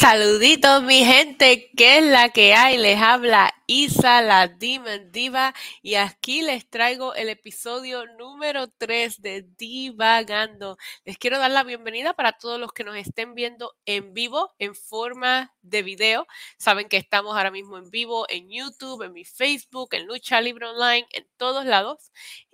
Saluditos 0.00 0.82
mi 0.82 1.04
gente, 1.04 1.70
¿qué 1.76 1.98
es 1.98 2.04
la 2.04 2.30
que 2.30 2.54
hay? 2.54 2.78
Les 2.78 2.98
habla 2.98 3.52
Isa, 3.66 4.22
la 4.22 4.48
Demon 4.48 5.12
Diva, 5.12 5.52
y 5.82 5.96
aquí 5.96 6.40
les 6.40 6.66
traigo 6.70 7.14
el 7.14 7.28
episodio 7.28 8.06
número 8.16 8.68
3 8.78 9.20
de 9.20 9.42
Divagando. 9.58 10.78
Les 11.04 11.18
quiero 11.18 11.38
dar 11.38 11.50
la 11.50 11.64
bienvenida 11.64 12.14
para 12.14 12.32
todos 12.32 12.58
los 12.58 12.72
que 12.72 12.82
nos 12.82 12.96
estén 12.96 13.34
viendo 13.34 13.76
en 13.84 14.14
vivo, 14.14 14.54
en 14.58 14.74
forma 14.74 15.52
de 15.60 15.82
video. 15.82 16.26
Saben 16.56 16.88
que 16.88 16.96
estamos 16.96 17.36
ahora 17.36 17.50
mismo 17.50 17.76
en 17.76 17.90
vivo 17.90 18.24
en 18.30 18.48
YouTube, 18.48 19.02
en 19.02 19.12
mi 19.12 19.26
Facebook, 19.26 19.90
en 19.92 20.06
Lucha 20.06 20.40
Libre 20.40 20.64
Online, 20.64 21.06
en 21.12 21.28
todos 21.36 21.66
lados. 21.66 22.10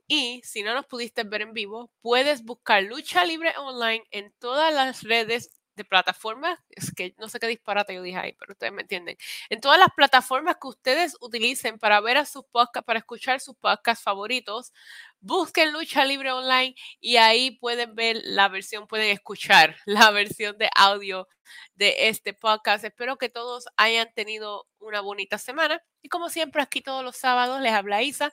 Y 0.08 0.40
si 0.44 0.64
no 0.64 0.74
nos 0.74 0.86
pudiste 0.86 1.22
ver 1.22 1.42
en 1.42 1.52
vivo, 1.52 1.92
puedes 2.00 2.42
buscar 2.42 2.82
Lucha 2.82 3.24
Libre 3.24 3.54
Online 3.56 4.04
en 4.10 4.32
todas 4.40 4.74
las 4.74 5.04
redes 5.04 5.55
de 5.76 5.84
plataformas, 5.84 6.58
es 6.70 6.92
que 6.92 7.14
no 7.18 7.28
sé 7.28 7.38
qué 7.38 7.46
disparate 7.46 7.94
yo 7.94 8.02
dije 8.02 8.18
ahí, 8.18 8.32
pero 8.32 8.52
ustedes 8.52 8.72
me 8.72 8.82
entienden. 8.82 9.16
En 9.50 9.60
todas 9.60 9.78
las 9.78 9.90
plataformas 9.94 10.56
que 10.60 10.68
ustedes 10.68 11.16
utilicen 11.20 11.78
para 11.78 12.00
ver 12.00 12.16
a 12.16 12.24
sus 12.24 12.44
podcasts, 12.46 12.86
para 12.86 12.98
escuchar 12.98 13.40
sus 13.40 13.54
podcasts 13.56 14.02
favoritos, 14.02 14.72
busquen 15.20 15.72
Lucha 15.72 16.04
Libre 16.04 16.32
Online 16.32 16.74
y 17.00 17.16
ahí 17.16 17.52
pueden 17.52 17.94
ver 17.94 18.20
la 18.24 18.48
versión, 18.48 18.86
pueden 18.86 19.10
escuchar 19.10 19.76
la 19.86 20.10
versión 20.10 20.56
de 20.58 20.70
audio 20.74 21.28
de 21.74 22.08
este 22.08 22.34
podcast. 22.34 22.84
Espero 22.84 23.18
que 23.18 23.28
todos 23.28 23.66
hayan 23.76 24.12
tenido 24.14 24.66
una 24.78 25.00
bonita 25.00 25.38
semana. 25.38 25.82
Y 26.02 26.08
como 26.08 26.28
siempre, 26.28 26.62
aquí 26.62 26.80
todos 26.80 27.04
los 27.04 27.16
sábados 27.16 27.60
les 27.60 27.72
habla 27.72 28.02
Isa. 28.02 28.32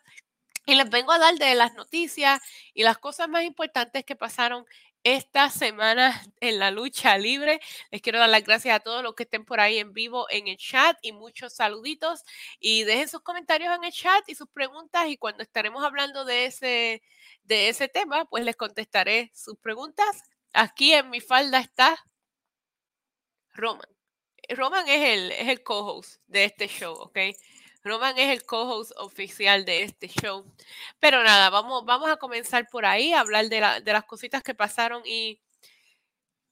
Y 0.65 0.75
les 0.75 0.89
vengo 0.89 1.11
a 1.11 1.19
dar 1.19 1.35
de 1.35 1.55
las 1.55 1.73
noticias 1.73 2.41
y 2.73 2.83
las 2.83 2.97
cosas 2.97 3.27
más 3.27 3.43
importantes 3.43 4.05
que 4.05 4.15
pasaron 4.15 4.65
esta 5.03 5.49
semana 5.49 6.21
en 6.39 6.59
la 6.59 6.71
lucha 6.71 7.17
libre. 7.17 7.59
Les 7.91 8.01
quiero 8.01 8.19
dar 8.19 8.29
las 8.29 8.43
gracias 8.43 8.75
a 8.75 8.79
todos 8.79 9.03
los 9.03 9.15
que 9.15 9.23
estén 9.23 9.45
por 9.45 9.59
ahí 9.59 9.77
en 9.79 9.93
vivo 9.93 10.27
en 10.29 10.47
el 10.47 10.57
chat 10.57 10.97
y 11.01 11.11
muchos 11.11 11.53
saluditos. 11.53 12.23
Y 12.59 12.83
dejen 12.83 13.09
sus 13.09 13.21
comentarios 13.21 13.75
en 13.75 13.83
el 13.83 13.91
chat 13.91 14.23
y 14.27 14.35
sus 14.35 14.47
preguntas. 14.49 15.07
Y 15.07 15.17
cuando 15.17 15.43
estaremos 15.43 15.83
hablando 15.83 16.25
de 16.25 16.45
ese, 16.45 17.03
de 17.43 17.69
ese 17.69 17.87
tema, 17.87 18.25
pues 18.25 18.45
les 18.45 18.55
contestaré 18.55 19.31
sus 19.33 19.57
preguntas. 19.57 20.23
Aquí 20.53 20.93
en 20.93 21.09
mi 21.09 21.19
falda 21.19 21.59
está 21.59 21.97
Roman. 23.53 23.87
Roman 24.49 24.87
es 24.87 25.09
el, 25.09 25.31
es 25.31 25.47
el 25.47 25.63
co-host 25.63 26.21
de 26.27 26.45
este 26.45 26.67
show, 26.67 26.93
¿ok? 26.93 27.17
Roman 27.83 28.17
es 28.17 28.29
el 28.29 28.45
co-host 28.45 28.91
oficial 28.97 29.65
de 29.65 29.83
este 29.83 30.07
show. 30.07 30.45
Pero 30.99 31.23
nada, 31.23 31.49
vamos, 31.49 31.85
vamos 31.85 32.09
a 32.09 32.17
comenzar 32.17 32.67
por 32.69 32.85
ahí, 32.85 33.13
a 33.13 33.19
hablar 33.19 33.49
de, 33.49 33.81
de 33.83 33.93
las 33.93 34.05
cositas 34.05 34.43
que 34.43 34.55
pasaron 34.55 35.03
y 35.05 35.41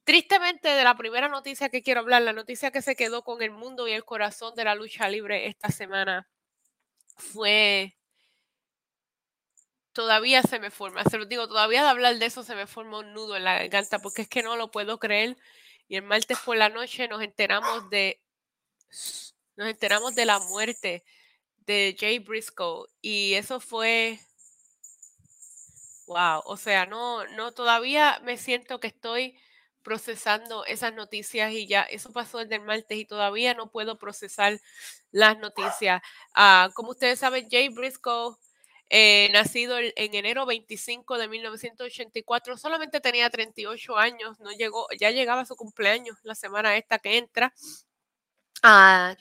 tristemente 0.04 0.70
de 0.70 0.84
la 0.84 0.96
primera 0.96 1.28
noticia 1.28 1.70
que 1.70 1.82
quiero 1.82 2.02
hablar, 2.02 2.22
la 2.24 2.34
noticia 2.34 2.72
que 2.72 2.82
se 2.82 2.96
quedó 2.96 3.24
con 3.24 3.42
el 3.42 3.52
mundo 3.52 3.88
y 3.88 3.94
el 3.94 4.04
corazón 4.06 4.56
de 4.56 4.66
la 4.66 4.76
lucha 4.76 5.08
libre 5.08 5.48
esta 5.48 5.70
semana 5.70 6.28
fue 7.16 7.96
todavía 9.94 10.42
se 10.42 10.60
me 10.60 10.72
forma, 10.72 11.04
se 11.04 11.18
lo 11.18 11.26
digo, 11.26 11.48
todavía 11.48 11.84
de 11.84 11.90
hablar 11.90 12.18
de 12.18 12.26
eso 12.26 12.44
se 12.44 12.56
me 12.56 12.68
forma 12.68 13.00
un 13.00 13.14
nudo 13.14 13.36
en 13.36 13.44
la 13.44 13.60
garganta 13.60 14.00
porque 14.00 14.24
es 14.24 14.28
que 14.30 14.44
no 14.44 14.56
lo 14.56 14.72
puedo 14.72 15.00
creer. 15.00 15.38
Y 15.88 15.98
el 15.98 16.04
martes 16.04 16.38
por 16.40 16.56
la 16.56 16.70
noche 16.70 17.08
nos 17.08 17.22
enteramos 17.22 17.90
de 17.90 18.22
nos 19.58 19.68
enteramos 19.68 20.16
de 20.16 20.26
la 20.26 20.40
muerte 20.40 21.04
de 21.66 21.96
Jay 22.00 22.20
Briscoe 22.20 22.88
y 23.02 23.34
eso 23.36 23.60
fue 23.60 24.20
wow, 26.08 26.42
o 26.46 26.58
sea, 26.58 26.86
no 26.86 27.26
no 27.28 27.52
todavía 27.54 28.20
me 28.24 28.38
siento 28.38 28.80
que 28.80 28.88
estoy 28.88 29.38
procesando 29.84 30.66
esas 30.66 30.94
noticias 30.94 31.52
y 31.54 31.68
ya 31.68 31.84
eso 31.84 32.12
pasó 32.12 32.40
el 32.40 32.62
martes 32.62 32.98
y 32.98 33.06
todavía 33.06 33.54
no 33.54 33.72
puedo 33.72 33.98
procesar 33.98 34.60
las 35.12 35.38
noticias. 35.40 36.02
Ah, 36.36 36.70
como 36.74 36.92
ustedes 36.92 37.20
saben, 37.20 37.48
Jay 37.50 37.70
Briscoe, 37.70 38.36
eh, 38.90 39.30
nacido 39.32 39.80
en 39.80 40.16
enero 40.16 40.46
25 40.46 41.18
de 41.18 41.28
1984, 41.28 42.58
solamente 42.58 43.00
tenía 43.02 43.30
38 43.30 43.98
años, 43.98 44.40
no 44.40 44.52
llegó, 44.52 44.88
ya 45.00 45.12
llegaba 45.12 45.46
su 45.46 45.56
cumpleaños 45.56 46.18
la 46.24 46.36
semana 46.36 46.76
esta 46.78 47.00
que 47.00 47.18
entra. 47.18 47.54
Ah, 48.64 49.16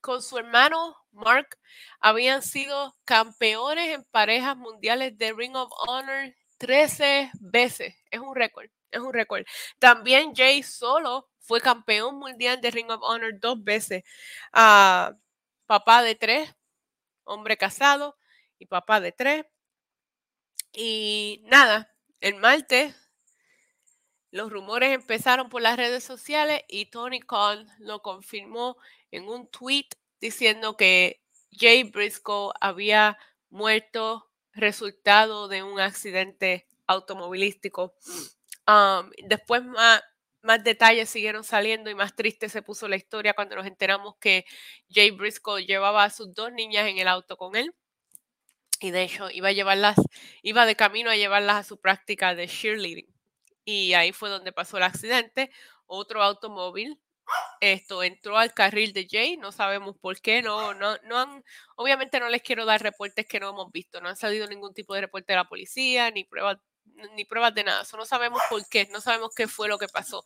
con 0.00 0.22
su 0.22 0.38
hermano 0.38 0.96
Mark 1.12 1.58
habían 2.00 2.42
sido 2.42 2.96
campeones 3.04 3.94
en 3.94 4.04
parejas 4.04 4.56
mundiales 4.56 5.16
de 5.18 5.32
Ring 5.32 5.56
of 5.56 5.70
Honor 5.88 6.34
13 6.58 7.30
veces. 7.40 7.94
Es 8.10 8.20
un 8.20 8.34
récord, 8.34 8.66
es 8.90 9.00
un 9.00 9.12
récord. 9.12 9.44
También 9.78 10.34
Jay 10.34 10.62
solo 10.62 11.28
fue 11.40 11.60
campeón 11.60 12.18
mundial 12.18 12.60
de 12.60 12.70
Ring 12.70 12.90
of 12.90 13.02
Honor 13.02 13.38
dos 13.40 13.62
veces. 13.62 14.04
Ah, 14.52 15.12
papá 15.66 16.02
de 16.02 16.14
tres, 16.14 16.54
hombre 17.24 17.56
casado 17.56 18.16
y 18.58 18.66
papá 18.66 19.00
de 19.00 19.12
tres. 19.12 19.44
Y 20.72 21.42
nada, 21.44 21.92
el 22.20 22.36
martes 22.36 22.94
los 24.30 24.50
rumores 24.50 24.92
empezaron 24.92 25.48
por 25.48 25.62
las 25.62 25.76
redes 25.76 26.04
sociales 26.04 26.62
y 26.68 26.86
Tony 26.86 27.20
Khan 27.20 27.66
lo 27.78 28.00
confirmó 28.02 28.76
en 29.10 29.28
un 29.28 29.48
tweet 29.48 29.88
diciendo 30.20 30.76
que 30.76 31.20
Jay 31.52 31.84
Briscoe 31.84 32.52
había 32.60 33.18
muerto 33.48 34.30
resultado 34.52 35.48
de 35.48 35.62
un 35.62 35.80
accidente 35.80 36.66
automovilístico. 36.86 37.94
después 39.24 39.64
más, 39.64 40.02
más 40.42 40.62
detalles 40.62 41.10
siguieron 41.10 41.44
saliendo 41.44 41.90
y 41.90 41.94
más 41.94 42.14
triste 42.14 42.48
se 42.48 42.62
puso 42.62 42.88
la 42.88 42.96
historia 42.96 43.34
cuando 43.34 43.56
nos 43.56 43.66
enteramos 43.66 44.16
que 44.20 44.44
Jay 44.90 45.10
Briscoe 45.10 45.64
llevaba 45.66 46.04
a 46.04 46.10
sus 46.10 46.32
dos 46.34 46.52
niñas 46.52 46.86
en 46.88 46.98
el 46.98 47.08
auto 47.08 47.36
con 47.36 47.56
él. 47.56 47.74
Y 48.80 48.92
de 48.92 49.02
hecho 49.02 49.30
iba 49.30 49.48
a 49.48 49.52
llevarlas, 49.52 49.96
iba 50.42 50.64
de 50.66 50.76
camino 50.76 51.10
a 51.10 51.16
llevarlas 51.16 51.56
a 51.56 51.68
su 51.68 51.78
práctica 51.80 52.34
de 52.34 52.48
cheerleading. 52.48 53.19
Y 53.64 53.94
ahí 53.94 54.12
fue 54.12 54.30
donde 54.30 54.52
pasó 54.52 54.76
el 54.76 54.84
accidente. 54.84 55.50
Otro 55.86 56.22
automóvil 56.22 57.00
esto 57.60 58.02
entró 58.02 58.38
al 58.38 58.54
carril 58.54 58.92
de 58.92 59.06
Jay, 59.10 59.36
no 59.36 59.52
sabemos 59.52 59.96
por 59.98 60.20
qué, 60.20 60.42
no, 60.42 60.74
no, 60.74 60.96
no 61.04 61.18
han, 61.18 61.44
obviamente 61.76 62.18
no 62.20 62.28
les 62.28 62.42
quiero 62.42 62.64
dar 62.64 62.82
reportes 62.82 63.26
que 63.26 63.40
no 63.40 63.50
hemos 63.50 63.70
visto, 63.70 64.00
no 64.00 64.08
han 64.08 64.16
salido 64.16 64.46
ningún 64.46 64.72
tipo 64.74 64.94
de 64.94 65.02
reporte 65.02 65.32
de 65.32 65.36
la 65.36 65.48
policía, 65.48 66.10
ni 66.10 66.24
pruebas, 66.24 66.58
ni 67.14 67.24
pruebas 67.24 67.54
de 67.54 67.64
nada, 67.64 67.82
eso 67.82 67.96
no 67.96 68.06
sabemos 68.06 68.40
por 68.48 68.66
qué, 68.68 68.88
no 68.90 69.00
sabemos 69.00 69.34
qué 69.34 69.46
fue 69.46 69.68
lo 69.68 69.78
que 69.78 69.88
pasó, 69.88 70.24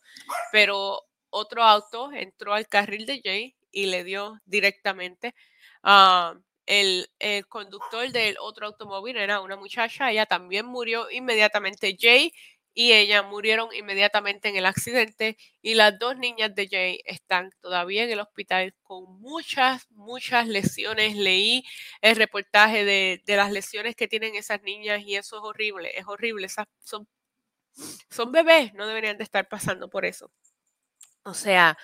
pero 0.51 1.01
otro 1.29 1.63
auto 1.63 2.11
entró 2.13 2.53
al 2.53 2.67
carril 2.67 3.05
de 3.05 3.21
Jay 3.23 3.55
y 3.71 3.87
le 3.87 4.03
dio 4.03 4.39
directamente 4.45 5.35
a 5.83 6.35
el, 6.65 7.07
el, 7.19 7.45
conductor 7.47 8.09
del 8.11 8.37
otro 8.39 8.65
automóvil 8.65 9.17
era 9.17 9.41
una 9.41 9.55
muchacha, 9.55 10.09
ella 10.09 10.25
también 10.25 10.65
murió 10.65 11.11
inmediatamente. 11.11 11.95
Jay 11.99 12.33
y 12.77 12.91
ella 12.91 13.23
murieron 13.23 13.73
inmediatamente 13.73 14.49
en 14.49 14.57
el 14.57 14.65
accidente 14.65 15.37
y 15.61 15.75
las 15.75 15.97
dos 15.97 16.17
niñas 16.17 16.53
de 16.53 16.67
Jay 16.67 16.99
están 17.05 17.51
todavía 17.61 18.03
en 18.03 18.11
el 18.11 18.19
hospital 18.19 18.75
con 18.83 19.05
muchas, 19.21 19.89
muchas 19.91 20.45
lesiones. 20.47 21.15
Leí 21.15 21.63
el 22.01 22.17
reportaje 22.17 22.83
de, 22.83 23.21
las 23.25 23.51
lesiones 23.51 23.95
que 23.95 24.09
tienen 24.09 24.35
esas 24.35 24.61
niñas 24.61 25.01
y 25.05 25.15
eso 25.15 25.37
es 25.37 25.43
horrible, 25.43 25.97
es 25.97 26.05
horrible. 26.05 26.47
Esas 26.47 26.67
son, 26.79 27.07
son 28.09 28.33
bebés, 28.33 28.73
no 28.73 28.85
deberían 28.87 29.17
de 29.17 29.23
estar 29.23 29.47
pasando 29.47 29.89
por 29.89 30.05
eso. 30.05 30.29
O 31.23 31.33
sea, 31.33 31.77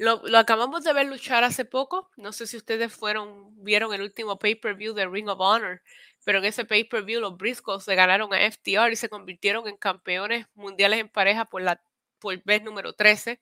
lo, 0.00 0.22
lo, 0.26 0.38
acabamos 0.38 0.84
de 0.84 0.92
ver 0.92 1.06
luchar 1.06 1.44
hace 1.44 1.64
poco. 1.64 2.10
No 2.16 2.32
sé 2.32 2.46
si 2.46 2.56
ustedes 2.56 2.92
fueron, 2.92 3.62
vieron 3.62 3.94
el 3.94 4.02
último 4.02 4.38
pay-per-view 4.38 4.94
de 4.94 5.06
Ring 5.06 5.28
of 5.28 5.40
Honor 5.40 5.80
pero 6.24 6.38
en 6.38 6.44
ese 6.44 6.64
pay-per-view 6.64 7.20
los 7.20 7.36
Briscoes 7.36 7.84
se 7.84 7.94
ganaron 7.94 8.32
a 8.34 8.50
FTR 8.50 8.92
y 8.92 8.96
se 8.96 9.08
convirtieron 9.08 9.66
en 9.68 9.76
campeones 9.76 10.46
mundiales 10.54 11.00
en 11.00 11.08
pareja 11.08 11.46
por 11.46 11.62
la 11.62 11.82
por 12.18 12.42
vez 12.44 12.62
número 12.62 12.92
13. 12.92 13.40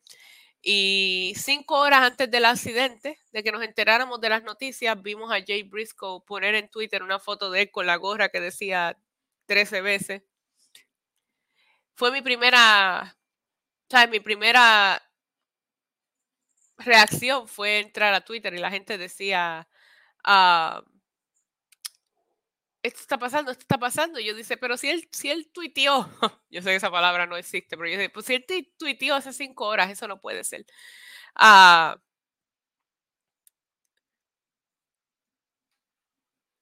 Y 0.62 1.34
cinco 1.36 1.76
horas 1.80 2.02
antes 2.02 2.30
del 2.30 2.44
accidente, 2.44 3.18
de 3.32 3.42
que 3.42 3.52
nos 3.52 3.62
enteráramos 3.62 4.20
de 4.20 4.28
las 4.28 4.42
noticias, 4.44 5.00
vimos 5.02 5.32
a 5.32 5.42
Jay 5.44 5.62
Briscoe 5.64 6.22
poner 6.26 6.54
en 6.54 6.68
Twitter 6.70 7.02
una 7.02 7.18
foto 7.18 7.50
de 7.50 7.62
él 7.62 7.70
con 7.70 7.86
la 7.86 7.96
gorra 7.96 8.28
que 8.28 8.40
decía 8.40 8.96
13 9.46 9.80
veces. 9.82 10.22
Fue 11.94 12.10
mi 12.12 12.22
primera. 12.22 13.16
Mi 14.10 14.20
primera 14.20 15.02
reacción 16.78 17.48
fue 17.48 17.80
entrar 17.80 18.14
a 18.14 18.22
Twitter 18.22 18.54
y 18.54 18.58
la 18.58 18.70
gente 18.70 18.98
decía, 18.98 19.68
uh, 20.26 20.82
esto 22.82 23.00
está 23.00 23.18
pasando, 23.18 23.50
esto 23.50 23.62
está 23.62 23.78
pasando. 23.78 24.20
Y 24.20 24.24
yo 24.26 24.34
dice, 24.34 24.56
pero 24.56 24.76
si 24.76 24.88
él, 24.90 25.08
si 25.12 25.30
él 25.30 25.50
tuiteó, 25.52 26.08
yo 26.50 26.62
sé 26.62 26.70
que 26.70 26.76
esa 26.76 26.90
palabra 26.90 27.26
no 27.26 27.36
existe, 27.36 27.76
pero 27.76 27.88
yo 27.88 27.98
dice, 27.98 28.10
pues 28.10 28.26
si 28.26 28.34
él 28.34 28.46
tuiteó 28.78 29.14
hace 29.16 29.32
cinco 29.32 29.66
horas, 29.66 29.90
eso 29.90 30.08
no 30.08 30.20
puede 30.20 30.44
ser. 30.44 30.64
Ah, 31.34 31.98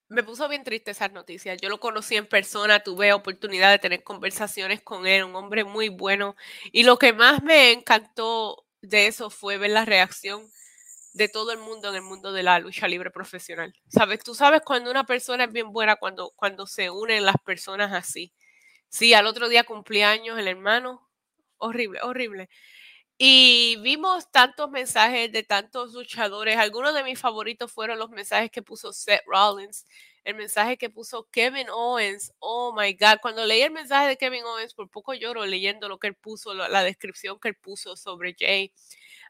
me 0.09 0.23
puso 0.23 0.49
bien 0.49 0.65
triste 0.65 0.93
esas 0.93 1.13
noticias. 1.13 1.59
Yo 1.61 1.69
lo 1.69 1.81
conocí 1.81 2.17
en 2.17 2.27
persona, 2.29 2.81
tuve 2.81 3.13
oportunidad 3.13 3.71
de 3.71 3.79
tener 3.79 4.05
conversaciones 4.05 4.81
con 4.83 5.07
él, 5.07 5.25
un 5.25 5.35
hombre 5.37 5.65
muy 5.65 5.89
bueno. 5.89 6.37
Y 6.73 6.85
lo 6.85 6.99
que 6.99 7.13
más 7.13 7.43
me 7.43 7.73
encantó 7.73 8.66
de 8.89 9.07
eso 9.09 9.31
fue 9.31 9.59
ver 9.59 9.71
la 9.71 9.85
reacción 9.85 10.51
de 11.15 11.29
todo 11.29 11.51
el 11.53 11.59
mundo 11.59 11.89
en 11.89 11.97
el 11.97 12.03
mundo 12.03 12.33
de 12.33 12.43
la 12.43 12.59
lucha 12.59 12.87
libre 12.89 13.11
profesional. 13.11 13.75
¿Sabes? 13.89 14.23
Tú 14.23 14.35
sabes 14.35 14.61
cuando 14.65 14.91
una 14.91 15.05
persona 15.05 15.45
es 15.45 15.53
bien 15.53 15.73
buena, 15.73 15.97
cuando, 15.97 16.33
cuando 16.37 16.67
se 16.67 16.91
unen 16.91 17.25
las 17.25 17.37
personas 17.45 17.93
así. 17.93 18.33
Sí, 18.89 19.15
al 19.15 19.27
otro 19.27 19.49
día 19.49 19.65
cumpleaños 19.65 20.39
el 20.39 20.49
hermano. 20.49 21.09
Horrible, 21.59 22.01
horrible. 22.03 22.49
Y 23.19 23.77
vimos 23.83 24.31
tantos 24.31 24.71
mensajes 24.71 25.33
de 25.33 25.43
tantos 25.43 25.95
luchadores. 25.95 26.59
Algunos 26.59 26.95
de 26.95 27.03
mis 27.03 27.19
favoritos 27.19 27.73
fueron 27.73 27.99
los 27.99 28.11
mensajes 28.11 28.51
que 28.51 28.63
puso 28.63 28.93
Seth 28.93 29.23
Rollins, 29.27 29.87
el 30.27 30.35
mensaje 30.35 30.77
que 30.77 30.91
puso 30.91 31.29
Kevin 31.31 31.69
Owens. 31.71 32.33
Oh 32.41 32.75
my 32.77 32.93
God, 32.95 33.21
cuando 33.23 33.45
leí 33.47 33.63
el 33.63 33.71
mensaje 33.71 34.09
de 34.09 34.17
Kevin 34.17 34.43
Owens, 34.45 34.75
por 34.75 34.91
poco 34.91 35.15
lloro 35.15 35.47
leyendo 35.47 35.89
lo 35.89 35.99
que 36.01 36.09
él 36.09 36.17
puso, 36.17 36.53
la 36.53 36.83
descripción 36.83 37.39
que 37.39 37.49
él 37.49 37.55
puso 37.55 37.97
sobre 37.97 38.35
Jay. 38.37 38.73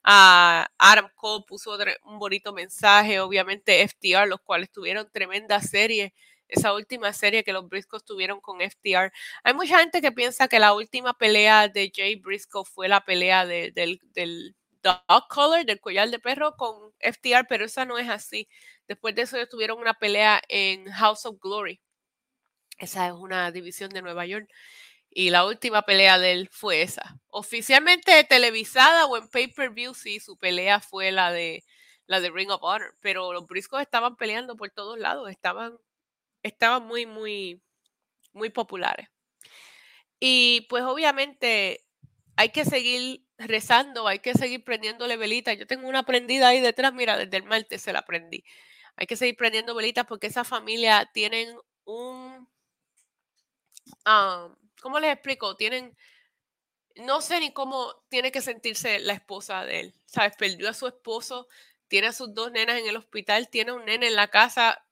Uh, 0.06 0.64
Adam 0.78 1.10
Cole 1.14 1.44
puso 1.46 1.76
un 2.04 2.19
bonito 2.19 2.54
mensaje, 2.54 3.20
obviamente 3.20 3.87
FTR, 3.87 4.26
los 4.26 4.40
cuales 4.40 4.72
tuvieron 4.72 5.10
tremenda 5.12 5.60
serie 5.60 6.14
esa 6.48 6.72
última 6.72 7.12
serie 7.12 7.44
que 7.44 7.52
los 7.52 7.69
Briscoes 7.69 8.04
tuvieron 8.04 8.40
con 8.40 8.60
FTR. 8.60 9.12
Hay 9.44 9.52
mucha 9.52 9.81
gente 9.81 10.00
que 10.00 10.12
piensa 10.12 10.48
que 10.48 10.60
la 10.60 10.72
última 10.72 11.12
pelea 11.12 11.69
de 11.69 11.93
Jay 11.94 12.14
Briscoe 12.16 12.64
fue 12.64 12.88
la 12.88 13.04
pelea 13.04 13.44
del, 13.44 13.75
del 13.75 14.54
dog 14.82 15.28
collar, 15.28 15.66
del 15.66 15.81
collar 15.81 16.08
de 16.10 16.19
perro 16.19 16.56
con 16.56 16.93
FTR, 17.00 17.46
pero 17.48 17.64
esa 17.64 17.84
no 17.84 17.98
es 17.98 18.08
así. 18.08 18.48
Después 18.88 19.15
de 19.15 19.23
eso 19.23 19.37
ellos 19.37 19.49
tuvieron 19.49 19.79
una 19.79 19.94
pelea 19.94 20.41
en 20.49 20.91
House 20.93 21.27
of 21.27 21.38
Glory. 21.41 21.81
Esa 22.79 23.09
es 23.09 23.12
una 23.15 23.50
división 23.53 23.91
de 23.91 24.03
Nueva 24.03 24.27
York. 24.27 24.49
Y 25.11 25.31
la 25.31 25.47
última 25.47 25.83
pelea 25.83 26.19
de 26.19 26.33
él 26.33 26.49
fue 26.53 26.83
esa. 26.83 27.19
Oficialmente 27.29 28.23
televisada 28.25 29.06
o 29.06 29.17
en 29.17 29.29
pay-per-view, 29.29 29.94
sí, 29.94 30.21
su 30.21 30.37
pelea 30.37 30.81
fue 30.81 31.11
la 31.12 31.33
de 31.33 31.65
la 32.06 32.21
de 32.21 32.31
Ring 32.31 32.50
of 32.50 32.62
Honor. 32.62 32.97
Pero 33.00 33.33
los 33.33 33.47
Briscoes 33.47 33.83
estaban 33.83 34.17
peleando 34.17 34.56
por 34.56 34.71
todos 34.71 34.99
lados. 34.99 35.31
Estaban 35.31 35.79
estaban 36.43 36.87
muy, 36.87 37.06
muy, 37.06 37.62
muy 38.32 38.50
populares. 38.50 39.09
Y 40.21 40.67
pues 40.69 40.85
obviamente 40.85 41.85
hay 42.37 42.50
que 42.50 42.65
seguir 42.65 43.23
rezando, 43.39 44.06
hay 44.09 44.21
que 44.21 44.35
seguir 44.35 44.65
prendiéndole 44.65 45.17
velitas. 45.17 45.59
Yo 45.59 45.67
tengo 45.67 45.89
una 45.89 46.05
prendida 46.05 46.49
ahí 46.49 46.61
detrás, 46.61 46.93
mira, 46.93 47.17
desde 47.17 47.37
el 47.39 47.44
martes 47.44 47.82
se 47.82 47.93
la 47.93 48.03
prendí. 48.03 48.44
Hay 48.96 49.06
que 49.06 49.16
seguir 49.16 49.37
prendiendo 49.37 49.75
velitas 49.75 50.06
porque 50.06 50.26
esa 50.28 50.44
familia 50.44 51.10
tienen 51.12 51.56
un... 51.84 52.48
Ah, 54.04 54.48
¿Cómo 54.81 54.98
les 54.98 55.12
explico? 55.12 55.56
Tienen... 55.56 55.96
No 56.96 57.20
sé 57.20 57.40
ni 57.40 57.52
cómo 57.52 57.94
tiene 58.08 58.32
que 58.32 58.40
sentirse 58.40 58.98
la 59.00 59.12
esposa 59.12 59.64
de 59.64 59.81
él. 59.81 59.94
¿Sabes? 60.06 60.34
Perdió 60.37 60.70
a 60.70 60.75
su 60.75 60.87
esposo, 60.87 61.46
tiene 61.88 62.08
a 62.08 62.12
sus 62.12 62.32
dos 62.34 62.50
nenas 62.52 62.78
en 62.78 62.87
el 62.87 62.96
hospital, 62.96 63.50
tiene 63.50 63.72
un 63.72 63.84
nene 63.84 64.06
en 64.06 64.16
la 64.16 64.28
casa 64.28 64.82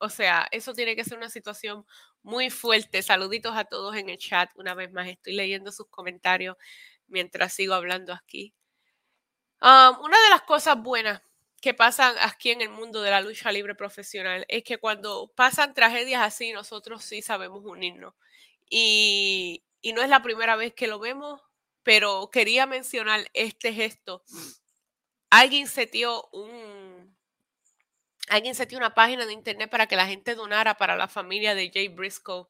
o 0.00 0.08
sea, 0.08 0.48
eso 0.50 0.74
tiene 0.74 0.96
que 0.96 1.04
ser 1.04 1.18
una 1.18 1.28
situación 1.28 1.84
muy 2.22 2.50
fuerte. 2.50 3.02
Saluditos 3.02 3.56
a 3.56 3.64
todos 3.64 3.96
en 3.96 4.08
el 4.08 4.18
chat. 4.18 4.50
Una 4.56 4.74
vez 4.74 4.92
más, 4.92 5.08
estoy 5.08 5.34
leyendo 5.34 5.72
sus 5.72 5.88
comentarios 5.88 6.56
mientras 7.06 7.52
sigo 7.52 7.74
hablando 7.74 8.12
aquí. 8.12 8.54
una 9.60 10.22
de 10.24 10.30
las 10.30 10.42
cosas 10.42 10.80
buenas 10.80 11.20
que 11.60 11.74
pasan 11.74 12.14
aquí 12.20 12.50
en 12.50 12.60
el 12.60 12.68
mundo 12.68 13.02
de 13.02 13.10
la 13.10 13.20
lucha 13.20 13.50
libre 13.52 13.74
profesional 13.74 14.44
es 14.48 14.62
que 14.62 14.78
cuando 14.78 15.32
pasan 15.34 15.74
tragedias 15.74 16.22
así, 16.22 16.52
nosotros 16.52 17.04
sí 17.04 17.22
sabemos 17.22 17.64
unirnos. 17.64 18.14
Y, 18.70 19.64
y 19.80 19.92
no 19.92 20.02
es 20.02 20.08
la 20.08 20.22
primera 20.22 20.56
vez 20.56 20.74
que 20.74 20.86
lo 20.86 20.98
vemos, 20.98 21.40
pero 21.82 22.30
quería 22.30 22.66
mencionar 22.66 23.28
este 23.34 23.72
gesto. 23.72 24.22
Alguien 25.30 25.66
setió 25.66 26.28
un, 26.32 27.16
alguien 28.28 28.54
se 28.54 28.66
dio 28.66 28.78
una 28.78 28.94
página 28.94 29.26
de 29.26 29.32
internet 29.32 29.70
para 29.70 29.86
que 29.86 29.96
la 29.96 30.06
gente 30.06 30.34
donara 30.34 30.76
para 30.76 30.96
la 30.96 31.08
familia 31.08 31.54
de 31.54 31.70
Jay 31.72 31.88
Briscoe 31.88 32.46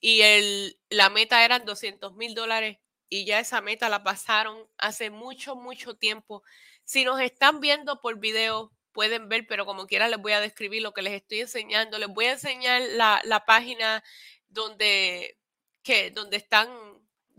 y 0.00 0.22
el, 0.22 0.78
la 0.88 1.10
meta 1.10 1.44
eran 1.44 1.64
200 1.64 2.14
mil 2.14 2.34
dólares 2.34 2.78
y 3.08 3.24
ya 3.24 3.40
esa 3.40 3.60
meta 3.60 3.88
la 3.88 4.02
pasaron 4.02 4.66
hace 4.78 5.10
mucho, 5.10 5.56
mucho 5.56 5.94
tiempo. 5.94 6.42
Si 6.90 7.04
nos 7.04 7.20
están 7.20 7.60
viendo 7.60 8.00
por 8.00 8.18
video, 8.18 8.72
pueden 8.90 9.28
ver, 9.28 9.46
pero 9.46 9.64
como 9.64 9.86
quiera 9.86 10.08
les 10.08 10.20
voy 10.20 10.32
a 10.32 10.40
describir 10.40 10.82
lo 10.82 10.92
que 10.92 11.02
les 11.02 11.12
estoy 11.12 11.38
enseñando. 11.38 11.98
Les 11.98 12.08
voy 12.08 12.24
a 12.24 12.32
enseñar 12.32 12.82
la, 12.82 13.20
la 13.22 13.44
página 13.46 14.02
donde, 14.48 15.38
que, 15.84 16.10
donde 16.10 16.36
están 16.36 16.68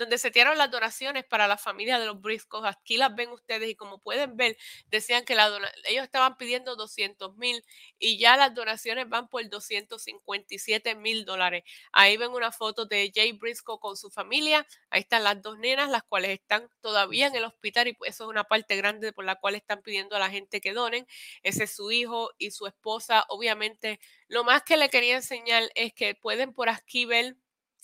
donde 0.02 0.18
se 0.18 0.32
tiraron 0.32 0.58
las 0.58 0.72
donaciones 0.72 1.26
para 1.26 1.48
la 1.48 1.58
familia 1.58 2.00
de 2.00 2.08
los 2.08 2.20
Briscoes. 2.20 2.66
Aquí 2.66 2.98
las 2.98 3.14
ven 3.14 3.30
ustedes 3.30 3.70
y 3.70 3.76
como 3.76 4.00
pueden 4.00 4.36
ver, 4.36 4.58
decían 4.88 5.24
que 5.26 5.34
ellos 5.34 6.04
estaban 6.04 6.38
pidiendo 6.38 6.76
200 6.76 7.38
mil 7.38 7.64
y 8.00 8.18
ya 8.18 8.36
las 8.36 8.56
donaciones 8.56 9.08
van 9.08 9.28
por 9.28 9.48
257 9.48 10.96
mil 10.96 11.24
dólares. 11.24 11.64
Ahí 11.92 12.18
ven 12.18 12.32
una 12.32 12.52
foto 12.52 12.86
de 12.88 13.12
Jay 13.14 13.34
Briscoe 13.34 13.80
con 13.80 13.96
su 13.96 14.10
familia. 14.10 14.66
Ahí 14.90 15.02
están 15.02 15.24
las 15.24 15.40
dos 15.40 15.60
nenas, 15.60 15.92
las 15.92 16.02
cuales 16.02 16.32
están 16.32 16.68
todavía 16.82 17.28
en 17.28 17.36
el 17.36 17.44
hospital 17.44 17.88
y 17.88 17.98
eso 18.06 18.24
es 18.24 18.30
una 18.30 18.44
parte 18.44 18.76
grande 18.78 19.14
por 19.14 19.24
la 19.24 19.36
cual 19.36 19.54
están 19.54 19.84
pidiendo 19.84 20.16
a 20.16 20.20
la 20.20 20.32
gente 20.32 20.62
que 20.62 20.74
donen. 20.74 21.06
Ese 21.44 21.66
es 21.66 21.76
su 21.76 21.92
hijo 21.92 22.32
y 22.40 22.50
su 22.50 22.66
esposa. 22.66 23.24
Obviamente, 23.30 24.00
lo 24.28 24.44
más 24.44 24.64
que 24.64 24.78
le 24.78 24.90
quería 24.90 25.16
enseñar 25.18 25.70
es 25.76 25.94
que 25.94 26.16
pueden 26.16 26.54
por 26.54 26.70
aquí 26.70 27.06
ver 27.06 27.36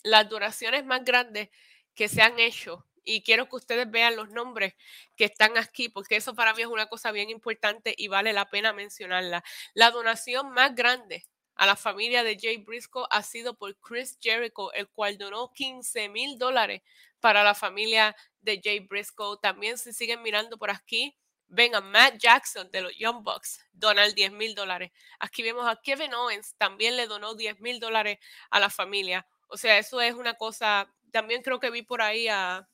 las 0.02 0.28
donaciones 0.28 0.84
más 0.84 1.04
grandes 1.04 1.50
que 1.98 2.08
se 2.08 2.22
han 2.22 2.38
hecho 2.38 2.86
y 3.02 3.22
quiero 3.22 3.48
que 3.48 3.56
ustedes 3.56 3.90
vean 3.90 4.14
los 4.14 4.30
nombres 4.30 4.74
que 5.16 5.24
están 5.24 5.58
aquí, 5.58 5.88
porque 5.88 6.14
eso 6.14 6.32
para 6.32 6.54
mí 6.54 6.62
es 6.62 6.68
una 6.68 6.86
cosa 6.86 7.10
bien 7.10 7.28
importante 7.28 7.92
y 7.98 8.06
vale 8.06 8.32
la 8.32 8.48
pena 8.48 8.72
mencionarla. 8.72 9.42
La 9.74 9.90
donación 9.90 10.52
más 10.52 10.76
grande 10.76 11.26
a 11.56 11.66
la 11.66 11.74
familia 11.74 12.22
de 12.22 12.38
Jay 12.40 12.58
Briscoe 12.58 13.04
ha 13.10 13.24
sido 13.24 13.58
por 13.58 13.76
Chris 13.80 14.16
Jericho, 14.20 14.72
el 14.74 14.88
cual 14.90 15.18
donó 15.18 15.52
15 15.52 16.08
mil 16.08 16.38
dólares 16.38 16.82
para 17.18 17.42
la 17.42 17.56
familia 17.56 18.14
de 18.42 18.60
Jay 18.62 18.78
Briscoe. 18.78 19.38
También 19.42 19.76
si 19.76 19.92
siguen 19.92 20.22
mirando 20.22 20.56
por 20.56 20.70
aquí, 20.70 21.16
ven 21.48 21.74
a 21.74 21.80
Matt 21.80 22.18
Jackson 22.18 22.70
de 22.70 22.82
los 22.82 22.96
Young 22.96 23.24
Bucks, 23.24 23.66
donar 23.72 24.14
10 24.14 24.30
mil 24.30 24.54
dólares. 24.54 24.92
Aquí 25.18 25.42
vemos 25.42 25.66
a 25.66 25.80
Kevin 25.82 26.14
Owens, 26.14 26.54
también 26.58 26.96
le 26.96 27.08
donó 27.08 27.34
10 27.34 27.58
mil 27.58 27.80
dólares 27.80 28.20
a 28.50 28.60
la 28.60 28.70
familia. 28.70 29.26
O 29.48 29.56
sea, 29.56 29.78
eso 29.78 30.00
es 30.00 30.14
una 30.14 30.34
cosa 30.34 30.94
también 31.12 31.42
creo 31.42 31.60
que 31.60 31.70
vi 31.70 31.82
por 31.82 32.02
ahí 32.02 32.28
a, 32.28 32.68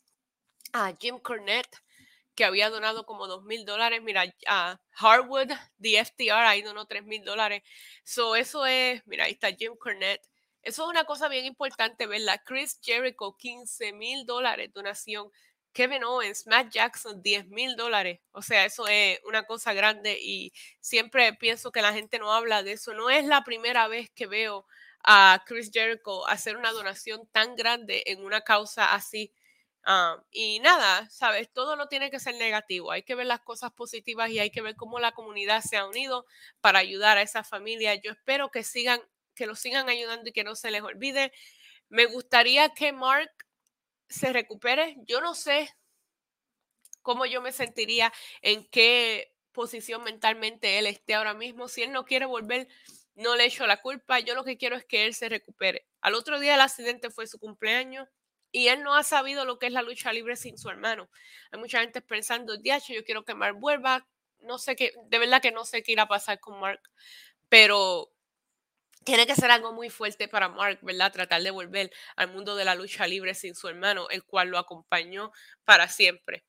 Jim 0.99 1.19
Cornette, 1.19 1.79
que 2.35 2.45
había 2.45 2.69
donado 2.69 3.07
como 3.07 3.27
dos 3.27 3.45
mil 3.45 3.65
dólares. 3.65 4.03
Mira, 4.03 4.25
a 4.47 4.81
Harwood, 4.97 5.51
the 5.81 6.05
FTR, 6.05 6.47
ahí 6.47 6.63
donó 6.63 6.87
tres 6.87 7.05
mil 7.05 7.25
dólares. 7.25 7.63
So, 8.05 8.37
eso 8.37 8.67
es, 8.67 9.07
mira, 9.07 9.25
ahí 9.25 9.33
está 9.33 9.53
Jim 9.53 9.77
Cornette. 9.77 10.27
Eso 10.63 10.85
es 10.85 10.89
una 10.89 11.05
cosa 11.05 11.29
bien 11.29 11.45
importante, 11.45 12.07
¿verdad? 12.07 12.41
Chris 12.45 12.81
Jericho, 12.83 13.37
15 13.37 13.93
mil 13.93 14.25
dólares 14.27 14.73
donación. 14.73 15.31
Kevin 15.75 16.05
Owens, 16.05 16.47
Matt 16.47 16.71
Jackson, 16.73 17.21
10 17.21 17.49
mil 17.49 17.77
dólares. 17.77 18.21
O 18.33 18.41
sea, 18.43 18.65
eso 18.65 18.87
es 18.87 19.21
una 19.25 19.45
cosa 19.45 19.75
grande 19.75 20.19
y 20.21 20.53
siempre 20.81 21.35
pienso 21.35 21.73
que 21.73 21.83
la 21.83 21.93
gente 21.93 22.19
no 22.19 22.33
habla 22.33 22.63
de 22.63 22.73
eso. 22.73 22.95
No 22.95 23.11
es 23.11 23.27
la 23.27 23.45
primera 23.45 23.89
vez 23.89 24.09
que 24.15 24.27
veo 24.27 24.67
a 25.05 25.43
Chris 25.47 25.71
Jericho 25.73 26.27
hacer 26.29 26.57
una 26.57 26.73
donación 26.73 27.27
tan 27.33 27.57
grande 27.57 28.03
en 28.07 28.25
una 28.25 28.41
causa 28.43 28.95
así. 28.95 29.33
Ah, 29.85 30.23
y 30.31 30.61
nada, 30.61 31.09
sabes, 31.11 31.53
todo 31.53 31.77
no 31.77 31.89
tiene 31.89 32.11
que 32.11 32.19
ser 32.19 32.35
negativo, 32.37 32.91
hay 32.91 33.03
que 33.03 33.15
ver 33.15 33.27
las 33.27 33.41
cosas 33.41 33.71
positivas 33.73 34.31
y 34.31 34.39
hay 34.39 34.51
que 34.51 34.63
ver 34.63 34.77
cómo 34.77 34.99
la 34.99 35.13
comunidad 35.13 35.63
se 35.63 35.77
ha 35.77 35.87
unido 35.87 36.27
para 36.63 36.79
ayudar 36.79 37.19
a 37.19 37.23
esa 37.23 37.45
familia. 37.45 37.95
Yo 37.97 38.13
espero 38.13 38.51
que 38.51 38.65
sigan, 38.65 39.01
que 39.35 39.47
lo 39.47 39.55
sigan 39.57 39.89
ayudando 39.91 40.31
y 40.31 40.33
que 40.33 40.45
no 40.45 40.57
se 40.57 40.71
les 40.71 40.83
olvide. 40.83 41.33
Me 41.91 42.07
gustaría 42.07 42.71
que 42.71 42.93
Mark 42.93 43.31
se 44.09 44.33
recupere. 44.33 44.97
Yo 45.07 45.21
no 45.21 45.35
sé 45.35 45.71
cómo 47.03 47.27
yo 47.27 47.43
me 47.43 47.53
sentiría, 47.53 48.13
en 48.41 48.67
qué 48.71 49.37
posición 49.53 50.03
mentalmente 50.05 50.79
él 50.79 50.87
esté 50.87 51.15
ahora 51.15 51.35
mismo. 51.35 51.69
Si 51.69 51.83
él 51.83 51.93
no 51.93 52.05
quiere 52.07 52.25
volver 52.25 52.67
no 53.15 53.37
le 53.37 53.47
echo 53.47 53.67
la 53.67 53.81
culpa, 53.81 54.21
yo 54.21 54.35
lo 54.35 54.45
que 54.45 54.57
quiero 54.57 54.77
es 54.77 54.85
que 54.85 55.07
él 55.07 55.15
se 55.15 55.29
recupere. 55.29 55.87
Al 56.01 56.15
otro 56.15 56.39
día 56.41 56.53
del 56.53 56.61
accidente 56.61 57.11
fue 57.11 57.27
su 57.27 57.39
cumpleaños 57.39 58.09
y 58.51 58.69
él 58.69 58.83
no 58.83 58.95
ha 58.95 59.03
sabido 59.03 59.45
lo 59.45 59.59
que 59.59 59.67
es 59.67 59.73
la 59.73 59.83
lucha 59.83 60.13
libre 60.13 60.37
sin 60.37 60.59
su 60.59 60.69
hermano. 60.69 61.11
Hay 61.51 61.59
mucha 61.59 61.81
gente 61.81 62.01
pensando, 62.01 62.57
diacho, 62.57 62.93
yo 62.93 63.05
quiero 63.05 63.25
que 63.25 63.35
Mark 63.35 63.57
vuelva, 63.59 64.07
no 64.41 64.59
sé 64.59 64.77
qué, 64.77 64.93
de 65.07 65.19
verdad 65.19 65.43
que 65.43 65.53
no 65.53 65.65
sé 65.65 65.83
qué 65.83 65.93
irá 65.93 66.05
a 66.05 66.09
pasar 66.09 66.41
con 66.41 66.61
Mark, 66.61 66.81
pero 67.49 68.11
tiene 69.05 69.27
que 69.27 69.35
ser 69.35 69.51
algo 69.51 69.73
muy 69.73 69.91
fuerte 69.91 70.29
para 70.29 70.49
Mark, 70.49 70.79
¿verdad? 70.83 71.13
Tratar 71.13 71.43
de 71.43 71.51
volver 71.51 71.93
al 72.17 72.33
mundo 72.33 72.57
de 72.57 72.65
la 72.65 72.75
lucha 72.75 73.07
libre 73.07 73.35
sin 73.35 73.55
su 73.55 73.69
hermano, 73.69 74.09
el 74.11 74.25
cual 74.25 74.49
lo 74.49 74.59
acompañó 74.59 75.31
para 75.65 75.89
siempre. 75.89 76.45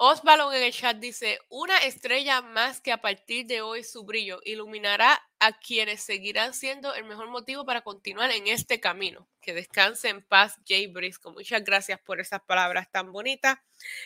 Osvaldo 0.00 0.52
en 0.52 0.62
el 0.62 0.72
chat 0.72 0.96
dice, 0.96 1.40
una 1.48 1.76
estrella 1.78 2.40
más 2.40 2.80
que 2.80 2.92
a 2.92 3.00
partir 3.00 3.46
de 3.46 3.62
hoy 3.62 3.82
su 3.82 4.04
brillo 4.04 4.38
iluminará 4.44 5.20
a 5.40 5.58
quienes 5.58 6.04
seguirán 6.04 6.54
siendo 6.54 6.94
el 6.94 7.02
mejor 7.02 7.28
motivo 7.30 7.64
para 7.64 7.82
continuar 7.82 8.30
en 8.30 8.46
este 8.46 8.78
camino. 8.78 9.28
Que 9.40 9.54
descanse 9.54 10.08
en 10.08 10.22
paz, 10.22 10.54
Jay 10.64 10.86
Briscoe. 10.86 11.32
Muchas 11.32 11.64
gracias 11.64 11.98
por 11.98 12.20
esas 12.20 12.40
palabras 12.42 12.88
tan 12.92 13.10
bonitas. 13.10 13.58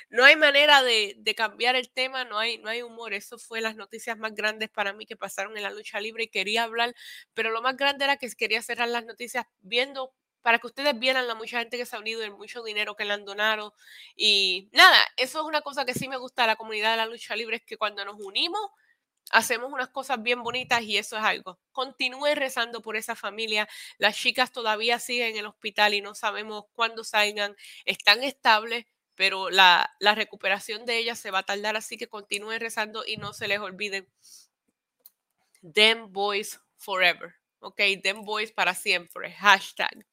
No 0.08 0.24
hay 0.24 0.34
manera 0.34 0.82
de, 0.82 1.14
cambiar 1.36 1.76
el 1.76 1.90
tema, 1.90 2.24
no 2.24 2.38
hay, 2.38 2.56
no 2.56 2.70
hay 2.70 2.80
humor. 2.80 3.12
Eso 3.12 3.36
fue 3.36 3.60
las 3.60 3.76
noticias 3.76 4.16
más 4.16 4.34
grandes 4.34 4.70
para 4.70 4.94
mí 4.94 5.04
que 5.04 5.16
pasaron 5.16 5.58
en 5.58 5.62
la 5.62 5.70
lucha 5.70 6.00
libre 6.00 6.24
y 6.24 6.28
quería 6.28 6.62
hablar, 6.62 6.94
pero 7.34 7.50
lo 7.50 7.60
más 7.60 7.76
grande 7.76 8.04
era 8.04 8.16
que 8.16 8.30
quería 8.30 8.62
cerrar 8.62 8.88
las 8.88 9.04
noticias 9.04 9.44
viendo 9.60 10.14
para 10.42 10.58
que 10.58 10.66
ustedes 10.66 10.98
vieran 10.98 11.26
la 11.28 11.34
mucha 11.34 11.58
gente 11.60 11.78
que 11.78 11.86
se 11.86 11.96
ha 11.96 12.00
unido, 12.00 12.22
el 12.22 12.32
mucho 12.32 12.62
dinero 12.62 12.96
que 12.96 13.04
le 13.04 13.14
han 13.14 13.24
donado. 13.24 13.74
Y 14.16 14.68
nada, 14.72 14.98
eso 15.16 15.40
es 15.40 15.46
una 15.46 15.62
cosa 15.62 15.84
que 15.84 15.94
sí 15.94 16.08
me 16.08 16.16
gusta 16.16 16.42
de 16.42 16.48
la 16.48 16.56
comunidad 16.56 16.92
de 16.92 16.96
la 16.98 17.06
lucha 17.06 17.36
libre, 17.36 17.56
es 17.56 17.64
que 17.64 17.76
cuando 17.76 18.04
nos 18.04 18.16
unimos, 18.20 18.70
hacemos 19.30 19.72
unas 19.72 19.88
cosas 19.88 20.22
bien 20.22 20.42
bonitas 20.42 20.82
y 20.82 20.98
eso 20.98 21.16
es 21.16 21.22
algo. 21.24 21.58
Continúe 21.72 22.34
rezando 22.34 22.82
por 22.82 22.96
esa 22.96 23.16
familia. 23.16 23.68
Las 23.98 24.16
chicas 24.16 24.52
todavía 24.52 24.98
siguen 24.98 25.30
en 25.30 25.38
el 25.38 25.46
hospital 25.46 25.94
y 25.94 26.00
no 26.00 26.14
sabemos 26.14 26.64
cuándo 26.74 27.04
salgan. 27.04 27.56
Están 27.84 28.22
estables, 28.22 28.86
pero 29.14 29.50
la, 29.50 29.90
la 30.00 30.14
recuperación 30.14 30.84
de 30.84 30.98
ellas 30.98 31.18
se 31.18 31.30
va 31.30 31.40
a 31.40 31.42
tardar, 31.44 31.76
así 31.76 31.96
que 31.96 32.08
continúe 32.08 32.58
rezando 32.58 33.04
y 33.06 33.16
no 33.16 33.32
se 33.32 33.48
les 33.48 33.60
olviden. 33.60 34.06
Them 35.62 36.12
boys 36.12 36.60
forever. 36.76 37.41
Ok, 37.64 37.80
them 38.02 38.24
boys 38.24 38.50
para 38.50 38.74
siempre. 38.74 39.32
Hashtag. 39.34 40.04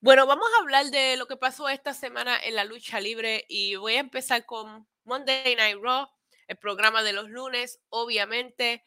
Bueno, 0.00 0.26
vamos 0.26 0.48
a 0.54 0.62
hablar 0.62 0.86
de 0.86 1.18
lo 1.18 1.26
que 1.26 1.36
pasó 1.36 1.68
esta 1.68 1.92
semana 1.92 2.40
en 2.42 2.56
la 2.56 2.64
lucha 2.64 3.00
libre 3.00 3.44
y 3.48 3.76
voy 3.76 3.96
a 3.96 4.00
empezar 4.00 4.46
con 4.46 4.88
Monday 5.04 5.56
Night 5.56 5.76
Raw 5.78 6.08
el 6.48 6.56
programa 6.56 7.02
de 7.02 7.12
los 7.12 7.28
lunes, 7.28 7.80
obviamente. 7.90 8.82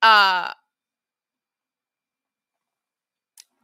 Ah, 0.00 0.56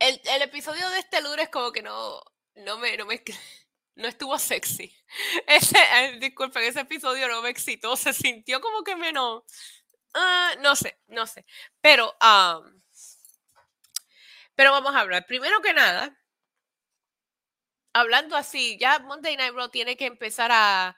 el, 0.01 0.43
episodio 0.43 0.89
de 0.91 0.99
este 0.99 1.23
lunes 1.23 1.49
como 1.49 1.71
que 1.71 1.83
no, 1.83 2.21
no 2.57 2.79
me, 2.79 2.97
no 2.97 3.07
me, 3.07 3.23
no 3.95 4.09
estuvo 4.09 4.37
sexy. 4.37 4.93
Ese, 5.47 5.79
eh, 5.79 6.19
disculpen, 6.19 6.65
ese 6.65 6.81
episodio 6.81 7.29
no 7.29 7.41
me 7.41 7.51
excitó, 7.51 7.97
se 7.97 8.13
sintió 8.13 8.61
como 8.61 8.83
que 8.83 8.97
menos, 8.97 9.45
uh, 10.15 10.61
no 10.61 10.75
sé, 10.75 10.99
no 11.07 11.27
sé. 11.27 11.45
Pero, 11.81 12.17
pero 14.61 14.73
vamos 14.73 14.95
a 14.95 15.01
hablar. 15.01 15.25
Primero 15.25 15.63
que 15.63 15.73
nada, 15.73 16.15
hablando 17.95 18.37
así, 18.37 18.77
ya 18.79 18.99
Monday 18.99 19.35
Night 19.35 19.55
Raw 19.55 19.71
tiene 19.71 19.97
que 19.97 20.05
empezar 20.05 20.51
a, 20.53 20.95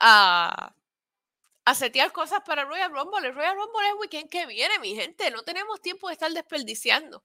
a 0.00 1.74
setear 1.76 2.10
cosas 2.10 2.40
para 2.44 2.64
Royal 2.64 2.90
Rumble. 2.90 3.28
El 3.28 3.36
Royal 3.36 3.54
Rumble 3.54 3.86
es 3.86 3.92
el 3.92 3.98
weekend 4.00 4.28
que 4.28 4.46
viene, 4.46 4.80
mi 4.80 4.96
gente. 4.96 5.30
No 5.30 5.44
tenemos 5.44 5.80
tiempo 5.80 6.08
de 6.08 6.14
estar 6.14 6.32
desperdiciando. 6.32 7.24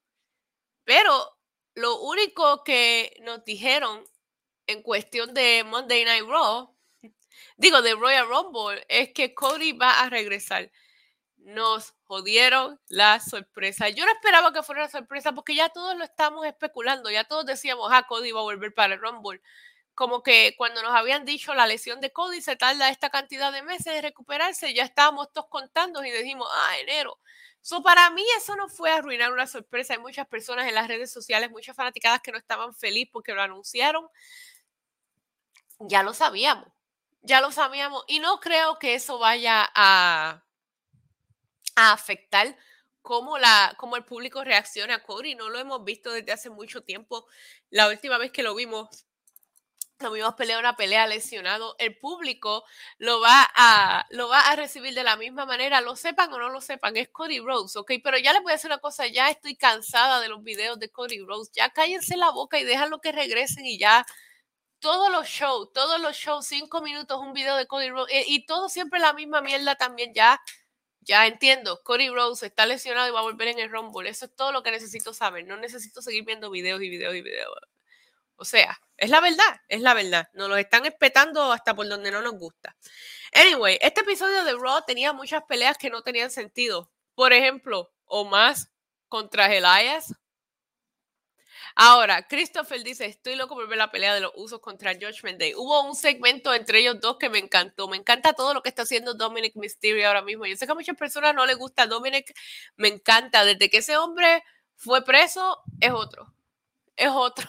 Pero 0.84 1.40
lo 1.74 2.02
único 2.02 2.64
que 2.64 3.18
nos 3.22 3.44
dijeron 3.44 4.04
en 4.68 4.84
cuestión 4.84 5.34
de 5.34 5.64
Monday 5.64 6.06
Night 6.06 6.28
Raw, 6.28 6.72
digo, 7.58 7.82
de 7.82 7.96
Royal 7.96 8.28
Rumble, 8.28 8.86
es 8.90 9.12
que 9.12 9.34
Cody 9.34 9.72
va 9.72 10.02
a 10.02 10.10
regresar. 10.12 10.72
Nos 11.48 11.94
jodieron 12.04 12.80
la 12.89 13.22
sorpresa. 13.22 13.88
Yo 13.88 14.06
no 14.06 14.12
esperaba 14.12 14.51
que 14.51 14.63
fuera 14.63 14.82
una 14.82 14.92
sorpresa 14.92 15.32
porque 15.32 15.56
ya 15.56 15.70
todos 15.70 15.96
lo 15.96 16.04
estamos 16.04 16.46
especulando. 16.46 17.10
Ya 17.10 17.24
todos 17.24 17.46
decíamos, 17.46 17.89
ah, 17.92 18.04
Cody 18.08 18.32
va 18.32 18.42
a 18.42 18.44
volver 18.44 18.74
para 18.74 18.96
el 18.96 19.01
Rumble 19.01 19.42
como 19.96 20.22
que 20.22 20.54
cuando 20.58 20.84
nos 20.84 20.94
habían 20.94 21.25
dicho 21.25 21.56
la 21.56 21.66
lesión 21.66 22.00
de 22.01 22.12
Cody 22.12 22.39
se 22.39 22.56
tarda 22.56 22.89
esta 22.89 23.10
cantidad 23.10 23.51
de 23.51 23.63
meses 23.63 23.86
de 23.96 24.01
recuperarse, 24.04 24.72
ya 24.75 24.84
estábamos 24.84 25.34
todos 25.34 25.48
contando 25.48 26.06
y 26.06 26.12
dijimos, 26.12 26.48
ah, 26.54 26.77
enero. 26.77 27.18
So, 27.62 27.82
para 27.82 28.10
mí 28.12 28.24
eso 28.38 28.56
no 28.56 28.70
fue 28.70 28.92
arruinar 28.92 29.34
una 29.34 29.48
sorpresa. 29.48 29.94
Hay 29.94 30.00
muchas 30.00 30.27
personas 30.27 30.68
en 30.68 30.75
las 30.75 30.88
redes 30.88 31.12
sociales, 31.12 31.50
muchas 31.50 31.75
fanaticadas 31.75 32.22
que 32.22 32.32
no 32.32 32.38
estaban 32.38 32.75
felices 32.75 33.10
porque 33.12 33.34
lo 33.34 33.42
anunciaron. 33.42 34.08
Ya 35.80 36.04
lo 36.04 36.13
sabíamos, 36.13 36.68
ya 37.22 37.42
lo 37.42 37.51
sabíamos. 37.51 38.04
Y 38.08 38.20
no 38.20 38.39
creo 38.39 38.77
que 38.77 38.94
eso 38.94 39.18
vaya 39.18 39.68
a, 39.74 40.44
a 41.77 41.93
afectar 41.93 42.57
cómo, 43.01 43.38
la, 43.38 43.75
cómo 43.77 43.96
el 43.96 44.03
público 44.03 44.43
reacciona 44.43 44.96
a 44.96 45.03
Cody. 45.03 45.36
No 45.36 45.50
lo 45.50 45.60
hemos 45.60 45.84
visto 45.86 46.12
desde 46.12 46.34
hace 46.34 46.50
mucho 46.50 46.81
tiempo. 46.81 47.27
La 47.69 47.88
última 47.88 48.17
vez 48.17 48.31
que 48.31 48.43
lo 48.43 48.55
vimos 48.55 49.07
lo 50.00 50.12
vimos 50.12 50.36
pelear 50.36 50.60
una 50.60 50.75
pelea 50.75 51.07
lesionado, 51.07 51.75
el 51.79 51.98
público 51.98 52.63
lo 53.00 53.19
va 53.19 53.48
a 53.55 54.05
lo 54.12 54.27
va 54.27 54.41
a 54.41 54.55
recibir 54.55 54.93
de 54.93 55.03
la 55.03 55.17
misma 55.17 55.46
manera, 55.46 55.81
lo 55.81 55.96
sepan 55.96 56.31
o 56.34 56.38
no 56.38 56.50
lo 56.50 56.62
sepan, 56.62 56.96
es 56.98 57.10
Cody 57.10 57.39
Rhodes, 57.39 57.75
¿ok? 57.75 57.93
Pero 58.03 58.17
ya 58.19 58.31
les 58.34 58.43
voy 58.43 58.51
a 58.51 58.55
decir 58.55 58.69
una 58.69 58.77
cosa, 58.77 59.07
ya 59.07 59.29
estoy 59.29 59.55
cansada 59.55 60.22
de 60.22 60.29
los 60.29 60.43
videos 60.43 60.77
de 60.77 60.89
Cody 60.89 61.19
Rhodes, 61.22 61.51
ya 61.51 61.72
cállense 61.72 62.15
la 62.15 62.29
boca 62.29 62.60
y 62.60 62.63
déjenlo 62.63 63.01
que 63.01 63.12
regresen 63.12 63.65
y 63.65 63.79
ya 63.79 64.05
todos 64.79 65.12
los 65.12 65.27
shows, 65.27 65.74
todos 65.74 66.00
los 66.00 66.15
shows, 66.15 66.46
cinco 66.46 66.81
minutos, 66.81 67.19
un 67.19 67.34
video 67.34 67.55
de 67.55 67.65
Cody 67.65 67.89
Rhodes 67.89 68.13
y, 68.13 68.17
eh, 68.17 68.25
y 68.27 68.46
todo 68.46 68.69
siempre 68.69 69.00
la 69.00 69.13
misma 69.13 69.41
mierda 69.41 69.75
también, 69.75 70.13
ya, 70.13 70.39
ya 71.08 71.26
entiendo, 71.26 71.82
Cody 71.84 72.10
Rhodes 72.10 72.44
está 72.44 72.66
lesionado 72.66 73.08
y 73.08 73.12
va 73.12 73.20
a 73.20 73.24
volver 73.24 73.48
en 73.48 73.60
el 73.60 73.72
Rumble, 73.72 74.10
eso 74.10 74.26
es 74.26 74.36
todo 74.36 74.52
lo 74.52 74.62
que 74.62 74.72
necesito 74.72 75.14
saber, 75.14 75.48
no 75.48 75.58
necesito 75.58 76.02
seguir 76.02 76.26
viendo 76.26 76.52
videos 76.52 76.82
y 76.82 76.90
videos 76.90 77.16
y 77.16 77.22
videos. 77.22 77.56
O 78.36 78.46
sea, 78.46 78.80
es 78.98 79.10
la 79.10 79.20
verdad, 79.20 79.62
es 79.68 79.82
la 79.82 79.96
verdad. 79.96 80.30
Nos 80.34 80.48
lo 80.48 80.58
están 80.58 80.86
espetando 80.86 81.52
hasta 81.52 81.74
por 81.76 81.88
donde 81.88 82.12
no 82.12 82.22
nos 82.22 82.34
gusta. 82.34 82.76
Anyway, 83.34 83.80
este 83.82 84.02
episodio 84.02 84.44
de 84.44 84.54
Raw 84.54 84.84
tenía 84.86 85.12
muchas 85.12 85.44
peleas 85.48 85.78
que 85.78 85.90
no 85.90 86.04
tenían 86.04 86.30
sentido. 86.30 86.92
Por 87.16 87.34
ejemplo, 87.34 87.92
Omas 88.06 88.70
contra 89.08 89.54
Elias. 89.54 90.14
Ahora, 91.79 92.27
Christopher 92.27 92.84
dice, 92.84 93.05
estoy 93.05 93.36
loco 93.36 93.53
por 93.53 93.67
ver 93.67 93.77
la 93.77 93.91
pelea 93.91 94.15
de 94.15 94.22
los 94.22 94.31
usos 94.36 94.60
contra 94.62 94.96
Judgment 94.96 95.39
Day. 95.39 95.53
Hubo 95.55 95.84
un 95.84 95.96
segmento 95.96 96.51
entre 96.55 96.79
ellos 96.79 97.00
dos 97.00 97.17
que 97.19 97.29
me 97.29 97.38
encantó. 97.38 97.88
Me 97.88 97.98
encanta 97.98 98.34
todo 98.34 98.55
lo 98.55 98.63
que 98.63 98.69
está 98.69 98.81
haciendo 98.81 99.13
Dominic 99.13 99.55
Mysterio 99.55 100.07
ahora 100.07 100.24
mismo. 100.24 100.48
Yo 100.48 100.55
sé 100.55 100.65
que 100.65 100.72
a 100.72 100.75
muchas 100.75 100.98
personas 100.98 101.36
no 101.36 101.46
les 101.46 101.55
gusta 101.55 101.86
Dominic. 101.86 102.34
Me 102.77 102.88
encanta. 102.88 103.46
Desde 103.46 103.69
que 103.69 103.77
ese 103.77 103.96
hombre 103.96 104.43
fue 104.75 105.05
preso, 105.05 105.60
es 105.79 105.91
otro. 105.91 106.34
Es 106.96 107.10
otro 107.12 107.48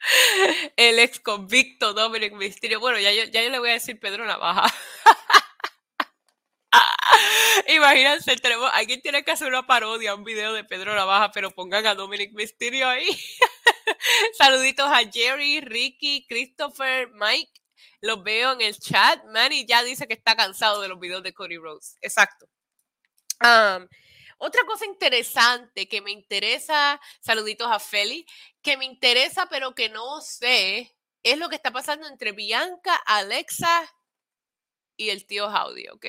el 0.76 0.98
ex 0.98 1.20
convicto 1.20 1.92
Dominic 1.94 2.34
Mysterio. 2.34 2.80
Bueno, 2.80 2.98
ya 2.98 3.12
yo, 3.12 3.24
ya 3.24 3.42
yo 3.42 3.50
le 3.50 3.58
voy 3.58 3.70
a 3.70 3.74
decir 3.74 3.98
Pedro 4.00 4.26
Navaja. 4.26 4.66
Imagínense, 7.68 8.36
tenemos, 8.36 8.70
alguien 8.72 9.00
tiene 9.00 9.24
que 9.24 9.30
hacer 9.30 9.48
una 9.48 9.66
parodia, 9.66 10.14
un 10.14 10.24
video 10.24 10.52
de 10.52 10.64
Pedro 10.64 10.94
Navaja, 10.94 11.30
pero 11.32 11.50
pongan 11.50 11.86
a 11.86 11.94
Dominic 11.94 12.32
Mysterio 12.32 12.88
ahí. 12.88 13.08
Saluditos 14.38 14.90
a 14.90 15.00
Jerry, 15.10 15.60
Ricky, 15.60 16.26
Christopher, 16.28 17.08
Mike. 17.12 17.52
Los 18.00 18.22
veo 18.22 18.52
en 18.52 18.62
el 18.62 18.78
chat. 18.78 19.22
Manny 19.26 19.66
ya 19.66 19.82
dice 19.82 20.06
que 20.06 20.14
está 20.14 20.34
cansado 20.34 20.80
de 20.80 20.88
los 20.88 20.98
videos 20.98 21.22
de 21.22 21.34
Cody 21.34 21.56
Rose. 21.56 21.96
Exacto. 22.00 22.46
otra 24.38 24.64
cosa 24.66 24.86
interesante 24.86 25.88
que 25.88 26.00
me 26.00 26.10
interesa, 26.10 27.00
saluditos 27.20 27.68
a 27.70 27.78
Feli, 27.78 28.26
que 28.62 28.76
me 28.76 28.84
interesa, 28.84 29.48
pero 29.50 29.74
que 29.74 29.88
no 29.88 30.20
sé, 30.20 30.94
es 31.22 31.38
lo 31.38 31.48
que 31.48 31.56
está 31.56 31.70
pasando 31.70 32.06
entre 32.08 32.32
Bianca, 32.32 32.94
Alexa 33.06 33.90
y 34.96 35.10
el 35.10 35.26
tío 35.26 35.46
Howdy, 35.48 35.88
¿ok? 35.88 36.06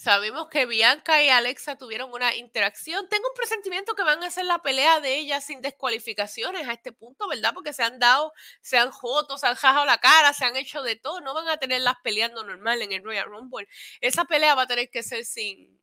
Sabemos 0.00 0.48
que 0.48 0.64
Bianca 0.64 1.22
y 1.22 1.28
Alexa 1.28 1.76
tuvieron 1.76 2.10
una 2.10 2.34
interacción. 2.34 3.06
Tengo 3.10 3.28
un 3.28 3.34
presentimiento 3.34 3.94
que 3.94 4.02
van 4.02 4.22
a 4.22 4.28
hacer 4.28 4.46
la 4.46 4.62
pelea 4.62 4.98
de 4.98 5.18
ellas 5.18 5.44
sin 5.44 5.60
descualificaciones 5.60 6.66
a 6.66 6.72
este 6.72 6.90
punto, 6.90 7.28
¿verdad? 7.28 7.52
Porque 7.52 7.74
se 7.74 7.82
han 7.82 7.98
dado, 7.98 8.32
se 8.62 8.78
han 8.78 8.90
joto, 8.92 9.36
se 9.36 9.46
han 9.46 9.56
jajado 9.56 9.84
la 9.84 9.98
cara, 9.98 10.32
se 10.32 10.46
han 10.46 10.56
hecho 10.56 10.82
de 10.82 10.96
todo. 10.96 11.20
No 11.20 11.34
van 11.34 11.48
a 11.48 11.58
tenerlas 11.58 11.96
peleando 12.02 12.42
normal 12.44 12.80
en 12.80 12.92
el 12.92 13.04
Royal 13.04 13.26
Rumble. 13.26 13.68
Esa 14.00 14.24
pelea 14.24 14.54
va 14.54 14.62
a 14.62 14.66
tener 14.66 14.88
que 14.88 15.02
ser 15.02 15.26
sin, 15.26 15.78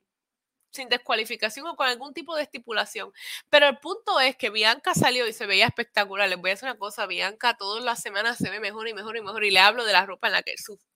sin 0.71 0.89
descualificación 0.89 1.67
o 1.67 1.75
con 1.75 1.85
algún 1.87 2.11
tipo 2.15 2.35
de 2.35 2.41
estipulación. 2.41 3.13
Pero 3.51 3.67
el 3.67 3.77
punto 3.77 4.19
es 4.19 4.35
que 4.35 4.49
Bianca 4.49 4.95
salió 4.95 5.27
y 5.27 5.33
se 5.33 5.45
veía 5.45 5.67
espectacular. 5.67 6.27
Les 6.27 6.39
voy 6.39 6.49
a 6.49 6.53
decir 6.53 6.67
una 6.67 6.79
cosa, 6.79 7.05
Bianca 7.05 7.55
todas 7.55 7.83
las 7.83 8.01
semanas 8.01 8.39
se 8.39 8.49
ve 8.49 8.59
mejor 8.59 8.87
y 8.87 8.95
mejor 8.95 9.15
y 9.15 9.21
mejor. 9.21 9.43
Y 9.43 9.51
le 9.51 9.59
hablo 9.59 9.85
de 9.85 9.93
la 9.93 10.07
ropa 10.07 10.25
en 10.25 10.33
la 10.33 10.41
que 10.41 10.55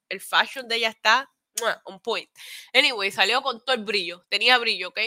el 0.09 0.21
fashion 0.21 0.67
de 0.67 0.77
ella 0.77 0.89
está 0.89 1.29
on 1.85 1.99
point. 1.99 2.29
Anyway, 2.73 3.11
salió 3.11 3.41
con 3.41 3.63
todo 3.63 3.75
el 3.75 3.83
brillo, 3.83 4.25
tenía 4.29 4.57
brillo, 4.57 4.89
¿ok? 4.89 4.99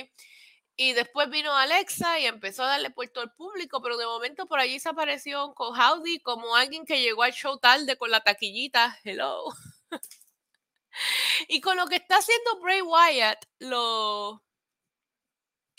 Y 0.76 0.92
después 0.92 1.30
vino 1.30 1.56
Alexa 1.56 2.18
y 2.18 2.26
empezó 2.26 2.64
a 2.64 2.68
darle 2.68 2.90
puesto 2.90 3.20
al 3.20 3.32
público, 3.32 3.80
pero 3.80 3.96
de 3.96 4.06
momento 4.06 4.46
por 4.46 4.58
allí 4.58 4.80
se 4.80 4.88
apareció 4.88 5.54
con 5.54 5.78
Howdy 5.78 6.20
como 6.20 6.56
alguien 6.56 6.84
que 6.84 7.00
llegó 7.00 7.22
al 7.22 7.32
show 7.32 7.58
tarde 7.58 7.96
con 7.96 8.10
la 8.10 8.20
taquillita. 8.20 8.98
Hello. 9.04 9.44
y 11.48 11.60
con 11.60 11.76
lo 11.76 11.86
que 11.86 11.96
está 11.96 12.16
haciendo 12.16 12.58
Bray 12.60 12.82
Wyatt, 12.82 13.44
lo, 13.60 14.42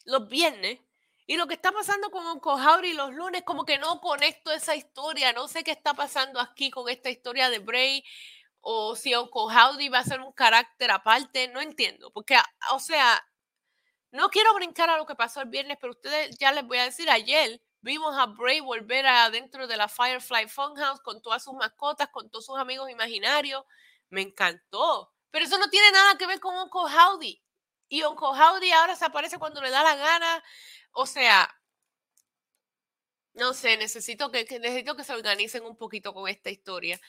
los 0.05 0.29
viernes. 0.29 0.79
Y 1.27 1.37
lo 1.37 1.47
que 1.47 1.55
está 1.55 1.71
pasando 1.71 2.09
con 2.11 2.39
Howdy 2.41 2.93
los 2.93 3.13
lunes, 3.13 3.43
como 3.43 3.65
que 3.65 3.79
no 3.79 3.99
conecto 3.99 4.51
esa 4.51 4.75
historia. 4.75 5.33
No 5.33 5.47
sé 5.47 5.63
qué 5.63 5.71
está 5.71 5.93
pasando 5.93 6.39
aquí 6.39 6.69
con 6.69 6.87
esta 6.87 7.09
historia 7.09 7.49
de 7.49 7.59
Bray. 7.59 8.03
O 8.67 8.95
si 8.95 9.13
Howdy 9.15 9.89
va 9.89 9.99
a 9.99 10.03
ser 10.03 10.21
un 10.21 10.33
carácter 10.33 10.91
aparte. 10.91 11.47
No 11.49 11.61
entiendo. 11.61 12.11
Porque, 12.11 12.35
o 12.71 12.79
sea, 12.79 13.23
No 14.11 14.29
quiero 14.29 14.53
brincar 14.53 14.89
a 14.89 14.97
lo 14.97 15.05
que 15.05 15.15
pasó 15.15 15.41
el 15.41 15.49
viernes, 15.49 15.77
pero 15.79 15.91
ustedes 15.93 16.37
ya 16.39 16.51
les 16.53 16.65
voy 16.65 16.77
a 16.77 16.85
decir, 16.85 17.09
ayer 17.09 17.61
vimos 17.81 18.15
a 18.17 18.27
Bray 18.27 18.61
volver 18.61 19.05
adentro 19.05 19.67
de 19.67 19.77
la 19.77 19.87
Firefly 19.89 20.47
Funhouse 20.47 21.01
con 21.01 21.21
todas 21.21 21.43
sus 21.43 21.53
mascotas, 21.53 22.09
con 22.09 22.29
todos 22.29 22.45
sus 22.45 22.57
amigos 22.57 22.89
imaginarios. 22.89 23.63
Me 24.09 24.21
encantó. 24.21 25.11
Pero 25.31 25.45
eso 25.45 25.57
no 25.59 25.69
tiene 25.69 25.91
nada 25.91 26.17
que 26.17 26.27
ver 26.27 26.39
con 26.39 26.55
Howdy. 26.71 27.41
Y 27.89 28.03
Howdy 28.03 28.71
ahora 28.71 28.95
se 28.95 29.05
aparece 29.05 29.37
cuando 29.39 29.61
le 29.61 29.69
da 29.69 29.83
la 29.83 29.95
gana. 29.95 30.43
O 30.91 31.05
sea, 31.05 31.53
no 33.33 33.53
sé, 33.53 33.77
necesito 33.77 34.31
que, 34.31 34.45
necesito 34.59 34.95
que 34.95 35.03
se 35.03 35.13
organicen 35.13 35.65
un 35.65 35.77
poquito 35.77 36.13
con 36.13 36.27
esta 36.29 36.49
historia. 36.49 36.99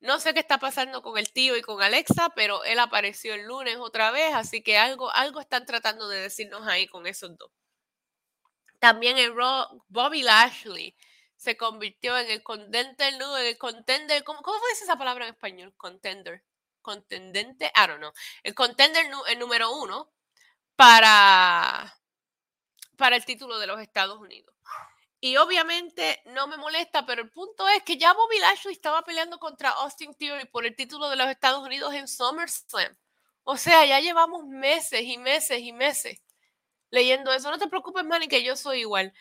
No 0.00 0.20
sé 0.20 0.34
qué 0.34 0.40
está 0.40 0.58
pasando 0.58 1.02
con 1.02 1.18
el 1.18 1.32
tío 1.32 1.56
y 1.56 1.62
con 1.62 1.82
Alexa, 1.82 2.30
pero 2.34 2.64
él 2.64 2.78
apareció 2.78 3.34
el 3.34 3.46
lunes 3.46 3.76
otra 3.78 4.10
vez, 4.10 4.34
así 4.34 4.62
que 4.62 4.76
algo, 4.78 5.10
algo 5.10 5.40
están 5.40 5.64
tratando 5.66 6.08
de 6.08 6.20
decirnos 6.20 6.66
ahí 6.66 6.86
con 6.86 7.06
esos 7.06 7.36
dos. 7.36 7.50
También 8.78 9.16
Bobby 9.88 10.22
Lashley 10.22 10.94
se 11.36 11.56
convirtió 11.56 12.16
en 12.18 12.30
el 12.30 12.42
contender, 12.42 13.14
en 13.14 13.46
el 13.46 13.58
contender, 13.58 14.24
¿cómo, 14.24 14.42
¿cómo 14.42 14.58
fue 14.58 14.70
esa 14.72 14.96
palabra 14.96 15.26
en 15.26 15.34
español? 15.34 15.74
Contender, 15.76 16.44
contendente, 16.82 17.72
I 17.74 17.86
don't 17.86 17.98
know. 17.98 18.12
El 18.42 18.54
contender 18.54 19.06
el 19.28 19.38
número 19.38 19.72
uno 19.72 20.12
para, 20.76 21.98
para 22.96 23.16
el 23.16 23.24
título 23.24 23.58
de 23.58 23.66
los 23.66 23.80
Estados 23.80 24.18
Unidos. 24.18 24.55
Y 25.26 25.36
obviamente 25.38 26.22
no 26.26 26.46
me 26.46 26.56
molesta, 26.56 27.04
pero 27.04 27.20
el 27.22 27.30
punto 27.30 27.68
es 27.68 27.82
que 27.82 27.96
ya 27.98 28.12
Bobby 28.12 28.38
Lashley 28.38 28.72
estaba 28.72 29.02
peleando 29.02 29.40
contra 29.40 29.70
Austin 29.70 30.14
Theory 30.14 30.44
por 30.44 30.64
el 30.64 30.76
título 30.76 31.08
de 31.08 31.16
los 31.16 31.26
Estados 31.26 31.64
Unidos 31.66 31.92
en 31.94 32.06
SummerSlam. 32.06 32.96
O 33.42 33.56
sea, 33.56 33.84
ya 33.84 33.98
llevamos 33.98 34.46
meses 34.46 35.02
y 35.02 35.18
meses 35.18 35.58
y 35.62 35.72
meses 35.72 36.20
leyendo 36.90 37.32
eso. 37.32 37.50
No 37.50 37.58
te 37.58 37.66
preocupes, 37.66 38.04
Manny, 38.04 38.28
que 38.28 38.44
yo 38.44 38.54
soy 38.54 38.82
igual. 38.82 39.12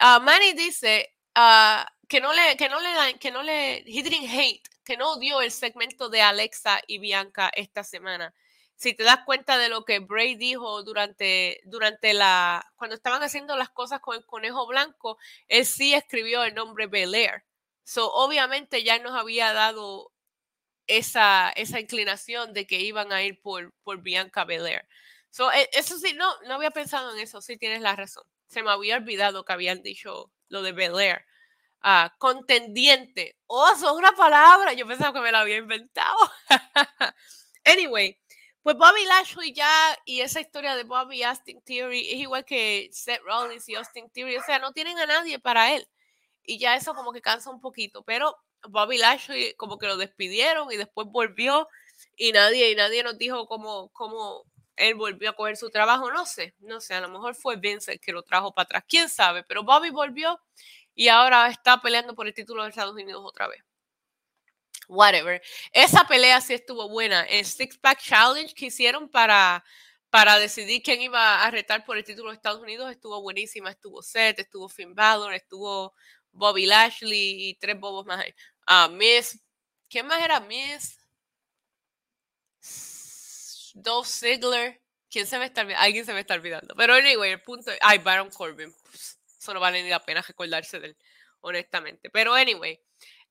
Uh, 0.00 0.20
Manny 0.20 0.52
dice 0.52 1.16
uh, 1.36 1.82
que 2.06 2.20
no 2.20 2.32
le, 2.32 2.56
que 2.56 2.68
no 2.68 2.78
le, 2.78 3.18
que 3.18 3.32
no 3.32 3.42
le, 3.42 3.78
he 3.78 4.40
hate, 4.40 4.62
que 4.84 4.96
no 4.96 5.14
odió 5.14 5.40
el 5.40 5.50
segmento 5.50 6.08
de 6.08 6.22
Alexa 6.22 6.82
y 6.86 6.98
Bianca 6.98 7.50
esta 7.52 7.82
semana 7.82 8.32
si 8.78 8.94
te 8.94 9.02
das 9.02 9.24
cuenta 9.24 9.58
de 9.58 9.68
lo 9.68 9.84
que 9.84 9.98
Bray 9.98 10.36
dijo 10.36 10.84
durante, 10.84 11.60
durante 11.64 12.14
la, 12.14 12.64
cuando 12.76 12.94
estaban 12.94 13.24
haciendo 13.24 13.56
las 13.56 13.70
cosas 13.70 14.00
con 14.00 14.16
el 14.16 14.24
conejo 14.24 14.68
blanco, 14.68 15.18
él 15.48 15.66
sí 15.66 15.94
escribió 15.94 16.44
el 16.44 16.54
nombre 16.54 16.86
Belair. 16.86 17.44
So, 17.82 18.12
obviamente 18.12 18.84
ya 18.84 19.00
nos 19.00 19.14
había 19.14 19.52
dado 19.52 20.12
esa, 20.86 21.50
esa 21.56 21.80
inclinación 21.80 22.52
de 22.52 22.68
que 22.68 22.80
iban 22.80 23.12
a 23.12 23.24
ir 23.24 23.40
por, 23.42 23.74
por 23.82 24.00
Bianca 24.00 24.44
Belair. 24.44 24.86
So, 25.30 25.50
e, 25.52 25.68
eso 25.72 25.98
sí, 25.98 26.12
no, 26.14 26.40
no 26.42 26.54
había 26.54 26.70
pensado 26.70 27.12
en 27.12 27.20
eso, 27.20 27.40
sí 27.40 27.56
tienes 27.56 27.80
la 27.80 27.96
razón. 27.96 28.24
Se 28.46 28.62
me 28.62 28.70
había 28.70 28.96
olvidado 28.96 29.44
que 29.44 29.52
habían 29.54 29.82
dicho 29.82 30.30
lo 30.48 30.62
de 30.62 30.70
Belair. 30.70 31.24
Ah, 31.82 32.14
contendiente. 32.18 33.36
Oh, 33.46 33.68
eso 33.74 33.90
es 33.90 33.96
una 33.96 34.12
palabra. 34.12 34.72
Yo 34.74 34.86
pensaba 34.86 35.12
que 35.12 35.20
me 35.20 35.32
la 35.32 35.40
había 35.40 35.56
inventado. 35.56 36.16
anyway, 37.64 38.16
pues 38.68 38.76
Bobby 38.76 39.02
Lashley 39.06 39.54
ya, 39.54 39.98
y 40.04 40.20
esa 40.20 40.42
historia 40.42 40.76
de 40.76 40.84
Bobby 40.84 41.22
Austin 41.22 41.62
Theory 41.62 42.00
es 42.10 42.16
igual 42.16 42.44
que 42.44 42.90
Seth 42.92 43.22
Rollins 43.22 43.66
y 43.66 43.74
Austin 43.76 44.10
Theory, 44.10 44.36
o 44.36 44.42
sea, 44.42 44.58
no 44.58 44.72
tienen 44.72 44.98
a 44.98 45.06
nadie 45.06 45.38
para 45.38 45.74
él. 45.74 45.88
Y 46.42 46.58
ya 46.58 46.76
eso 46.76 46.92
como 46.92 47.14
que 47.14 47.22
cansa 47.22 47.48
un 47.48 47.62
poquito, 47.62 48.02
pero 48.02 48.36
Bobby 48.68 48.98
Lashley 48.98 49.54
como 49.54 49.78
que 49.78 49.86
lo 49.86 49.96
despidieron 49.96 50.70
y 50.70 50.76
después 50.76 51.08
volvió 51.10 51.66
y 52.14 52.32
nadie, 52.32 52.70
y 52.70 52.74
nadie 52.74 53.02
nos 53.02 53.16
dijo 53.16 53.46
cómo, 53.46 53.88
cómo 53.94 54.44
él 54.76 54.96
volvió 54.96 55.30
a 55.30 55.32
coger 55.32 55.56
su 55.56 55.70
trabajo, 55.70 56.12
no 56.12 56.26
sé, 56.26 56.54
no 56.58 56.82
sé, 56.82 56.92
a 56.92 57.00
lo 57.00 57.08
mejor 57.08 57.34
fue 57.34 57.56
Vince 57.56 57.98
que 57.98 58.12
lo 58.12 58.22
trajo 58.22 58.52
para 58.52 58.64
atrás, 58.64 58.84
quién 58.86 59.08
sabe, 59.08 59.44
pero 59.44 59.62
Bobby 59.62 59.88
volvió 59.88 60.38
y 60.94 61.08
ahora 61.08 61.48
está 61.48 61.80
peleando 61.80 62.14
por 62.14 62.26
el 62.26 62.34
título 62.34 62.64
de 62.64 62.68
Estados 62.68 62.92
Unidos 62.92 63.22
otra 63.24 63.48
vez 63.48 63.64
whatever. 64.88 65.40
Esa 65.72 66.04
pelea 66.04 66.40
sí 66.40 66.54
estuvo 66.54 66.88
buena. 66.88 67.22
El 67.24 67.44
Six 67.44 67.78
Pack 67.78 68.00
Challenge 68.02 68.54
que 68.54 68.66
hicieron 68.66 69.08
para, 69.08 69.64
para 70.10 70.38
decidir 70.38 70.82
quién 70.82 71.02
iba 71.02 71.44
a 71.44 71.50
retar 71.50 71.84
por 71.84 71.96
el 71.96 72.04
título 72.04 72.30
de 72.30 72.36
Estados 72.36 72.60
Unidos 72.60 72.90
estuvo 72.90 73.20
buenísima. 73.22 73.70
Estuvo 73.70 74.02
Seth, 74.02 74.40
estuvo 74.40 74.68
Finn 74.68 74.94
Balor, 74.94 75.34
estuvo 75.34 75.94
Bobby 76.32 76.66
Lashley 76.66 77.50
y 77.50 77.54
tres 77.54 77.78
bobos 77.78 78.06
más. 78.06 78.24
Ah, 78.66 78.88
Miss. 78.88 79.38
¿Quién 79.88 80.06
más 80.06 80.22
era 80.22 80.40
Miss? 80.40 80.98
Dolph 83.74 84.06
Ziggler. 84.06 84.80
¿Quién 85.10 85.26
se 85.26 85.38
me 85.38 85.46
está 85.46 85.62
olvidando? 85.62 85.84
Alguien 85.84 86.04
se 86.04 86.12
me 86.12 86.20
está 86.20 86.34
olvidando. 86.34 86.74
Pero 86.74 86.94
anyway, 86.94 87.32
el 87.32 87.42
punto. 87.42 87.70
Ay, 87.80 87.98
Baron 87.98 88.30
Corbin. 88.30 88.74
Eso 89.38 89.54
no 89.54 89.60
vale 89.60 89.82
ni 89.82 89.88
la 89.88 90.00
pena 90.04 90.20
recordarse 90.20 90.78
de 90.80 90.88
él, 90.88 90.96
honestamente. 91.40 92.10
Pero 92.10 92.34
anyway. 92.34 92.78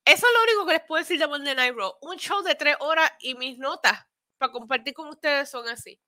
Eso 0.07 0.25
es 0.25 0.33
lo 0.33 0.43
único 0.43 0.65
que 0.65 0.71
les 0.71 0.83
puedo 0.87 1.03
decir 1.03 1.19
de 1.19 1.27
Monday 1.27 1.53
Night 1.53 1.75
Raw. 1.75 1.97
Un 1.99 2.15
show 2.15 2.41
de 2.41 2.55
tres 2.55 2.77
horas 2.79 3.11
y 3.19 3.35
mis 3.35 3.57
notas 3.57 4.05
para 4.37 4.53
compartir 4.53 4.93
con 4.93 5.09
ustedes 5.09 5.49
son 5.49 5.67
así. 5.67 5.99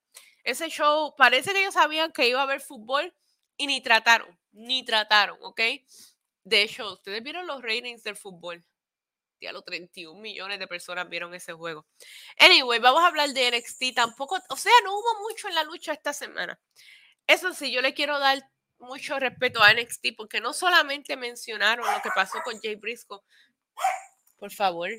Ese 0.46 0.70
show, 0.70 1.14
parece 1.18 1.52
que 1.52 1.60
ellos 1.60 1.74
sabían 1.74 2.14
que 2.14 2.26
iba 2.26 2.40
a 2.40 2.44
haber 2.44 2.62
fútbol 2.62 3.14
y 3.58 3.68
ni 3.68 3.82
trataron, 3.82 4.40
ni 4.54 4.86
trataron, 4.86 5.38
¿ok? 5.42 5.60
De 6.46 6.62
hecho, 6.62 6.94
ustedes 6.94 7.22
vieron 7.22 7.46
los 7.46 7.62
ratings 7.62 8.02
del 8.02 8.16
fútbol. 8.16 8.64
Ya 9.42 9.52
los 9.52 9.66
31 9.66 10.18
millones 10.22 10.60
de 10.60 10.68
personas 10.68 11.10
vieron 11.10 11.34
ese 11.34 11.52
juego. 11.52 11.86
Anyway, 12.38 12.80
vamos 12.80 13.04
a 13.04 13.08
hablar 13.08 13.32
de 13.32 13.52
NXT. 13.52 13.96
Tampoco, 13.96 14.40
o 14.50 14.56
sea, 14.56 14.72
no 14.86 14.94
hubo 14.98 15.20
mucho 15.28 15.50
en 15.50 15.56
la 15.56 15.66
lucha 15.66 15.92
esta 15.92 16.14
semana. 16.14 16.58
Eso 17.28 17.54
sí, 17.54 17.70
yo 17.70 17.82
le 17.82 17.94
quiero 17.94 18.18
dar 18.18 18.50
mucho 18.80 19.20
respeto 19.20 19.62
a 19.62 19.74
NXT 19.74 20.16
porque 20.16 20.40
no 20.40 20.54
solamente 20.54 21.18
mencionaron 21.18 21.86
lo 21.92 22.02
que 22.02 22.10
pasó 22.16 22.40
con 22.44 22.60
Jay 22.62 22.76
Briscoe, 22.76 23.20
por 24.38 24.52
favor. 24.52 24.90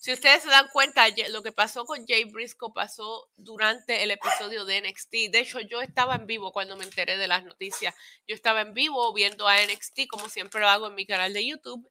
Si 0.00 0.12
ustedes 0.14 0.42
se 0.42 0.48
dan 0.48 0.68
cuenta, 0.72 1.06
lo 1.28 1.42
que 1.42 1.52
pasó 1.52 1.84
con 1.84 2.06
Jay 2.06 2.24
Briscoe 2.24 2.72
pasó 2.74 3.28
durante 3.36 4.02
el 4.02 4.10
episodio 4.10 4.64
de 4.64 4.80
NXT. 4.80 5.30
De 5.30 5.40
hecho, 5.40 5.60
yo 5.60 5.82
estaba 5.82 6.14
en 6.14 6.26
vivo 6.26 6.52
cuando 6.52 6.74
me 6.76 6.84
enteré 6.84 7.18
de 7.18 7.28
las 7.28 7.44
noticias. 7.44 7.94
Yo 8.26 8.34
estaba 8.34 8.62
en 8.62 8.72
vivo 8.72 9.12
viendo 9.12 9.46
a 9.46 9.56
NXT, 9.62 10.06
como 10.08 10.30
siempre 10.30 10.62
lo 10.62 10.68
hago 10.68 10.86
en 10.86 10.94
mi 10.94 11.04
canal 11.04 11.34
de 11.34 11.46
YouTube. 11.46 11.86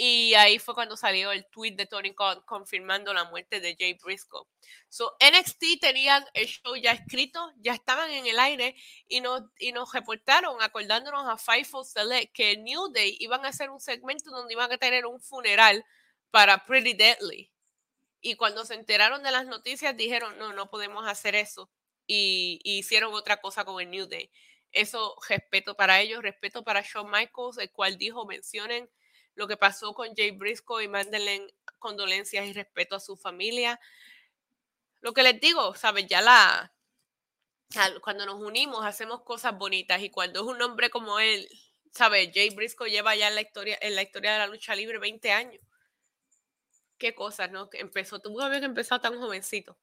Y 0.00 0.34
ahí 0.34 0.60
fue 0.60 0.74
cuando 0.74 0.96
salió 0.96 1.32
el 1.32 1.44
tweet 1.46 1.72
de 1.72 1.84
Tony 1.84 2.14
Khan 2.14 2.40
confirmando 2.46 3.12
la 3.12 3.24
muerte 3.24 3.58
de 3.58 3.74
Jay 3.76 3.94
Briscoe. 3.94 4.46
So, 4.88 5.16
NXT 5.20 5.80
tenían 5.80 6.24
el 6.34 6.46
show 6.46 6.76
ya 6.76 6.92
escrito, 6.92 7.40
ya 7.56 7.74
estaban 7.74 8.08
en 8.12 8.24
el 8.24 8.38
aire 8.38 8.76
y 9.08 9.20
nos, 9.20 9.42
y 9.58 9.72
nos 9.72 9.92
reportaron, 9.92 10.62
acordándonos 10.62 11.28
a 11.28 11.36
Fightful 11.36 11.84
Select, 11.84 12.32
que 12.32 12.56
New 12.58 12.92
Day 12.92 13.16
iban 13.18 13.44
a 13.44 13.48
hacer 13.48 13.70
un 13.70 13.80
segmento 13.80 14.30
donde 14.30 14.52
iban 14.52 14.70
a 14.70 14.78
tener 14.78 15.04
un 15.04 15.20
funeral 15.20 15.84
para 16.30 16.64
Pretty 16.64 16.94
Deadly. 16.94 17.50
Y 18.20 18.36
cuando 18.36 18.64
se 18.64 18.74
enteraron 18.74 19.24
de 19.24 19.32
las 19.32 19.46
noticias 19.46 19.96
dijeron, 19.96 20.38
no, 20.38 20.52
no 20.52 20.70
podemos 20.70 21.08
hacer 21.08 21.34
eso. 21.34 21.72
Y, 22.06 22.60
y 22.62 22.78
hicieron 22.78 23.12
otra 23.14 23.40
cosa 23.40 23.64
con 23.64 23.80
el 23.82 23.90
New 23.90 24.06
Day. 24.06 24.30
Eso 24.70 25.16
respeto 25.28 25.74
para 25.74 26.00
ellos, 26.00 26.22
respeto 26.22 26.62
para 26.62 26.82
Shawn 26.82 27.10
Michaels, 27.10 27.58
el 27.58 27.72
cual 27.72 27.98
dijo, 27.98 28.26
mencionen 28.26 28.88
lo 29.38 29.46
que 29.46 29.56
pasó 29.56 29.94
con 29.94 30.16
Jay 30.16 30.32
Briscoe 30.32 30.82
y 30.82 30.88
mándenle 30.88 31.54
condolencias 31.78 32.44
y 32.44 32.52
respeto 32.52 32.96
a 32.96 33.00
su 33.00 33.16
familia. 33.16 33.78
Lo 35.00 35.12
que 35.12 35.22
les 35.22 35.40
digo, 35.40 35.76
¿sabes? 35.76 36.08
Ya 36.08 36.20
la, 36.20 36.72
cuando 38.02 38.26
nos 38.26 38.40
unimos 38.40 38.84
hacemos 38.84 39.22
cosas 39.22 39.56
bonitas 39.56 40.02
y 40.02 40.10
cuando 40.10 40.40
es 40.40 40.46
un 40.46 40.60
hombre 40.60 40.90
como 40.90 41.20
él, 41.20 41.48
¿sabes? 41.92 42.30
Jay 42.34 42.50
Briscoe 42.50 42.90
lleva 42.90 43.14
ya 43.14 43.28
en 43.28 43.36
la 43.36 43.42
historia, 43.42 43.78
en 43.80 43.94
la 43.94 44.02
historia 44.02 44.32
de 44.32 44.38
la 44.38 44.48
lucha 44.48 44.74
libre 44.74 44.98
20 44.98 45.30
años 45.30 45.62
qué 46.98 47.14
cosas, 47.14 47.50
¿no? 47.50 47.70
Que 47.70 47.80
empezó, 47.80 48.20
tuvo 48.20 48.48
que 48.50 48.56
empezado 48.56 49.00
tan 49.00 49.18
jovencito. 49.18 49.78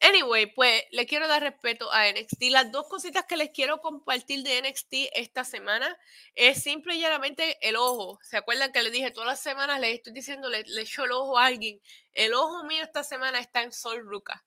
Anyway, 0.00 0.46
pues 0.46 0.84
le 0.90 1.06
quiero 1.06 1.28
dar 1.28 1.42
respeto 1.42 1.90
a 1.92 2.10
NXT. 2.10 2.42
Las 2.50 2.72
dos 2.72 2.88
cositas 2.88 3.24
que 3.26 3.36
les 3.36 3.50
quiero 3.50 3.80
compartir 3.80 4.42
de 4.42 4.62
NXT 4.62 4.94
esta 5.14 5.44
semana 5.44 5.96
es 6.34 6.62
simple 6.62 6.96
y 6.96 7.00
llanamente 7.00 7.58
el 7.66 7.76
ojo. 7.76 8.18
¿Se 8.22 8.36
acuerdan 8.36 8.72
que 8.72 8.82
les 8.82 8.92
dije 8.92 9.10
todas 9.10 9.28
las 9.28 9.40
semanas 9.40 9.80
les 9.80 9.94
estoy 9.94 10.12
diciendo, 10.12 10.48
le, 10.48 10.62
le 10.64 10.82
el 10.82 11.12
ojo 11.12 11.38
a 11.38 11.46
alguien? 11.46 11.80
El 12.12 12.34
ojo 12.34 12.64
mío 12.64 12.82
esta 12.82 13.04
semana 13.04 13.38
está 13.38 13.62
en 13.62 13.72
Sol 13.72 14.00
Ruka. 14.04 14.44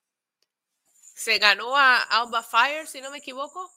Se 1.01 1.39
ganó 1.39 1.75
a 1.77 2.03
Alba 2.03 2.43
Fire, 2.43 2.87
si 2.87 3.01
no 3.01 3.09
me 3.11 3.19
equivoco. 3.19 3.71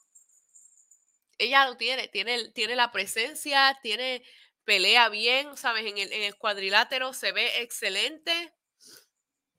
Ella 1.39 1.67
lo 1.67 1.77
tiene, 1.79 2.09
tiene, 2.09 2.51
tiene 2.51 2.77
la 2.77 2.93
presencia, 2.93 3.79
tiene 3.83 4.23
pelea 4.65 5.09
bien, 5.09 5.57
¿sabes? 5.57 5.87
En 5.87 5.99
el, 5.99 6.13
en 6.13 6.23
el 6.23 6.37
cuadrilátero 6.37 7.13
se 7.13 7.33
ve 7.33 7.61
excelente. 7.63 8.55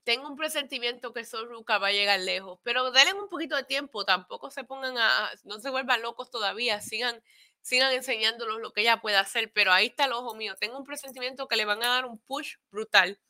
Tengo 0.04 0.28
un 0.28 0.36
presentimiento 0.36 1.12
que 1.12 1.24
Ruka 1.24 1.78
va 1.78 1.88
a 1.88 1.92
llegar 1.92 2.18
lejos, 2.20 2.58
pero 2.64 2.90
denle 2.90 3.14
un 3.14 3.28
poquito 3.28 3.54
de 3.54 3.62
tiempo, 3.62 4.04
tampoco 4.04 4.50
se 4.50 4.64
pongan 4.64 4.98
a, 4.98 5.30
no 5.44 5.60
se 5.60 5.70
vuelvan 5.70 6.02
locos 6.02 6.28
todavía, 6.30 6.80
sigan, 6.80 7.22
sigan 7.60 7.92
enseñándolos 7.92 8.60
lo 8.60 8.72
que 8.72 8.80
ella 8.80 9.00
puede 9.00 9.16
hacer, 9.16 9.52
pero 9.52 9.72
ahí 9.72 9.86
está 9.86 10.06
el 10.06 10.12
ojo 10.12 10.34
mío. 10.34 10.56
Tengo 10.58 10.76
un 10.76 10.84
presentimiento 10.84 11.46
que 11.46 11.56
le 11.56 11.64
van 11.64 11.84
a 11.84 11.88
dar 11.88 12.06
un 12.06 12.18
push 12.18 12.56
brutal. 12.70 13.20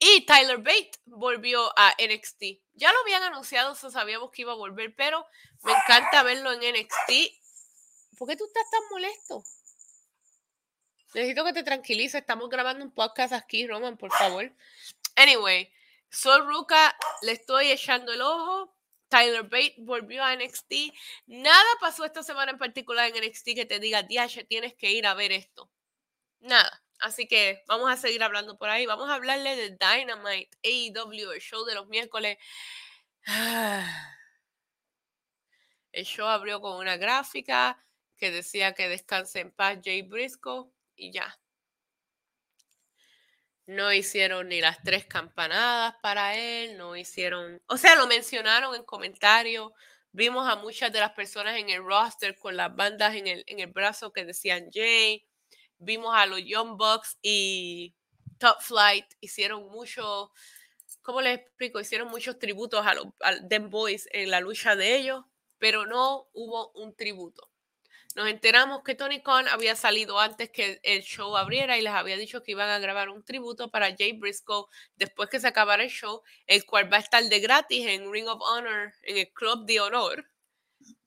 Y 0.00 0.24
Tyler 0.24 0.58
Bate 0.58 0.92
volvió 1.04 1.70
a 1.78 1.94
NXT. 1.98 2.42
Ya 2.72 2.90
lo 2.90 3.00
habían 3.00 3.22
anunciado, 3.22 3.74
sabíamos 3.74 4.30
que 4.30 4.42
iba 4.42 4.52
a 4.52 4.56
volver, 4.56 4.94
pero 4.96 5.26
me 5.62 5.72
encanta 5.72 6.22
verlo 6.22 6.50
en 6.52 6.60
NXT. 6.60 8.16
¿Por 8.18 8.26
qué 8.26 8.36
tú 8.36 8.46
estás 8.46 8.68
tan 8.70 8.80
molesto? 8.90 9.44
Necesito 11.14 11.44
que 11.44 11.52
te 11.52 11.62
tranquilices. 11.62 12.20
Estamos 12.20 12.48
grabando 12.48 12.84
un 12.84 12.92
podcast 12.92 13.32
aquí, 13.32 13.66
Roman, 13.66 13.96
por 13.96 14.12
favor. 14.12 14.52
Anyway, 15.16 15.72
Sol 16.08 16.46
Ruka, 16.46 16.96
le 17.22 17.32
estoy 17.32 17.70
echando 17.70 18.12
el 18.12 18.22
ojo. 18.22 18.74
Tyler 19.08 19.42
Bate 19.42 19.74
volvió 19.78 20.22
a 20.22 20.36
NXT. 20.36 20.72
Nada 21.26 21.68
pasó 21.80 22.04
esta 22.04 22.22
semana 22.22 22.52
en 22.52 22.58
particular 22.58 23.10
en 23.10 23.24
NXT 23.24 23.44
que 23.56 23.66
te 23.66 23.80
diga, 23.80 24.04
Diache, 24.04 24.44
tienes 24.44 24.74
que 24.74 24.92
ir 24.92 25.06
a 25.06 25.14
ver 25.14 25.32
esto. 25.32 25.68
Nada. 26.40 26.82
Así 27.00 27.26
que 27.26 27.64
vamos 27.66 27.90
a 27.90 27.96
seguir 27.96 28.22
hablando 28.22 28.56
por 28.56 28.68
ahí. 28.68 28.86
Vamos 28.86 29.08
a 29.08 29.14
hablarle 29.14 29.56
de 29.56 29.70
Dynamite, 29.70 30.56
AEW, 30.62 31.32
el 31.32 31.40
show 31.40 31.64
de 31.64 31.74
los 31.74 31.88
miércoles. 31.88 32.38
El 35.92 36.04
show 36.04 36.26
abrió 36.28 36.60
con 36.60 36.76
una 36.76 36.96
gráfica 36.96 37.84
que 38.16 38.30
decía 38.30 38.74
que 38.74 38.88
descanse 38.88 39.40
en 39.40 39.50
paz 39.50 39.78
Jay 39.82 40.02
Briscoe 40.02 40.70
y 41.00 41.12
ya. 41.12 41.38
No 43.66 43.92
hicieron 43.92 44.48
ni 44.48 44.60
las 44.60 44.82
tres 44.82 45.06
campanadas 45.06 45.94
para 46.02 46.36
él, 46.36 46.76
no 46.76 46.96
hicieron, 46.96 47.62
o 47.68 47.76
sea, 47.76 47.94
lo 47.94 48.06
mencionaron 48.06 48.74
en 48.74 48.84
comentarios. 48.84 49.72
Vimos 50.12 50.48
a 50.48 50.56
muchas 50.56 50.92
de 50.92 51.00
las 51.00 51.12
personas 51.12 51.56
en 51.56 51.70
el 51.70 51.84
roster 51.84 52.36
con 52.36 52.56
las 52.56 52.74
bandas 52.74 53.14
en 53.14 53.26
el, 53.28 53.44
en 53.46 53.60
el 53.60 53.68
brazo 53.68 54.12
que 54.12 54.24
decían 54.24 54.68
Jay 54.72 55.24
vimos 55.80 56.14
a 56.14 56.26
los 56.26 56.40
Young 56.44 56.76
Bucks 56.76 57.18
y 57.22 57.94
Top 58.38 58.60
Flight, 58.60 59.06
hicieron 59.20 59.68
mucho, 59.70 60.30
¿cómo 61.02 61.20
les 61.20 61.38
explico? 61.40 61.80
Hicieron 61.80 62.08
muchos 62.08 62.38
tributos 62.38 62.86
a 62.86 62.94
los 62.94 63.06
Dem 63.42 63.70
Boys 63.70 64.08
en 64.12 64.30
la 64.30 64.40
lucha 64.40 64.76
de 64.76 64.96
ellos, 64.96 65.24
pero 65.58 65.86
no 65.86 66.28
hubo 66.32 66.70
un 66.72 66.94
tributo. 66.94 67.49
Nos 68.16 68.28
enteramos 68.28 68.82
que 68.82 68.94
Tony 68.94 69.22
Khan 69.22 69.46
había 69.48 69.76
salido 69.76 70.18
antes 70.18 70.50
que 70.50 70.80
el 70.82 71.02
show 71.02 71.36
abriera 71.36 71.78
y 71.78 71.82
les 71.82 71.92
había 71.92 72.16
dicho 72.16 72.42
que 72.42 72.52
iban 72.52 72.68
a 72.68 72.78
grabar 72.80 73.08
un 73.08 73.24
tributo 73.24 73.70
para 73.70 73.94
Jay 73.96 74.12
Briscoe 74.12 74.66
después 74.96 75.28
que 75.30 75.38
se 75.38 75.46
acabara 75.46 75.84
el 75.84 75.90
show, 75.90 76.22
el 76.46 76.64
cual 76.64 76.92
va 76.92 76.96
a 76.96 77.00
estar 77.00 77.22
de 77.22 77.40
gratis 77.40 77.86
en 77.86 78.12
Ring 78.12 78.26
of 78.26 78.42
Honor, 78.42 78.92
en 79.02 79.18
el 79.18 79.32
Club 79.32 79.64
de 79.64 79.80
Honor, 79.80 80.28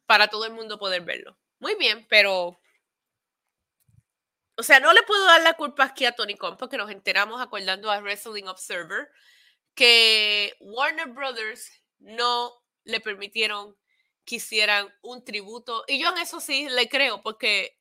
para 0.05 0.27
todo 0.29 0.45
el 0.45 0.53
mundo 0.53 0.79
poder 0.79 1.01
verlo. 1.01 1.37
Muy 1.59 1.75
bien, 1.75 2.05
pero 2.09 2.59
o 4.55 4.63
sea, 4.63 4.79
no 4.79 4.93
le 4.93 5.03
puedo 5.03 5.25
dar 5.25 5.41
la 5.41 5.55
culpa 5.55 5.85
aquí 5.85 6.05
a 6.05 6.11
Tony 6.13 6.35
Khan 6.35 6.57
porque 6.57 6.77
nos 6.77 6.91
enteramos 6.91 7.41
acordando 7.41 7.91
a 7.91 7.99
Wrestling 7.99 8.45
Observer 8.45 9.09
que 9.73 10.55
Warner 10.59 11.07
Brothers 11.07 11.81
no 11.99 12.53
le 12.83 12.99
permitieron 12.99 13.75
que 14.25 14.35
hicieran 14.35 14.93
un 15.01 15.23
tributo. 15.23 15.83
Y 15.87 15.99
yo 15.99 16.09
en 16.09 16.17
eso 16.19 16.39
sí 16.39 16.67
le 16.69 16.89
creo 16.89 17.21
porque 17.21 17.79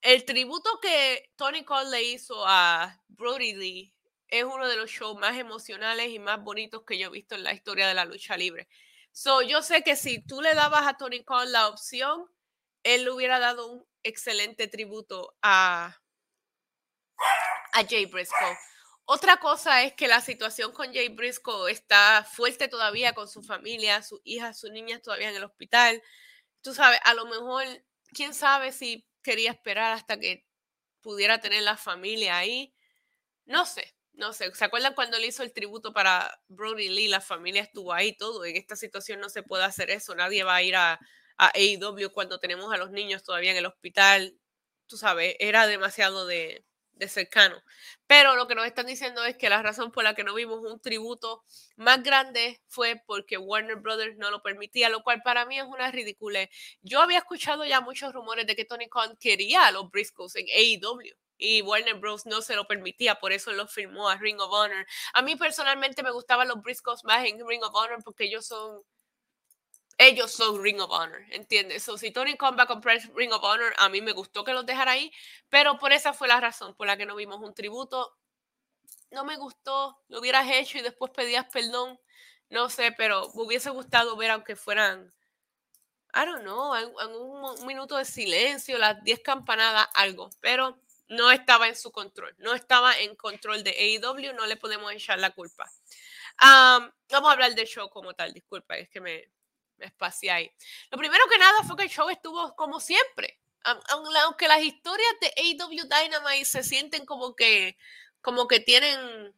el 0.00 0.24
tributo 0.24 0.80
que 0.80 1.32
Tony 1.36 1.64
Khan 1.64 1.90
le 1.90 2.02
hizo 2.02 2.44
a 2.46 3.00
Brody 3.08 3.54
Lee 3.54 3.94
es 4.28 4.44
uno 4.44 4.66
de 4.66 4.76
los 4.76 4.90
shows 4.90 5.18
más 5.18 5.36
emocionales 5.36 6.08
y 6.08 6.18
más 6.18 6.42
bonitos 6.42 6.82
que 6.84 6.98
yo 6.98 7.08
he 7.08 7.10
visto 7.10 7.34
en 7.34 7.44
la 7.44 7.52
historia 7.52 7.86
de 7.86 7.94
la 7.94 8.04
lucha 8.04 8.36
libre. 8.36 8.68
So, 9.12 9.42
yo 9.42 9.62
sé 9.62 9.82
que 9.82 9.94
si 9.94 10.22
tú 10.22 10.40
le 10.40 10.54
dabas 10.54 10.86
a 10.86 10.96
Tony 10.96 11.22
Khan 11.22 11.52
la 11.52 11.68
opción, 11.68 12.26
él 12.82 13.04
le 13.04 13.10
hubiera 13.10 13.38
dado 13.38 13.70
un 13.70 13.86
excelente 14.02 14.68
tributo 14.68 15.36
a, 15.42 16.00
a 17.72 17.84
Jay 17.86 18.06
Briscoe. 18.06 18.56
Otra 19.04 19.38
cosa 19.38 19.82
es 19.82 19.94
que 19.94 20.08
la 20.08 20.20
situación 20.20 20.72
con 20.72 20.92
Jay 20.94 21.08
Briscoe 21.08 21.70
está 21.70 22.24
fuerte 22.30 22.68
todavía 22.68 23.12
con 23.14 23.28
su 23.28 23.42
familia, 23.42 24.02
sus 24.02 24.20
hijas, 24.24 24.58
sus 24.58 24.70
niñas 24.70 25.02
todavía 25.02 25.28
en 25.30 25.36
el 25.36 25.44
hospital. 25.44 26.02
Tú 26.62 26.74
sabes, 26.74 27.00
a 27.04 27.14
lo 27.14 27.26
mejor, 27.26 27.64
quién 28.14 28.34
sabe 28.34 28.72
si 28.72 29.06
quería 29.22 29.50
esperar 29.50 29.94
hasta 29.94 30.18
que 30.18 30.46
pudiera 31.02 31.40
tener 31.40 31.62
la 31.62 31.76
familia 31.76 32.38
ahí. 32.38 32.74
No 33.46 33.66
sé, 33.66 33.94
no 34.14 34.32
sé. 34.32 34.54
¿Se 34.54 34.64
acuerdan 34.64 34.94
cuando 34.94 35.18
le 35.18 35.26
hizo 35.28 35.42
el 35.42 35.52
tributo 35.52 35.92
para 35.92 36.40
Brody 36.48 36.88
Lee? 36.88 37.08
La 37.08 37.20
familia 37.20 37.62
estuvo 37.62 37.92
ahí, 37.92 38.16
todo. 38.16 38.44
En 38.44 38.56
esta 38.56 38.76
situación 38.76 39.20
no 39.20 39.28
se 39.30 39.42
puede 39.42 39.64
hacer 39.64 39.90
eso. 39.90 40.14
Nadie 40.14 40.44
va 40.44 40.56
a 40.56 40.62
ir 40.62 40.76
a, 40.76 41.00
a 41.38 41.52
AEW 41.54 42.10
cuando 42.12 42.38
tenemos 42.40 42.72
a 42.72 42.76
los 42.76 42.90
niños 42.90 43.24
todavía 43.24 43.50
en 43.52 43.56
el 43.56 43.66
hospital, 43.66 44.38
tú 44.86 44.96
sabes, 44.96 45.36
era 45.38 45.66
demasiado 45.66 46.26
de, 46.26 46.64
de 46.94 47.08
cercano. 47.08 47.62
Pero 48.06 48.36
lo 48.36 48.46
que 48.46 48.54
nos 48.54 48.66
están 48.66 48.86
diciendo 48.86 49.24
es 49.24 49.36
que 49.36 49.48
la 49.48 49.62
razón 49.62 49.92
por 49.92 50.04
la 50.04 50.14
que 50.14 50.24
no 50.24 50.34
vimos 50.34 50.60
un 50.60 50.80
tributo 50.80 51.44
más 51.76 52.02
grande 52.02 52.60
fue 52.68 53.02
porque 53.06 53.38
Warner 53.38 53.76
Brothers 53.76 54.16
no 54.18 54.30
lo 54.30 54.42
permitía, 54.42 54.88
lo 54.88 55.02
cual 55.02 55.22
para 55.22 55.46
mí 55.46 55.58
es 55.58 55.64
una 55.64 55.90
ridícula. 55.90 56.48
Yo 56.82 57.00
había 57.00 57.18
escuchado 57.18 57.64
ya 57.64 57.80
muchos 57.80 58.12
rumores 58.12 58.46
de 58.46 58.56
que 58.56 58.64
Tony 58.64 58.88
Khan 58.88 59.16
quería 59.18 59.66
a 59.66 59.72
los 59.72 59.90
Briscoes 59.90 60.36
en 60.36 60.46
AEW 60.48 61.14
y 61.38 61.62
Warner 61.62 61.94
Bros. 61.96 62.24
no 62.26 62.40
se 62.40 62.54
lo 62.54 62.66
permitía, 62.66 63.16
por 63.16 63.32
eso 63.32 63.52
lo 63.52 63.66
firmó 63.66 64.08
a 64.08 64.16
Ring 64.16 64.40
of 64.40 64.52
Honor. 64.52 64.86
A 65.14 65.22
mí 65.22 65.36
personalmente 65.36 66.02
me 66.02 66.12
gustaban 66.12 66.48
los 66.48 66.62
Briscoes 66.62 67.04
más 67.04 67.24
en 67.24 67.46
Ring 67.46 67.62
of 67.64 67.74
Honor 67.74 68.02
porque 68.04 68.24
ellos 68.24 68.46
son 68.46 68.82
ellos 70.06 70.32
son 70.32 70.62
Ring 70.62 70.80
of 70.80 70.90
Honor, 70.90 71.22
¿entiendes? 71.30 71.82
So, 71.82 71.98
si 71.98 72.10
Tony 72.10 72.36
a 72.38 72.66
comprar 72.66 72.98
Ring 73.14 73.32
of 73.32 73.42
Honor, 73.42 73.74
a 73.78 73.88
mí 73.88 74.00
me 74.00 74.12
gustó 74.12 74.44
que 74.44 74.52
los 74.52 74.66
dejara 74.66 74.92
ahí, 74.92 75.12
pero 75.48 75.78
por 75.78 75.92
esa 75.92 76.12
fue 76.12 76.28
la 76.28 76.40
razón 76.40 76.74
por 76.74 76.86
la 76.86 76.96
que 76.96 77.06
no 77.06 77.16
vimos 77.16 77.40
un 77.40 77.54
tributo. 77.54 78.16
No 79.10 79.24
me 79.24 79.36
gustó, 79.36 80.02
lo 80.08 80.20
hubieras 80.20 80.48
hecho 80.50 80.78
y 80.78 80.82
después 80.82 81.12
pedías 81.12 81.46
perdón, 81.52 81.98
no 82.48 82.70
sé, 82.70 82.92
pero 82.92 83.30
me 83.34 83.42
hubiese 83.42 83.70
gustado 83.70 84.16
ver 84.16 84.30
aunque 84.30 84.56
fueran, 84.56 85.12
I 86.14 86.26
don't 86.26 86.42
know, 86.42 86.74
en, 86.74 87.14
un, 87.14 87.66
minuto 87.66 87.96
de 87.96 88.04
silencio, 88.04 88.78
las 88.78 89.02
10 89.02 89.20
campanadas, 89.20 89.88
algo, 89.94 90.30
pero 90.40 90.78
no 91.08 91.30
estaba 91.30 91.68
en 91.68 91.76
su 91.76 91.92
control, 91.92 92.34
no 92.38 92.54
estaba 92.54 92.98
en 92.98 93.14
control 93.16 93.62
de 93.62 93.70
AEW, 93.70 94.32
no 94.34 94.46
le 94.46 94.56
podemos 94.56 94.92
echar 94.92 95.18
la 95.18 95.30
culpa. 95.30 95.70
vamos 96.40 97.28
a 97.28 97.32
hablar 97.32 97.54
del 97.54 97.66
show 97.66 97.88
como 97.90 98.14
tal, 98.14 98.32
disculpa, 98.32 98.76
es 98.76 98.88
que 98.88 99.00
me, 99.00 99.28
espacial. 99.78 100.50
Lo 100.90 100.98
primero 100.98 101.24
que 101.30 101.38
nada 101.38 101.62
fue 101.64 101.76
que 101.76 101.84
el 101.84 101.90
show 101.90 102.08
estuvo 102.10 102.54
como 102.56 102.80
siempre. 102.80 103.38
Aunque 103.90 104.48
las 104.48 104.62
historias 104.62 105.12
de 105.20 105.32
AW 105.36 105.84
Dynamite 105.84 106.44
se 106.44 106.64
sienten 106.64 107.06
como 107.06 107.36
que, 107.36 107.76
como 108.20 108.48
que 108.48 108.58
tienen 108.60 109.34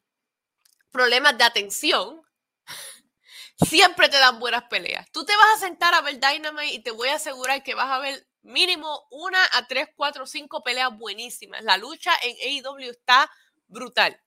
problemas 0.91 1.37
de 1.37 1.45
atención, 1.45 2.23
siempre 3.69 4.09
te 4.09 4.19
dan 4.19 4.39
buenas 4.39 4.65
peleas. 4.65 5.11
Tú 5.13 5.25
te 5.25 5.37
vas 5.37 5.57
a 5.57 5.67
sentar 5.67 5.95
a 5.95 6.01
ver 6.01 6.19
Dynamite 6.19 6.75
y 6.75 6.83
te 6.83 6.91
voy 6.91 7.09
a 7.09 7.17
asegurar 7.17 7.63
que 7.63 7.75
vas 7.75 7.91
a 7.91 7.99
ver 7.99 8.27
mínimo 8.43 9.07
una 9.11 9.43
a 9.53 9.67
tres, 9.67 9.89
cuatro, 9.97 10.27
cinco 10.27 10.63
peleas 10.63 10.97
buenísimas. 10.97 11.63
La 11.65 11.77
lucha 11.77 12.13
en 12.23 12.65
AEW 12.65 12.91
está 12.91 13.31
brutal. 13.67 14.21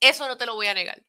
Eso 0.00 0.28
no 0.28 0.36
te 0.36 0.46
lo 0.46 0.54
voy 0.54 0.66
a 0.66 0.74
negar. 0.74 1.02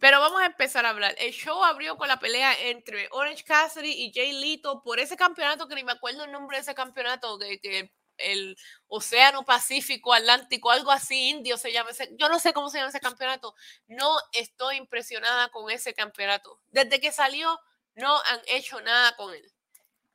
Pero 0.00 0.18
vamos 0.18 0.40
a 0.40 0.46
empezar 0.46 0.86
a 0.86 0.90
hablar. 0.90 1.14
El 1.18 1.32
show 1.32 1.62
abrió 1.62 1.96
con 1.98 2.08
la 2.08 2.18
pelea 2.18 2.58
entre 2.68 3.08
Orange 3.12 3.44
Cassidy 3.44 3.90
y 3.90 4.12
Jay 4.12 4.32
Lito 4.32 4.82
por 4.82 4.98
ese 4.98 5.14
campeonato 5.14 5.68
que 5.68 5.74
ni 5.74 5.84
me 5.84 5.92
acuerdo 5.92 6.24
el 6.24 6.32
nombre 6.32 6.56
de 6.56 6.62
ese 6.62 6.74
campeonato, 6.74 7.36
de 7.36 7.60
que 7.60 7.92
el 8.16 8.56
Océano 8.88 9.44
Pacífico 9.44 10.14
Atlántico, 10.14 10.70
algo 10.70 10.90
así, 10.90 11.28
indio 11.28 11.58
se 11.58 11.72
llama 11.72 11.90
yo 12.12 12.28
no 12.30 12.38
sé 12.38 12.54
cómo 12.54 12.70
se 12.70 12.78
llama 12.78 12.88
ese 12.88 13.00
campeonato. 13.00 13.54
No 13.88 14.16
estoy 14.32 14.76
impresionada 14.76 15.50
con 15.50 15.70
ese 15.70 15.92
campeonato. 15.92 16.60
Desde 16.70 16.98
que 16.98 17.12
salió, 17.12 17.60
no 17.94 18.16
han 18.24 18.40
hecho 18.46 18.80
nada 18.80 19.14
con 19.16 19.34
él. 19.34 19.52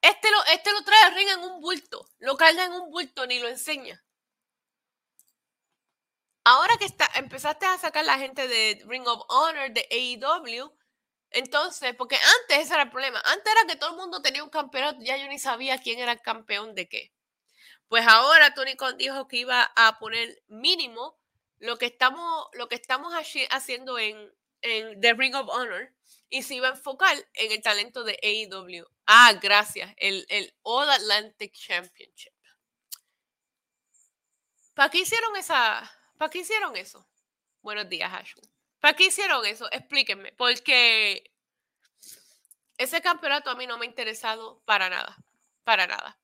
Este 0.01 0.31
lo, 0.31 0.45
este 0.45 0.71
lo 0.71 0.83
trae 0.83 1.11
ring 1.11 1.29
en 1.29 1.39
un 1.39 1.61
bulto, 1.61 2.07
lo 2.19 2.37
carga 2.37 2.65
en 2.65 2.73
un 2.73 2.89
bulto, 2.89 3.27
ni 3.27 3.39
lo 3.39 3.47
enseña 3.47 4.04
ahora 6.45 6.77
que 6.77 6.85
está, 6.85 7.09
empezaste 7.15 7.65
a 7.65 7.77
sacar 7.77 8.05
la 8.05 8.17
gente 8.17 8.47
de 8.47 8.81
Ring 8.87 9.05
of 9.07 9.25
Honor, 9.27 9.71
de 9.71 9.85
AEW, 9.91 10.71
entonces, 11.31 11.93
porque 11.95 12.15
antes 12.15 12.65
ese 12.65 12.73
era 12.73 12.83
el 12.83 12.89
problema, 12.91 13.21
antes 13.25 13.51
era 13.51 13.67
que 13.67 13.75
todo 13.75 13.89
el 13.89 13.97
mundo 13.97 14.21
tenía 14.21 14.43
un 14.43 14.49
campeonato, 14.49 14.99
ya 15.01 15.17
yo 15.17 15.27
ni 15.27 15.39
sabía 15.39 15.79
quién 15.79 15.99
era 15.99 16.13
el 16.13 16.21
campeón 16.21 16.75
de 16.75 16.87
qué. 16.87 17.11
Pues 17.89 18.07
ahora 18.07 18.53
Tony 18.53 18.75
Khan 18.77 18.97
dijo 18.97 19.27
que 19.27 19.37
iba 19.37 19.71
a 19.75 19.99
poner 19.99 20.41
mínimo 20.47 21.19
lo 21.59 21.77
que 21.77 21.87
estamos, 21.87 22.47
lo 22.53 22.69
que 22.69 22.75
estamos 22.75 23.13
haciendo 23.13 23.99
en, 23.99 24.33
en 24.61 25.01
The 25.01 25.13
Ring 25.13 25.35
of 25.35 25.49
Honor 25.49 25.91
y 26.29 26.43
se 26.43 26.55
iba 26.55 26.69
a 26.69 26.71
enfocar 26.71 27.17
en 27.33 27.51
el 27.51 27.61
talento 27.61 28.03
de 28.03 28.19
AEW. 28.23 28.85
Ah, 29.05 29.33
gracias, 29.41 29.93
el, 29.97 30.25
el 30.29 30.53
All 30.61 30.89
Atlantic 30.89 31.53
Championship. 31.53 32.33
¿Para 34.73 34.89
qué 34.89 34.99
hicieron 34.99 35.35
esa, 35.37 35.89
¿Para 36.17 36.29
qué 36.29 36.39
hicieron 36.39 36.75
eso? 36.77 37.05
Buenos 37.61 37.89
días, 37.89 38.11
Ashley. 38.13 38.49
¿Para 38.79 38.95
qué 38.95 39.05
hicieron 39.05 39.45
eso? 39.45 39.67
Explíquenme. 39.71 40.31
Porque 40.33 41.31
ese 42.77 43.01
campeonato 43.01 43.49
a 43.49 43.55
mí 43.55 43.67
no 43.67 43.77
me 43.77 43.85
ha 43.85 43.89
interesado 43.89 44.61
para 44.65 44.89
nada. 44.89 45.17
Para 45.63 45.87
nada. 45.87 46.19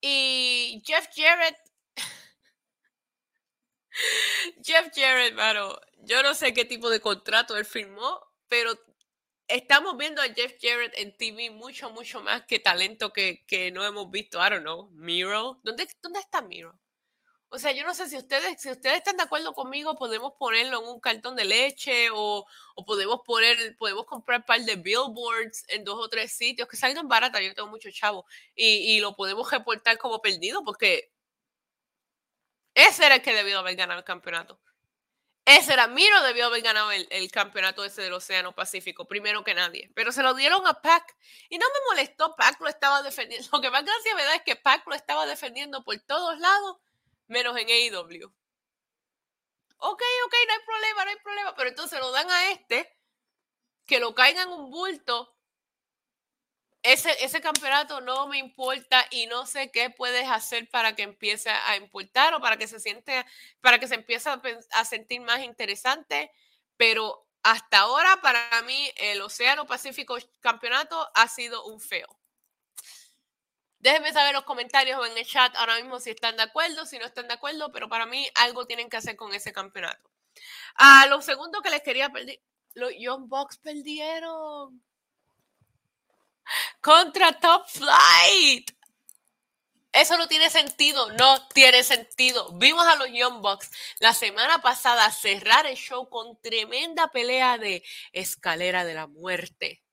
Y 0.00 0.82
Jeff 0.86 1.08
Jarrett. 1.14 1.56
Jeff 4.62 4.88
Jarrett, 4.94 5.34
mano, 5.34 5.78
yo 5.98 6.22
no 6.22 6.34
sé 6.34 6.54
qué 6.54 6.64
tipo 6.64 6.90
de 6.90 7.00
contrato 7.00 7.56
él 7.56 7.64
firmó, 7.64 8.20
pero 8.48 8.72
estamos 9.48 9.96
viendo 9.96 10.22
a 10.22 10.28
Jeff 10.28 10.54
Jarrett 10.60 10.92
en 10.96 11.16
TV 11.16 11.50
mucho, 11.50 11.90
mucho 11.90 12.22
más 12.22 12.44
que 12.46 12.58
talento 12.58 13.12
que, 13.12 13.44
que 13.46 13.70
no 13.70 13.84
hemos 13.84 14.10
visto. 14.10 14.38
I 14.38 14.50
don't 14.50 14.62
know, 14.62 14.90
Miro. 14.92 15.60
¿Dónde, 15.62 15.88
dónde 16.02 16.20
está 16.20 16.42
Miro? 16.42 16.78
O 17.48 17.58
sea, 17.58 17.72
yo 17.72 17.84
no 17.84 17.94
sé 17.94 18.08
si 18.08 18.16
ustedes, 18.16 18.60
si 18.60 18.70
ustedes 18.70 18.96
están 18.98 19.16
de 19.16 19.22
acuerdo 19.22 19.54
conmigo, 19.54 19.96
podemos 19.96 20.32
ponerlo 20.38 20.80
en 20.82 20.88
un 20.88 21.00
cartón 21.00 21.36
de 21.36 21.44
leche 21.44 22.08
o, 22.12 22.44
o 22.74 22.84
podemos 22.84 23.20
poner, 23.24 23.76
podemos 23.78 24.04
comprar 24.04 24.40
un 24.40 24.46
par 24.46 24.60
de 24.60 24.76
billboards 24.76 25.64
en 25.68 25.84
dos 25.84 25.96
o 25.98 26.08
tres 26.08 26.32
sitios 26.32 26.68
que 26.68 26.76
salgan 26.76 27.08
baratas. 27.08 27.40
Yo 27.42 27.54
tengo 27.54 27.68
mucho 27.68 27.88
chavo 27.92 28.26
y, 28.54 28.96
y 28.96 29.00
lo 29.00 29.14
podemos 29.14 29.50
reportar 29.50 29.96
como 29.98 30.20
perdido 30.20 30.64
porque 30.64 31.12
ese 32.74 33.06
era 33.06 33.16
el 33.16 33.22
que 33.22 33.32
debió 33.32 33.58
haber 33.58 33.76
ganado 33.76 34.00
el 34.00 34.04
campeonato. 34.04 34.60
Ese 35.46 35.72
era 35.74 35.86
Miro 35.86 36.22
debió 36.24 36.46
haber 36.46 36.60
ganado 36.60 36.90
el, 36.90 37.06
el, 37.08 37.30
campeonato 37.30 37.84
ese 37.84 38.02
del 38.02 38.12
Océano 38.12 38.52
Pacífico, 38.52 39.06
primero 39.06 39.44
que 39.44 39.54
nadie. 39.54 39.90
Pero 39.94 40.10
se 40.10 40.22
lo 40.24 40.34
dieron 40.34 40.66
a 40.66 40.82
Pac 40.82 41.16
y 41.48 41.56
no 41.56 41.66
me 41.68 41.94
molestó. 41.94 42.34
Pac 42.34 42.60
lo 42.60 42.68
estaba 42.68 43.00
defendiendo. 43.02 43.48
Lo 43.52 43.60
que 43.60 43.70
más 43.70 43.84
gracia 43.84 44.14
me 44.16 44.24
da 44.24 44.34
es 44.34 44.42
que 44.42 44.56
Pac 44.56 44.84
lo 44.88 44.94
estaba 44.96 45.24
defendiendo 45.24 45.84
por 45.84 45.96
todos 46.00 46.38
lados, 46.40 46.78
menos 47.26 47.56
en 47.56 47.68
AEW. 47.68 48.32
Ok, 49.78 50.02
ok, 50.26 50.34
no 50.46 50.52
hay 50.52 50.64
problema, 50.64 51.04
no 51.04 51.10
hay 51.10 51.16
problema. 51.22 51.54
Pero 51.54 51.68
entonces 51.68 52.00
lo 52.00 52.10
dan 52.12 52.30
a 52.30 52.50
este, 52.50 52.98
que 53.86 54.00
lo 54.00 54.14
caigan 54.14 54.48
un 54.48 54.70
bulto 54.70 55.36
ese, 56.86 57.40
campeonato 57.40 58.00
no 58.00 58.28
me 58.28 58.38
importa 58.38 59.06
y 59.10 59.26
no 59.26 59.46
sé 59.46 59.70
qué 59.70 59.90
puedes 59.90 60.28
hacer 60.28 60.68
para 60.70 60.94
que 60.94 61.02
empiece 61.02 61.50
a 61.50 61.76
importar 61.76 62.34
o 62.34 62.40
para 62.40 62.56
que 62.56 62.68
se 62.68 62.78
siente, 62.78 63.24
para 63.60 63.78
que 63.78 63.88
se 63.88 63.96
empiece 63.96 64.30
a, 64.30 64.84
sentir 64.84 65.20
más 65.20 65.40
interesante, 65.42 66.30
pero 66.76 67.26
hasta 67.42 67.80
ahora 67.80 68.20
para 68.22 68.62
mí 68.62 68.90
el 68.96 69.20
Océano 69.20 69.66
Pacífico 69.66 70.16
Campeonato 70.40 71.08
ha 71.14 71.28
sido 71.28 71.64
un 71.64 71.80
feo. 71.80 72.06
Déjenme 73.86 74.12
saber 74.12 74.30
en 74.30 74.34
los 74.34 74.42
comentarios 74.42 74.98
o 74.98 75.06
en 75.06 75.16
el 75.16 75.24
chat 75.24 75.54
ahora 75.54 75.76
mismo 75.76 76.00
si 76.00 76.10
están 76.10 76.36
de 76.36 76.42
acuerdo, 76.42 76.84
si 76.86 76.98
no 76.98 77.06
están 77.06 77.28
de 77.28 77.34
acuerdo, 77.34 77.70
pero 77.70 77.88
para 77.88 78.04
mí 78.04 78.28
algo 78.34 78.66
tienen 78.66 78.88
que 78.88 78.96
hacer 78.96 79.14
con 79.14 79.32
ese 79.32 79.52
campeonato. 79.52 80.10
A 80.74 81.02
ah, 81.02 81.06
lo 81.06 81.22
segundo 81.22 81.62
que 81.62 81.70
les 81.70 81.82
quería 81.82 82.10
pedir, 82.10 82.42
los 82.74 82.90
Young 82.98 83.28
Bucks 83.28 83.58
perdieron 83.58 84.82
contra 86.80 87.38
Top 87.38 87.68
Flight. 87.68 88.72
Eso 89.92 90.18
no 90.18 90.26
tiene 90.26 90.50
sentido, 90.50 91.12
no 91.12 91.46
tiene 91.50 91.84
sentido. 91.84 92.50
Vimos 92.54 92.84
a 92.88 92.96
los 92.96 93.10
Young 93.12 93.40
Bucks 93.40 93.70
la 94.00 94.14
semana 94.14 94.60
pasada 94.60 95.08
cerrar 95.12 95.64
el 95.64 95.76
show 95.76 96.08
con 96.08 96.36
tremenda 96.40 97.12
pelea 97.12 97.56
de 97.56 97.84
escalera 98.10 98.84
de 98.84 98.94
la 98.94 99.06
muerte 99.06 99.85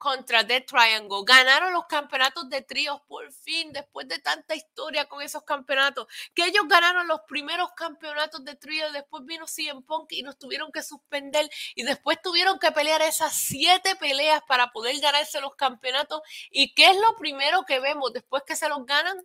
contra 0.00 0.46
The 0.46 0.62
Triangle. 0.62 1.22
Ganaron 1.26 1.74
los 1.74 1.84
campeonatos 1.84 2.48
de 2.48 2.62
tríos 2.62 3.02
por 3.06 3.30
fin, 3.32 3.70
después 3.70 4.08
de 4.08 4.18
tanta 4.18 4.54
historia 4.54 5.04
con 5.04 5.20
esos 5.20 5.44
campeonatos. 5.44 6.06
Que 6.34 6.46
ellos 6.46 6.64
ganaron 6.66 7.06
los 7.06 7.20
primeros 7.28 7.70
campeonatos 7.76 8.42
de 8.42 8.56
tríos, 8.56 8.94
después 8.94 9.26
vino 9.26 9.46
CM 9.46 9.82
Punk 9.82 10.12
y 10.12 10.22
nos 10.22 10.38
tuvieron 10.38 10.72
que 10.72 10.82
suspender 10.82 11.48
y 11.74 11.82
después 11.82 12.18
tuvieron 12.22 12.58
que 12.58 12.72
pelear 12.72 13.02
esas 13.02 13.34
siete 13.34 13.94
peleas 13.94 14.40
para 14.48 14.72
poder 14.72 14.98
ganarse 15.00 15.38
los 15.42 15.54
campeonatos. 15.54 16.22
¿Y 16.50 16.72
qué 16.72 16.90
es 16.90 16.96
lo 16.96 17.14
primero 17.16 17.64
que 17.66 17.78
vemos 17.78 18.10
después 18.14 18.42
que 18.46 18.56
se 18.56 18.70
los 18.70 18.86
ganan? 18.86 19.18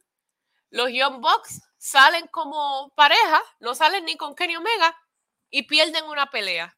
Los 0.72 0.90
Young 0.92 1.22
Bucks 1.22 1.62
salen 1.78 2.28
como 2.28 2.92
pareja, 2.96 3.42
no 3.62 3.76
salen 3.76 4.04
ni 4.04 4.18
con 4.18 4.36
Kenny 4.36 4.58
Omega 4.58 4.94
y 5.50 5.64
pierden 5.64 6.04
una 6.04 6.30
pelea. 6.30 6.75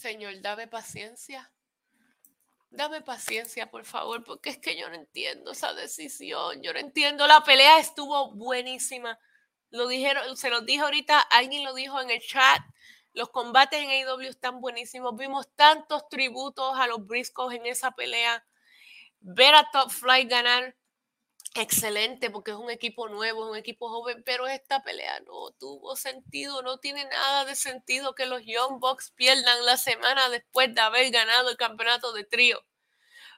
Señor, 0.00 0.40
dame 0.40 0.66
paciencia. 0.66 1.52
Dame 2.70 3.02
paciencia, 3.02 3.70
por 3.70 3.84
favor, 3.84 4.24
porque 4.24 4.48
es 4.48 4.56
que 4.56 4.74
yo 4.74 4.88
no 4.88 4.94
entiendo 4.94 5.50
esa 5.50 5.74
decisión. 5.74 6.62
Yo 6.62 6.72
no 6.72 6.78
entiendo. 6.78 7.26
La 7.26 7.44
pelea 7.44 7.78
estuvo 7.78 8.32
buenísima. 8.32 9.18
Lo 9.68 9.86
dijeron, 9.88 10.38
se 10.38 10.48
los 10.48 10.64
dije 10.64 10.80
ahorita, 10.80 11.20
alguien 11.20 11.64
lo 11.64 11.74
dijo 11.74 12.00
en 12.00 12.08
el 12.08 12.22
chat. 12.22 12.62
Los 13.12 13.28
combates 13.28 13.78
en 13.78 13.90
AEW 13.90 14.30
están 14.30 14.62
buenísimos. 14.62 15.14
Vimos 15.18 15.54
tantos 15.54 16.08
tributos 16.08 16.78
a 16.78 16.86
los 16.86 17.06
Briscoes 17.06 17.58
en 17.58 17.66
esa 17.66 17.90
pelea. 17.90 18.42
Ver 19.20 19.54
a 19.54 19.68
Top 19.70 19.90
Flight 19.90 20.30
ganar 20.30 20.74
excelente 21.54 22.30
porque 22.30 22.52
es 22.52 22.56
un 22.56 22.70
equipo 22.70 23.08
nuevo, 23.08 23.44
es 23.44 23.50
un 23.50 23.56
equipo 23.56 23.88
joven, 23.88 24.22
pero 24.24 24.46
esta 24.46 24.82
pelea 24.82 25.20
no 25.20 25.50
tuvo 25.58 25.96
sentido, 25.96 26.62
no 26.62 26.78
tiene 26.78 27.04
nada 27.04 27.44
de 27.44 27.56
sentido 27.56 28.14
que 28.14 28.26
los 28.26 28.42
Young 28.44 28.78
Bucks 28.78 29.12
pierdan 29.12 29.64
la 29.64 29.76
semana 29.76 30.28
después 30.28 30.74
de 30.74 30.80
haber 30.80 31.10
ganado 31.10 31.50
el 31.50 31.56
campeonato 31.56 32.12
de 32.12 32.24
trío. 32.24 32.64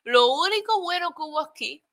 Lo 0.04 0.28
único 0.32 0.80
bueno 0.80 1.14
que 1.14 1.22
hubo 1.22 1.40
aquí 1.40 1.84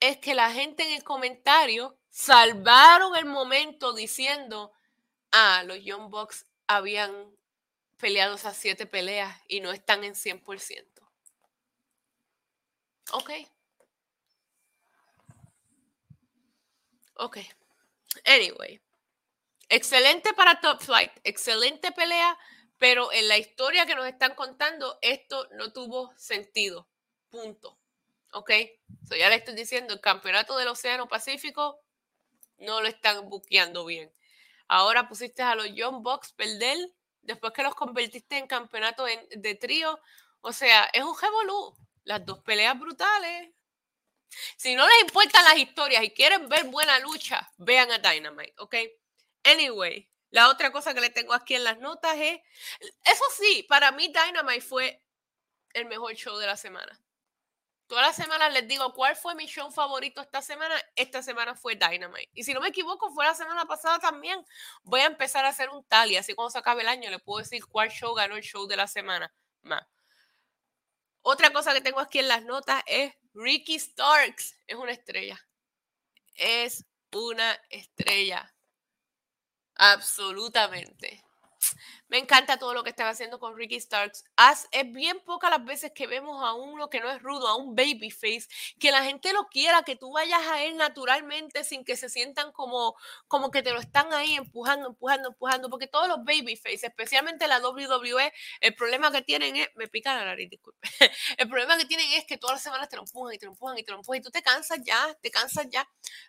es 0.00 0.18
que 0.18 0.34
la 0.34 0.50
gente 0.50 0.82
en 0.84 0.92
el 0.92 1.04
comentario 1.04 1.96
salvaron 2.08 3.14
el 3.16 3.26
momento 3.26 3.92
diciendo, 3.92 4.72
ah, 5.30 5.62
los 5.64 5.78
Young 5.84 6.10
Bucks 6.10 6.46
habían 6.66 7.36
peleado 7.98 8.34
esas 8.34 8.56
siete 8.56 8.86
peleas 8.86 9.40
y 9.46 9.60
no 9.60 9.70
están 9.70 10.02
en 10.02 10.14
100%. 10.14 11.08
Ok. 13.12 13.30
Ok. 17.22 17.38
Anyway. 18.24 18.80
Excelente 19.68 20.34
para 20.34 20.60
Top 20.60 20.80
Flight. 20.80 21.12
Excelente 21.22 21.92
pelea. 21.92 22.36
Pero 22.78 23.12
en 23.12 23.28
la 23.28 23.38
historia 23.38 23.86
que 23.86 23.94
nos 23.94 24.06
están 24.06 24.34
contando, 24.34 24.98
esto 25.02 25.48
no 25.52 25.72
tuvo 25.72 26.12
sentido. 26.16 26.88
Punto. 27.30 27.78
¿Ok? 28.32 28.50
So 29.08 29.14
ya 29.14 29.28
le 29.28 29.36
estoy 29.36 29.54
diciendo, 29.54 29.94
el 29.94 30.00
campeonato 30.00 30.56
del 30.56 30.66
Océano 30.66 31.06
Pacífico 31.06 31.78
no 32.58 32.80
lo 32.80 32.88
están 32.88 33.28
buqueando 33.28 33.84
bien. 33.84 34.12
Ahora 34.66 35.08
pusiste 35.08 35.42
a 35.42 35.54
los 35.54 35.72
Young 35.72 36.02
Bucks 36.02 36.32
perder 36.32 36.76
después 37.20 37.52
que 37.52 37.62
los 37.62 37.76
convertiste 37.76 38.36
en 38.36 38.48
campeonato 38.48 39.04
de 39.04 39.54
trío. 39.54 40.00
O 40.40 40.52
sea, 40.52 40.90
es 40.92 41.04
un 41.04 41.14
revolú. 41.16 41.72
Las 42.02 42.26
dos 42.26 42.40
peleas 42.40 42.76
brutales. 42.76 43.50
Si 44.56 44.74
no 44.74 44.86
les 44.86 45.00
importan 45.00 45.44
las 45.44 45.56
historias 45.56 46.02
y 46.02 46.10
quieren 46.10 46.48
ver 46.48 46.64
buena 46.64 46.98
lucha, 46.98 47.52
vean 47.56 47.90
a 47.90 47.98
Dynamite, 47.98 48.54
¿ok? 48.58 48.76
Anyway, 49.44 50.08
la 50.30 50.48
otra 50.48 50.72
cosa 50.72 50.94
que 50.94 51.00
le 51.00 51.10
tengo 51.10 51.34
aquí 51.34 51.54
en 51.54 51.64
las 51.64 51.78
notas 51.78 52.16
es, 52.16 52.40
eso 53.04 53.24
sí, 53.36 53.64
para 53.68 53.92
mí 53.92 54.08
Dynamite 54.08 54.60
fue 54.60 55.02
el 55.74 55.86
mejor 55.86 56.14
show 56.14 56.36
de 56.38 56.46
la 56.46 56.56
semana. 56.56 56.98
Todas 57.86 58.06
las 58.06 58.16
semanas 58.16 58.50
les 58.54 58.66
digo 58.66 58.94
cuál 58.94 59.16
fue 59.16 59.34
mi 59.34 59.44
show 59.44 59.70
favorito 59.70 60.22
esta 60.22 60.40
semana. 60.40 60.74
Esta 60.96 61.22
semana 61.22 61.54
fue 61.54 61.74
Dynamite. 61.74 62.30
Y 62.32 62.44
si 62.44 62.54
no 62.54 62.62
me 62.62 62.68
equivoco, 62.68 63.10
fue 63.10 63.26
la 63.26 63.34
semana 63.34 63.66
pasada 63.66 63.98
también. 63.98 64.42
Voy 64.82 65.00
a 65.00 65.04
empezar 65.04 65.44
a 65.44 65.48
hacer 65.48 65.68
un 65.68 65.84
tally. 65.84 66.16
Así 66.16 66.32
cuando 66.34 66.48
se 66.48 66.58
acabe 66.58 66.80
el 66.80 66.88
año, 66.88 67.10
le 67.10 67.18
puedo 67.18 67.40
decir 67.40 67.66
cuál 67.66 67.90
show 67.90 68.14
ganó 68.14 68.36
el 68.36 68.42
show 68.42 68.66
de 68.66 68.78
la 68.78 68.86
semana. 68.86 69.30
Más. 69.60 69.86
Otra 71.20 71.52
cosa 71.52 71.74
que 71.74 71.82
tengo 71.82 72.00
aquí 72.00 72.18
en 72.18 72.28
las 72.28 72.42
notas 72.44 72.82
es 72.86 73.12
Ricky 73.34 73.78
Starks. 73.78 74.56
Es 74.66 74.76
una 74.76 74.92
estrella. 74.92 75.40
Es 76.34 76.84
una 77.12 77.52
estrella. 77.70 78.54
Absolutamente. 79.76 81.22
Me 82.08 82.18
encanta 82.18 82.58
todo 82.58 82.74
lo 82.74 82.82
que 82.82 82.90
están 82.90 83.06
haciendo 83.06 83.38
con 83.38 83.56
Ricky 83.56 83.80
Starks. 83.80 84.24
es 84.70 84.92
bien 84.92 85.20
pocas 85.24 85.50
las 85.50 85.64
veces 85.64 85.92
que 85.94 86.06
vemos 86.06 86.42
a 86.44 86.52
uno 86.54 86.90
que 86.90 87.00
no 87.00 87.10
es 87.10 87.22
rudo, 87.22 87.48
a 87.48 87.56
un 87.56 87.74
babyface, 87.74 88.48
que 88.78 88.90
la 88.90 89.02
gente 89.02 89.32
lo 89.32 89.46
quiera, 89.48 89.82
que 89.82 89.96
tú 89.96 90.12
vayas 90.12 90.42
a 90.48 90.62
él 90.62 90.76
naturalmente 90.76 91.64
sin 91.64 91.84
que 91.84 91.96
se 91.96 92.08
sientan 92.08 92.52
como, 92.52 92.96
como 93.28 93.50
que 93.50 93.62
te 93.62 93.72
lo 93.72 93.80
están 93.80 94.12
ahí 94.12 94.34
empujando, 94.34 94.88
empujando, 94.88 95.28
empujando. 95.28 95.70
Porque 95.70 95.86
todos 95.86 96.08
los 96.08 96.18
babyface, 96.18 96.86
especialmente 96.86 97.46
la 97.48 97.60
WWE, 97.60 98.32
el 98.60 98.74
problema 98.74 99.10
que 99.10 99.22
tienen 99.22 99.56
es. 99.56 99.68
Me 99.76 99.88
pica 99.88 100.14
la 100.14 100.24
nariz, 100.24 100.50
disculpe. 100.50 100.80
El 101.38 101.48
problema 101.48 101.78
que 101.78 101.86
tienen 101.86 102.06
es 102.12 102.24
que 102.26 102.36
todas 102.36 102.56
las 102.56 102.62
semanas 102.62 102.88
te 102.88 102.96
lo 102.96 103.02
empujan 103.02 103.34
y 103.34 103.38
te 103.38 103.46
lo 103.46 103.52
empujan 103.52 103.78
y 103.78 103.82
te 103.82 103.90
lo 103.92 103.98
empujan 103.98 104.20
y 104.20 104.22
tú 104.22 104.30
te 104.30 104.42
cansas 104.42 104.80
ya, 104.84 105.16
te 105.22 105.30
cansas 105.30 105.66
ya. 105.70 105.88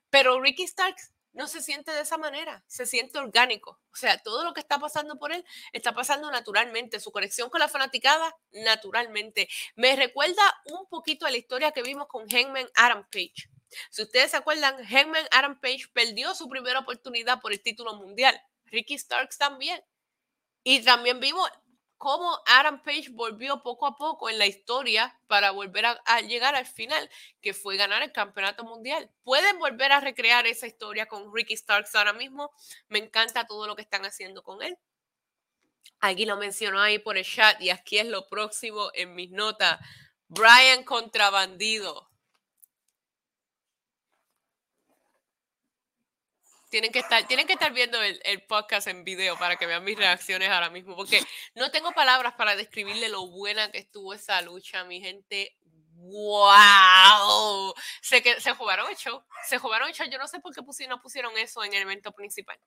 Pero 0.10 0.40
Ricky 0.42 0.66
Starks 0.66 1.12
no 1.34 1.48
se 1.48 1.62
siente 1.62 1.92
de 1.92 2.02
esa 2.02 2.18
manera, 2.18 2.64
se 2.68 2.86
siente 2.86 3.18
orgánico. 3.18 3.80
O 3.92 3.96
sea, 3.96 4.18
todo 4.20 4.44
lo 4.44 4.54
que 4.54 4.60
está 4.60 4.80
pasando 4.80 5.18
por 5.18 5.32
él 5.32 5.44
está 5.72 5.94
pasando 5.94 6.32
naturalmente. 6.32 7.00
Su 7.00 7.12
conexión 7.12 7.50
con 7.50 7.60
la 7.60 7.68
fanaticada, 7.68 8.36
naturalmente. 8.52 9.50
Me 9.76 9.96
recuerda 9.96 10.42
un 10.66 10.88
poquito 10.88 11.26
a 11.26 11.32
la 11.32 11.38
historia 11.38 11.72
que 11.72 11.82
vimos 11.82 12.08
con 12.08 12.28
Hangman 12.28 12.70
Adam 12.76 13.04
Page. 13.12 13.50
Si 13.90 14.04
ustedes 14.04 14.32
se 14.32 14.38
acuerdan, 14.38 14.84
Hangman 14.86 15.28
Adam 15.32 15.60
Page 15.60 15.88
perdió 15.92 16.36
su 16.36 16.48
primera 16.48 16.80
oportunidad 16.80 17.42
por 17.42 17.52
el 17.52 17.62
título 17.62 17.96
mundial. 17.96 18.40
Ricky 18.66 18.98
Starks 18.98 19.38
también. 19.38 19.84
Y 20.64 20.82
también 20.84 21.20
vimos 21.20 21.50
cómo 22.04 22.38
Adam 22.48 22.84
Page 22.84 23.12
volvió 23.12 23.64
poco 23.64 23.88
a 23.88 23.96
poco 23.96 24.30
en 24.30 24.38
la 24.38 24.46
historia 24.46 25.18
para 25.28 25.52
volver 25.52 25.86
a, 25.86 26.20
llegar 26.20 26.54
al 26.54 26.66
final, 26.66 27.10
que 27.42 27.54
fue 27.54 27.78
ganar 27.78 28.04
el 28.04 28.12
campeonato 28.12 28.66
mundial. 28.66 29.10
Pueden 29.24 29.58
volver 29.58 29.94
a 29.94 30.02
recrear 30.02 30.46
esa 30.46 30.68
historia 30.68 31.06
con 31.06 31.34
Ricky 31.34 31.56
Starks 31.56 31.96
ahora 31.96 32.12
mismo. 32.12 32.52
Me 32.90 33.00
encanta 33.00 33.48
todo 33.48 33.68
lo 33.68 33.78
que 33.78 33.84
están 33.84 34.04
haciendo 34.04 34.44
con 34.44 34.62
él. 34.62 34.78
Aquí 36.02 36.26
lo 36.26 36.36
mencionó 36.36 36.82
ahí 36.82 37.00
por 37.00 37.18
el 37.18 37.24
chat 37.24 37.62
y 37.62 37.70
aquí 37.70 37.98
es 37.98 38.08
lo 38.08 38.28
próximo 38.28 38.90
en 38.96 39.16
mis 39.16 39.32
notas. 39.32 39.80
Brian 40.28 40.84
Contrabandido. 40.84 42.13
Tienen 46.74 46.92
que 46.92 46.98
estar, 46.98 47.28
tienen 47.28 47.46
que 47.46 47.54
estar 47.54 47.72
viendo 47.72 48.02
el, 48.02 48.42
podcast 48.48 48.88
en 48.88 49.04
video 49.04 49.38
para 49.38 49.58
que 49.58 49.68
vean 49.68 49.84
mis 49.84 49.96
reacciones 49.96 50.50
ahora 50.50 50.72
mismo, 50.72 50.96
porque 50.96 51.24
no 51.54 51.70
tengo 51.70 51.92
palabras 51.92 52.34
para 52.34 52.56
describirle 52.56 53.10
lo 53.10 53.28
buena 53.28 53.70
que 53.72 53.78
estuvo 53.78 54.12
esa 54.12 54.42
lucha, 54.42 54.84
mi 54.84 55.00
gente. 55.00 55.56
¡Wow! 55.92 57.76
Se, 58.02 58.24
que, 58.24 58.42
se 58.42 58.54
jugaron 58.54 58.90
el 58.90 58.96
show. 58.96 59.24
Se 59.48 59.60
jugaron 59.60 59.88
el 59.88 59.94
show. 59.94 60.08
Yo 60.10 60.18
no 60.18 60.28
sé 60.28 60.40
por 60.40 60.52
qué 60.52 60.62
no 60.88 61.00
pusieron 61.00 61.38
eso 61.38 61.64
en 61.64 61.76
el 61.76 61.84
evento 61.84 62.12
principal. 62.12 62.60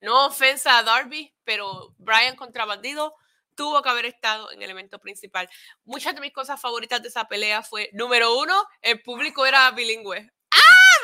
No 0.00 0.24
ofensa 0.24 0.78
a 0.78 0.82
Darby, 0.82 1.34
pero 1.44 1.94
Brian 1.98 2.36
contra 2.36 2.64
Bandido 2.64 3.14
tuvo 3.54 3.82
que 3.82 3.90
haber 3.90 4.06
estado 4.06 4.52
en 4.52 4.62
el 4.62 4.70
evento 4.70 4.98
principal. 5.00 5.50
Muchas 5.84 6.14
de 6.14 6.22
mis 6.22 6.32
cosas 6.32 6.58
favoritas 6.58 7.02
de 7.02 7.08
esa 7.08 7.28
pelea 7.28 7.62
fue, 7.62 7.90
número 7.92 8.38
uno, 8.38 8.66
el 8.80 9.02
público 9.02 9.44
era 9.44 9.70
bilingüe 9.72 10.32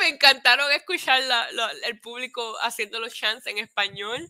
me 0.01 0.09
encantaron 0.09 0.73
escuchar 0.73 1.23
el 1.85 2.01
público 2.01 2.57
haciendo 2.63 2.99
los 2.99 3.15
chants 3.15 3.47
en 3.47 3.59
español. 3.59 4.29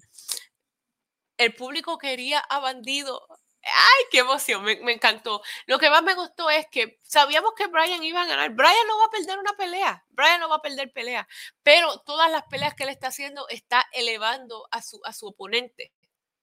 El 1.38 1.54
público 1.54 1.96
quería 1.96 2.40
a 2.40 2.58
Bandido. 2.58 3.26
¡Ay, 3.62 4.04
qué 4.10 4.18
emoción! 4.18 4.62
Me, 4.62 4.76
me, 4.80 4.92
encantó. 4.92 5.42
Lo 5.66 5.78
que 5.78 5.90
más 5.90 6.02
me 6.02 6.14
gustó 6.14 6.50
es 6.50 6.66
que 6.70 6.98
sabíamos 7.02 7.52
que 7.56 7.66
Brian 7.66 8.02
iba 8.02 8.22
a 8.22 8.26
ganar. 8.26 8.50
Brian 8.50 8.86
no 8.86 8.98
va 8.98 9.04
a 9.06 9.10
perder 9.10 9.38
una 9.38 9.52
pelea. 9.52 10.04
Brian 10.10 10.40
no 10.40 10.48
va 10.48 10.56
a 10.56 10.62
perder 10.62 10.92
pelea. 10.92 11.28
Pero 11.62 12.00
todas 12.00 12.30
las 12.30 12.44
peleas 12.44 12.74
que 12.74 12.84
él 12.84 12.88
está 12.88 13.08
haciendo 13.08 13.48
está 13.48 13.86
elevando 13.92 14.66
a 14.70 14.82
su, 14.82 15.00
a 15.04 15.12
su 15.12 15.28
oponente. 15.28 15.92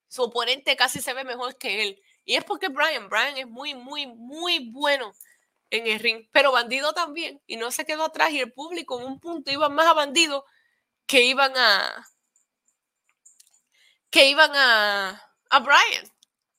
Su 0.07 0.23
oponente 0.23 0.75
casi 0.75 1.01
se 1.01 1.13
ve 1.13 1.23
mejor 1.23 1.57
que 1.57 1.83
él. 1.83 2.01
Y 2.23 2.35
es 2.35 2.43
porque 2.43 2.69
Brian, 2.69 3.09
Brian 3.09 3.37
es 3.37 3.47
muy, 3.47 3.73
muy, 3.73 4.07
muy 4.07 4.69
bueno 4.71 5.13
en 5.69 5.87
el 5.87 5.99
ring, 5.99 6.27
pero 6.31 6.51
Bandido 6.51 6.93
también, 6.93 7.41
y 7.47 7.57
no 7.57 7.71
se 7.71 7.85
quedó 7.85 8.05
atrás, 8.05 8.31
y 8.31 8.39
el 8.39 8.53
público 8.53 8.99
en 8.99 9.05
un 9.07 9.19
punto 9.19 9.51
iban 9.51 9.73
más 9.73 9.87
a 9.87 9.93
Bandido 9.93 10.45
que 11.05 11.23
iban 11.23 11.53
a 11.57 12.07
que 14.09 14.29
iban 14.29 14.51
a, 14.55 15.21
a 15.49 15.59
Brian. 15.59 16.11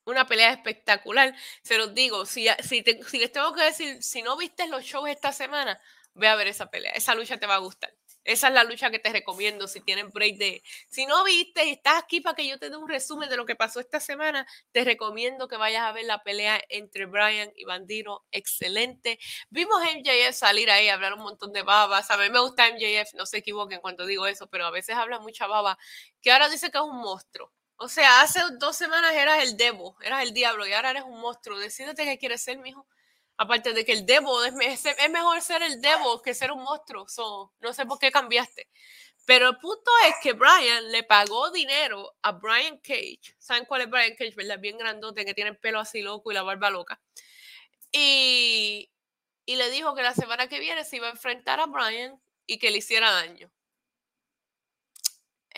Una 0.05 0.27
pelea 0.27 0.53
espectacular. 0.53 1.35
Se 1.63 1.77
los 1.77 1.95
digo, 1.95 2.25
si, 2.25 2.47
si, 2.63 2.83
si 2.83 3.19
les 3.19 3.33
tengo 3.33 3.55
que 3.55 3.63
decir, 3.65 4.03
si 4.03 4.23
no 4.23 4.37
viste 4.37 4.67
los 4.69 4.85
shows 4.85 5.09
esta 5.11 5.33
semana, 5.33 5.81
ve 6.15 6.29
a 6.29 6.37
ver 6.37 6.49
esa 6.49 6.71
pelea. 6.71 6.93
Esa 6.93 7.15
lucha 7.15 7.39
te 7.39 7.47
va 7.47 7.57
a 7.57 7.59
gustar. 7.59 7.98
Esa 8.25 8.49
es 8.49 8.55
la 8.55 8.65
lucha 8.65 8.91
que 8.91 8.99
te 8.99 9.11
recomiendo 9.11 9.69
si 9.69 9.81
tienen 9.81 10.11
break 10.11 10.37
de... 10.37 10.63
Si 10.89 11.07
no 11.07 11.25
viste 11.25 11.65
y 11.65 11.71
estás 11.71 12.03
aquí 12.03 12.21
para 12.21 12.37
que 12.37 12.47
yo 12.47 12.59
te 12.59 12.71
dé 12.71 12.77
un 12.77 12.89
resumen 12.89 13.29
de 13.29 13.37
lo 13.37 13.47
que 13.47 13.57
pasó 13.57 13.81
esta 13.81 14.01
semana, 14.01 14.47
te 14.73 14.85
recomiendo 14.85 15.49
que 15.49 15.57
vayas 15.57 15.83
a 15.83 15.93
ver 15.93 16.05
la 16.05 16.23
pelea 16.23 16.61
entre 16.69 17.07
Brian 17.07 17.51
y 17.57 17.65
Bandino. 17.65 18.25
Excelente. 18.31 19.19
Vimos 19.51 19.81
a 19.83 19.91
MJF 19.91 20.35
salir 20.35 20.71
ahí, 20.71 20.89
hablar 20.89 21.15
un 21.15 21.23
montón 21.23 21.53
de 21.53 21.63
babas. 21.63 22.11
A 22.11 22.17
mí 22.19 22.29
me 22.31 22.41
gusta 22.41 22.69
MJF, 22.69 23.15
no 23.15 23.27
se 23.27 23.39
equivoquen 23.39 23.81
cuando 23.81 24.07
digo 24.07 24.27
eso, 24.27 24.47
pero 24.49 24.67
a 24.67 24.71
veces 24.71 24.97
habla 24.97 25.19
mucha 25.21 25.47
baba, 25.47 25.79
que 26.21 26.31
ahora 26.33 26.49
dice 26.49 26.71
que 26.71 26.79
es 26.79 26.85
un 26.85 26.99
monstruo. 26.99 27.53
O 27.77 27.89
sea, 27.89 28.23
hace 28.23 28.41
dos 28.59 28.77
semanas 28.77 29.15
eras 29.15 29.43
el 29.45 29.57
demo, 29.57 29.97
eras 30.03 30.25
el 30.25 30.35
diablo 30.35 30.67
y 30.67 30.73
ahora 30.73 30.91
eres 30.91 31.05
un 31.05 31.21
monstruo. 31.21 31.59
Decídete 31.59 32.05
qué 32.05 32.19
quieres 32.19 32.43
ser, 32.43 32.59
mijo. 32.59 32.87
Aparte 33.39 33.73
de 33.73 33.85
que 33.85 33.93
el 33.93 34.05
Devo 34.05 34.45
es, 34.45 34.53
mejor 34.53 35.41
ser 35.41 35.63
el 35.63 35.81
Devo 35.81 36.21
que 36.21 36.35
ser 36.35 36.51
un 36.51 36.63
monstruo. 36.63 37.07
no 37.61 37.73
sé 37.73 37.87
por 37.87 37.99
qué 37.99 38.11
cambiaste. 38.11 38.69
Pero 39.25 39.51
el 39.51 39.59
punto 39.59 39.91
es 40.09 40.15
que 40.23 40.33
Brian 40.33 40.91
le 40.91 41.05
pagó 41.05 41.51
dinero 41.51 42.17
a 42.23 42.33
Brian 42.33 42.79
Cage. 42.79 43.37
¿Saben 43.39 43.65
cuál 43.67 43.83
es 43.83 43.91
Brian 43.91 44.17
Cage? 44.17 44.35
¿Verdad? 44.35 44.59
Bien 44.59 44.77
grandote, 44.77 45.25
que 45.25 45.35
tiene 45.35 45.51
el 45.51 45.59
pelo 45.59 45.79
así 45.81 46.03
loco 46.03 46.33
y 46.33 46.35
la 46.35 46.43
barba 46.43 46.71
loca. 46.71 47.01
Y, 47.93 48.91
y 49.47 49.57
le 49.57 49.71
dijo 49.71 49.95
que 49.95 50.03
la 50.03 50.15
semana 50.15 50.49
que 50.49 50.59
viene 50.59 50.85
se 50.85 50.97
iba 50.97 51.07
a 51.07 51.13
enfrentar 51.13 51.61
a 51.61 51.67
Brian 51.67 52.21
y 52.47 52.59
que 52.59 52.71
le 52.71 52.79
hiciera 52.79 53.11
daño. 53.13 53.51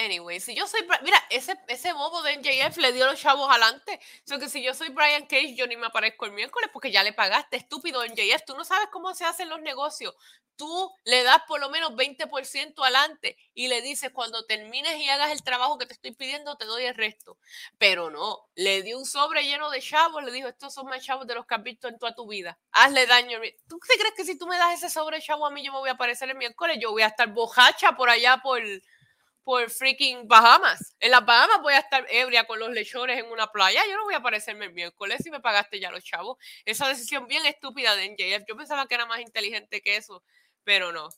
Anyway, 0.00 0.40
si 0.40 0.54
yo 0.54 0.66
soy. 0.66 0.80
Mira, 1.02 1.22
ese, 1.28 1.58
ese 1.68 1.92
bobo 1.92 2.22
de 2.22 2.38
MJF 2.38 2.78
le 2.78 2.92
dio 2.92 3.04
los 3.04 3.20
chavos 3.20 3.50
adelante. 3.50 4.00
O 4.34 4.38
que 4.38 4.48
si 4.48 4.62
yo 4.62 4.72
soy 4.72 4.88
Brian 4.88 5.26
Cage, 5.26 5.54
yo 5.54 5.66
ni 5.66 5.76
me 5.76 5.88
aparezco 5.88 6.24
el 6.24 6.32
miércoles 6.32 6.70
porque 6.72 6.90
ya 6.90 7.02
le 7.02 7.12
pagaste. 7.12 7.58
Estúpido 7.58 8.02
MJF. 8.02 8.44
Tú 8.46 8.56
no 8.56 8.64
sabes 8.64 8.88
cómo 8.90 9.14
se 9.14 9.26
hacen 9.26 9.50
los 9.50 9.60
negocios. 9.60 10.14
Tú 10.56 10.90
le 11.04 11.22
das 11.22 11.42
por 11.46 11.60
lo 11.60 11.68
menos 11.68 11.92
20% 11.92 12.82
adelante 12.82 13.36
y 13.52 13.68
le 13.68 13.82
dices 13.82 14.10
cuando 14.10 14.46
termines 14.46 14.96
y 14.96 15.08
hagas 15.08 15.32
el 15.32 15.42
trabajo 15.42 15.76
que 15.76 15.86
te 15.86 15.92
estoy 15.92 16.12
pidiendo, 16.12 16.56
te 16.56 16.64
doy 16.64 16.84
el 16.84 16.94
resto. 16.94 17.36
Pero 17.76 18.10
no, 18.10 18.48
le 18.54 18.82
dio 18.82 18.98
un 18.98 19.04
sobre 19.04 19.44
lleno 19.44 19.68
de 19.68 19.82
chavos. 19.82 20.24
Le 20.24 20.32
dijo: 20.32 20.48
Estos 20.48 20.72
son 20.72 20.86
más 20.86 21.04
chavos 21.04 21.26
de 21.26 21.34
los 21.34 21.44
que 21.44 21.54
has 21.56 21.62
visto 21.62 21.88
en 21.88 21.98
toda 21.98 22.14
tu 22.14 22.26
vida. 22.26 22.58
Hazle 22.72 23.04
daño. 23.04 23.38
¿Tú 23.68 23.78
te 23.86 23.98
crees 23.98 24.14
que 24.16 24.24
si 24.24 24.38
tú 24.38 24.46
me 24.46 24.56
das 24.56 24.78
ese 24.78 24.88
sobre 24.88 25.20
chavo 25.20 25.44
a 25.44 25.50
mí, 25.50 25.62
yo 25.62 25.72
me 25.72 25.78
voy 25.78 25.90
a 25.90 25.92
aparecer 25.92 26.30
el 26.30 26.36
miércoles? 26.36 26.78
Yo 26.80 26.90
voy 26.90 27.02
a 27.02 27.08
estar 27.08 27.28
bojacha 27.28 27.92
por 27.96 28.08
allá 28.08 28.40
por 28.42 28.62
por 29.44 29.70
freaking 29.70 30.28
Bahamas. 30.28 30.96
En 31.00 31.10
las 31.10 31.24
Bahamas 31.24 31.60
voy 31.62 31.74
a 31.74 31.78
estar 31.78 32.06
ebria 32.10 32.46
con 32.46 32.58
los 32.58 32.70
lechones 32.70 33.18
en 33.18 33.30
una 33.30 33.48
playa. 33.48 33.82
Yo 33.88 33.96
no 33.96 34.04
voy 34.04 34.14
a 34.14 34.18
aparecerme 34.18 34.66
el 34.66 34.72
miércoles 34.72 35.20
si 35.22 35.30
me 35.30 35.40
pagaste 35.40 35.80
ya 35.80 35.90
los 35.90 36.04
chavos. 36.04 36.38
Esa 36.64 36.88
decisión 36.88 37.26
bien 37.26 37.44
estúpida 37.46 37.96
de 37.96 38.10
NJF. 38.10 38.44
Yo 38.48 38.56
pensaba 38.56 38.86
que 38.86 38.94
era 38.94 39.06
más 39.06 39.20
inteligente 39.20 39.80
que 39.80 39.96
eso, 39.96 40.22
pero 40.64 40.92
no. 40.92 41.08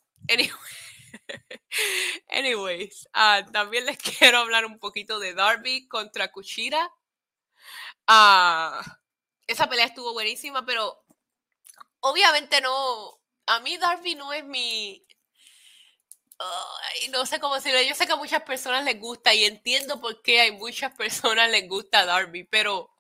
Anyways, 2.29 3.09
ah, 3.13 3.45
también 3.53 3.87
les 3.87 3.99
quiero 4.19 4.39
hablar 4.39 4.67
un 4.67 4.79
poquito 4.79 5.19
de 5.19 5.35
Darby 5.35 5.89
contra 5.89 6.31
Kushida. 6.31 6.91
Ah, 8.07 8.83
esa 9.47 9.69
pelea 9.69 9.87
estuvo 9.87 10.13
buenísima, 10.13 10.65
pero 10.65 11.05
obviamente 12.01 12.61
no. 12.61 13.21
A 13.47 13.61
mí 13.61 13.77
Darby 13.77 14.15
no 14.15 14.33
es 14.33 14.45
mi, 14.45 15.05
no 17.11 17.27
sé 17.27 17.41
cómo 17.41 17.55
decirlo, 17.55 17.81
yo 17.83 17.95
sé 17.95 18.07
que 18.07 18.13
a 18.13 18.17
muchas 18.17 18.43
personas 18.43 18.85
les 18.85 18.99
gusta 18.99 19.35
y 19.35 19.45
entiendo 19.45 20.01
por 20.01 20.23
qué 20.23 20.41
hay 20.41 20.53
muchas 20.53 20.95
personas 20.97 21.51
les 21.51 21.69
gusta 21.69 22.05
Darby, 22.05 22.45
pero 22.45 22.91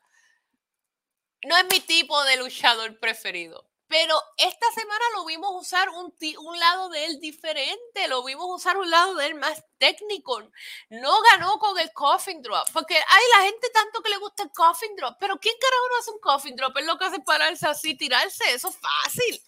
no 1.44 1.56
es 1.56 1.64
mi 1.70 1.80
tipo 1.80 2.22
de 2.24 2.36
luchador 2.36 2.98
preferido. 2.98 3.68
Pero 3.88 4.18
esta 4.38 4.66
semana 4.72 5.04
lo 5.14 5.26
vimos 5.26 5.50
usar 5.52 5.90
un, 5.90 6.14
un 6.38 6.58
lado 6.58 6.88
de 6.88 7.04
él 7.04 7.20
diferente, 7.20 8.08
lo 8.08 8.24
vimos 8.24 8.46
usar 8.48 8.78
un 8.78 8.90
lado 8.90 9.14
de 9.16 9.26
él 9.26 9.34
más 9.34 9.62
técnico. 9.76 10.40
No 10.88 11.20
ganó 11.20 11.58
con 11.58 11.78
el 11.78 11.92
coffin 11.92 12.40
drop, 12.40 12.66
porque 12.72 12.96
hay 12.96 13.22
la 13.36 13.44
gente 13.44 13.68
tanto 13.68 14.00
que 14.00 14.08
le 14.08 14.16
gusta 14.16 14.44
el 14.44 14.50
coffin 14.50 14.96
drop, 14.96 15.18
pero 15.20 15.38
¿quién 15.38 15.54
carajo 15.60 15.88
no 15.90 15.98
hace 15.98 16.10
un 16.10 16.20
coffin 16.20 16.56
drop? 16.56 16.74
Es 16.78 16.86
lo 16.86 16.96
que 16.96 17.04
hace 17.04 17.20
pararse 17.20 17.66
así, 17.68 17.94
tirarse, 17.94 18.44
eso 18.54 18.70
es 18.70 18.76
fácil. 18.76 19.42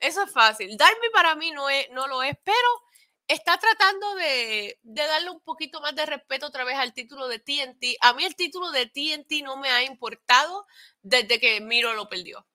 Eso 0.00 0.22
es 0.24 0.32
fácil. 0.32 0.76
Darby 0.76 1.10
para 1.12 1.36
mí 1.36 1.52
no, 1.52 1.68
es, 1.68 1.88
no 1.90 2.08
lo 2.08 2.24
es, 2.24 2.36
pero 2.42 2.82
está 3.32 3.58
tratando 3.58 4.14
de, 4.16 4.78
darle 4.82 5.30
un 5.30 5.40
poquito 5.40 5.80
más 5.80 5.94
de 5.94 6.04
respeto 6.06 6.46
otra 6.46 6.64
vez 6.64 6.76
al 6.76 6.92
título 6.92 7.28
de 7.28 7.38
TNT. 7.38 7.96
A 8.00 8.12
mí 8.14 8.24
el 8.24 8.34
título 8.34 8.70
de 8.72 8.86
TNT 8.86 9.42
no 9.44 9.56
me 9.56 9.70
ha 9.70 9.84
importado 9.84 10.66
desde 11.02 11.38
que 11.38 11.60
Miro 11.60 11.94
lo 11.94 12.08
perdió. 12.08 12.46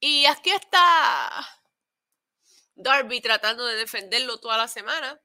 Y 0.00 0.26
aquí 0.26 0.50
está 0.50 1.30
Darby 2.74 3.20
tratando 3.20 3.64
de 3.64 3.76
defenderlo 3.76 4.38
toda 4.38 4.58
la 4.58 4.68
semana. 4.68 5.20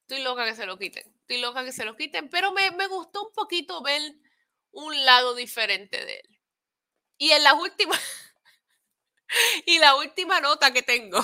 Estoy 0.00 0.22
loca 0.22 0.44
que 0.46 0.54
se 0.54 0.66
lo 0.66 0.78
quiten. 0.78 1.04
Estoy 1.20 1.38
loca 1.38 1.64
que 1.64 1.72
se 1.72 1.84
lo 1.84 1.96
quiten. 1.96 2.30
Pero 2.30 2.52
me, 2.52 2.70
me 2.72 2.86
gustó 2.86 3.26
un 3.26 3.32
poquito 3.32 3.82
ver 3.82 4.00
un 4.70 5.04
lado 5.04 5.34
diferente 5.34 6.04
de 6.04 6.16
él. 6.16 6.40
Y 7.18 7.30
en 7.30 7.42
últimas. 7.60 8.00
y 9.66 9.78
la 9.78 9.96
última 9.96 10.40
nota 10.40 10.72
que 10.72 10.82
tengo 10.82 11.18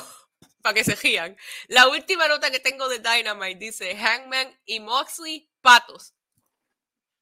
para 0.62 0.74
que 0.74 0.84
se 0.84 0.96
gían. 0.96 1.36
La 1.68 1.88
última 1.88 2.28
nota 2.28 2.50
que 2.50 2.60
tengo 2.60 2.88
de 2.88 3.00
Dynamite 3.00 3.58
dice 3.58 3.96
Hangman 3.96 4.58
y 4.64 4.80
Moxley, 4.80 5.50
patos. 5.60 6.14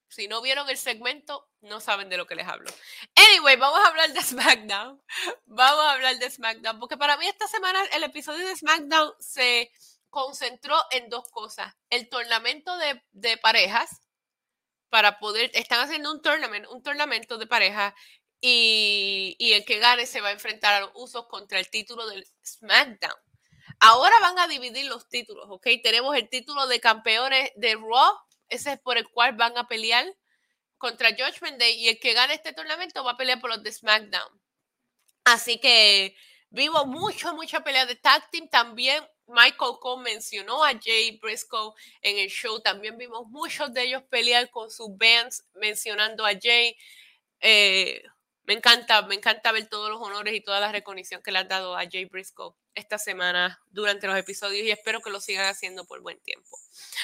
Si 0.07 0.27
no 0.27 0.41
vieron 0.41 0.69
el 0.69 0.77
segmento, 0.77 1.49
no 1.61 1.79
saben 1.79 2.09
de 2.09 2.17
lo 2.17 2.27
que 2.27 2.35
les 2.35 2.47
hablo. 2.47 2.69
Anyway, 3.15 3.55
vamos 3.55 3.79
a 3.79 3.87
hablar 3.87 4.11
de 4.11 4.21
SmackDown. 4.21 5.01
Vamos 5.45 5.85
a 5.85 5.91
hablar 5.93 6.19
de 6.19 6.29
SmackDown, 6.29 6.79
porque 6.79 6.97
para 6.97 7.17
mí 7.17 7.27
esta 7.27 7.47
semana 7.47 7.81
el 7.93 8.03
episodio 8.03 8.45
de 8.45 8.55
SmackDown 8.55 9.13
se 9.19 9.71
concentró 10.09 10.77
en 10.91 11.09
dos 11.09 11.29
cosas. 11.31 11.73
El 11.89 12.09
tornamento 12.09 12.77
de, 12.77 13.01
de 13.11 13.37
parejas, 13.37 14.01
para 14.89 15.17
poder, 15.19 15.49
están 15.53 15.79
haciendo 15.79 16.11
un 16.11 16.21
tournament, 16.21 16.67
un 16.69 16.83
tornamento 16.83 17.37
de 17.37 17.47
parejas 17.47 17.93
y, 18.41 19.35
y, 19.39 19.53
el 19.53 19.63
que 19.63 19.79
gane 19.79 20.05
se 20.05 20.19
va 20.19 20.29
a 20.29 20.33
enfrentar 20.33 20.73
a 20.73 20.79
los 20.81 20.91
usos 20.95 21.27
contra 21.27 21.59
el 21.59 21.69
título 21.69 22.05
del 22.07 22.27
SmackDown. 22.43 23.30
Ahora 23.83 24.15
van 24.21 24.37
a 24.37 24.47
dividir 24.47 24.85
los 24.85 25.09
títulos, 25.09 25.47
¿ok? 25.49 25.67
Tenemos 25.81 26.15
el 26.15 26.29
título 26.29 26.67
de 26.67 26.79
campeones 26.79 27.49
de 27.55 27.73
Raw, 27.73 28.15
ese 28.47 28.73
es 28.73 28.79
por 28.79 28.99
el 28.99 29.09
cual 29.09 29.33
van 29.35 29.57
a 29.57 29.67
pelear 29.67 30.05
contra 30.77 31.09
Judgment 31.09 31.57
Day 31.57 31.73
y 31.83 31.89
el 31.89 31.99
que 31.99 32.13
gane 32.13 32.35
este 32.35 32.53
torneo 32.53 32.77
va 33.03 33.11
a 33.11 33.17
pelear 33.17 33.41
por 33.41 33.49
los 33.49 33.63
de 33.63 33.71
SmackDown. 33.71 34.39
Así 35.23 35.59
que 35.59 36.15
vimos 36.51 36.85
mucho, 36.85 37.33
mucha 37.33 37.63
pelea 37.63 37.87
de 37.87 37.95
tag 37.95 38.29
team. 38.29 38.47
También 38.49 39.03
Michael 39.25 39.79
Cole 39.79 40.03
mencionó 40.03 40.63
a 40.63 40.73
Jay 40.79 41.17
Briscoe 41.19 41.73
en 42.03 42.19
el 42.19 42.29
show. 42.29 42.61
También 42.61 42.99
vimos 42.99 43.25
muchos 43.29 43.73
de 43.73 43.81
ellos 43.81 44.03
pelear 44.11 44.51
con 44.51 44.69
sus 44.69 44.95
bands 44.95 45.43
mencionando 45.55 46.23
a 46.23 46.33
Jay. 46.39 46.77
Eh, 47.39 48.03
me 48.43 48.53
encanta, 48.53 49.01
me 49.01 49.15
encanta 49.15 49.51
ver 49.51 49.67
todos 49.69 49.89
los 49.89 49.99
honores 49.99 50.35
y 50.35 50.41
toda 50.41 50.59
la 50.59 50.71
reconocimiento 50.71 51.23
que 51.23 51.31
le 51.31 51.39
han 51.39 51.47
dado 51.47 51.75
a 51.75 51.89
Jay 51.89 52.05
Briscoe 52.05 52.55
esta 52.75 52.97
semana 52.97 53.61
durante 53.69 54.07
los 54.07 54.17
episodios 54.17 54.65
y 54.65 54.71
espero 54.71 55.01
que 55.01 55.09
lo 55.09 55.19
sigan 55.19 55.45
haciendo 55.45 55.85
por 55.85 56.01
buen 56.01 56.19
tiempo. 56.21 56.57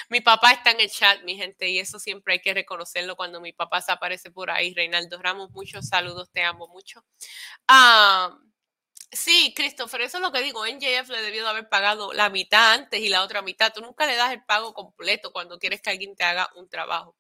Mi 0.09 0.22
papá 0.22 0.51
está 0.51 0.72
en 0.72 0.80
el 0.80 0.89
chat, 0.89 1.22
mi 1.24 1.36
gente, 1.36 1.68
y 1.70 1.80
eso 1.80 1.99
siempre 1.99 2.34
hay 2.34 2.41
que 2.41 2.53
reconocerlo 2.53 3.15
cuando 3.15 3.41
mi 3.41 3.53
papá 3.53 3.82
se 3.82 3.91
aparece 3.91 4.32
por 4.32 4.49
ahí. 4.49 4.74
Reinaldo 4.74 5.22
Ramos, 5.22 5.51
muchos 5.51 5.88
saludos, 5.88 6.30
te 6.32 6.43
amo 6.43 6.68
mucho. 6.68 7.03
Ah, 7.68 8.38
sí, 9.11 9.53
Christopher, 9.55 10.01
eso 10.01 10.18
es 10.18 10.24
lo 10.24 10.32
que 10.32 10.41
digo. 10.41 10.65
NJF 10.65 11.09
le 11.09 11.22
debió 11.22 11.43
de 11.43 11.49
haber 11.49 11.70
pagado 11.70 12.13
la 12.13 12.30
mitad 12.30 12.74
antes 12.74 13.01
y 13.01 13.09
la 13.09 13.24
otra 13.24 13.41
mitad. 13.41 13.74
Tú 13.74 13.82
nunca 13.82 14.05
le 14.05 14.15
das 14.15 14.32
el 14.32 14.43
pago 14.45 14.74
completo 14.74 15.32
cuando 15.32 15.59
quieres 15.59 15.82
que 15.82 15.89
alguien 15.89 16.15
te 16.15 16.24
haga 16.24 16.49
un 16.55 16.70
trabajo. 16.70 17.15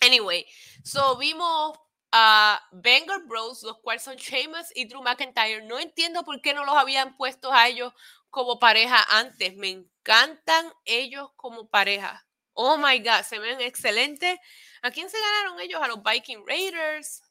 Anyway, 0.00 0.46
so 0.82 1.16
vimos 1.18 1.78
a 2.12 2.60
Banger 2.72 3.22
Bros, 3.26 3.62
los 3.62 3.78
cuales 3.78 4.02
son 4.02 4.16
Sheamus 4.16 4.74
y 4.74 4.86
Drew 4.86 5.02
McIntyre. 5.02 5.62
No 5.62 5.78
entiendo 5.78 6.24
por 6.24 6.40
qué 6.40 6.54
no 6.54 6.64
los 6.64 6.76
habían 6.76 7.16
puesto 7.16 7.52
a 7.52 7.68
ellos 7.68 7.92
como 8.30 8.58
pareja 8.58 9.02
antes. 9.18 9.56
Me 9.56 9.68
encantan 9.68 10.72
ellos 10.84 11.30
como 11.36 11.68
pareja. 11.68 12.26
Oh 12.52 12.76
my 12.76 12.98
God, 12.98 13.22
se 13.22 13.38
ven 13.38 13.60
excelentes. 13.60 14.38
¿A 14.82 14.90
quién 14.90 15.08
se 15.08 15.18
ganaron 15.18 15.60
ellos? 15.60 15.80
A 15.82 15.88
los 15.88 16.02
Viking 16.02 16.44
Raiders. 16.46 17.22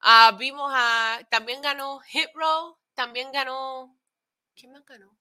Ah, 0.00 0.34
vimos 0.38 0.70
a. 0.74 1.20
También 1.30 1.62
ganó 1.62 2.00
Hit 2.00 2.30
Row. 2.34 2.78
También 2.94 3.30
ganó. 3.32 3.96
¿Quién 4.54 4.72
más 4.72 4.84
ganó? 4.84 5.16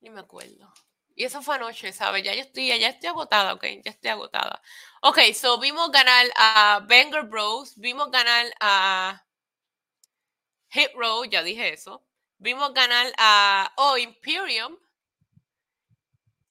Ni 0.00 0.10
me 0.10 0.20
acuerdo. 0.20 0.72
Y 1.16 1.24
eso 1.24 1.40
fue 1.40 1.54
anoche, 1.54 1.92
¿sabes? 1.94 2.22
Ya 2.22 2.34
yo 2.34 2.42
estoy, 2.42 2.68
ya 2.68 2.88
estoy 2.88 3.08
agotada, 3.08 3.54
ok, 3.54 3.64
ya 3.82 3.90
estoy 3.90 4.10
agotada. 4.10 4.62
Ok, 5.00 5.18
so 5.34 5.58
vimos 5.58 5.90
ganar 5.90 6.26
a 6.36 6.80
Banger 6.86 7.22
Bros, 7.22 7.74
vimos 7.76 8.10
ganar 8.10 8.46
a 8.60 9.24
Hit 10.68 10.90
Row, 10.94 11.24
ya 11.24 11.42
dije 11.42 11.72
eso. 11.72 12.04
Vimos 12.36 12.74
ganar 12.74 13.10
a 13.16 13.72
oh, 13.76 13.96
Imperium 13.96 14.76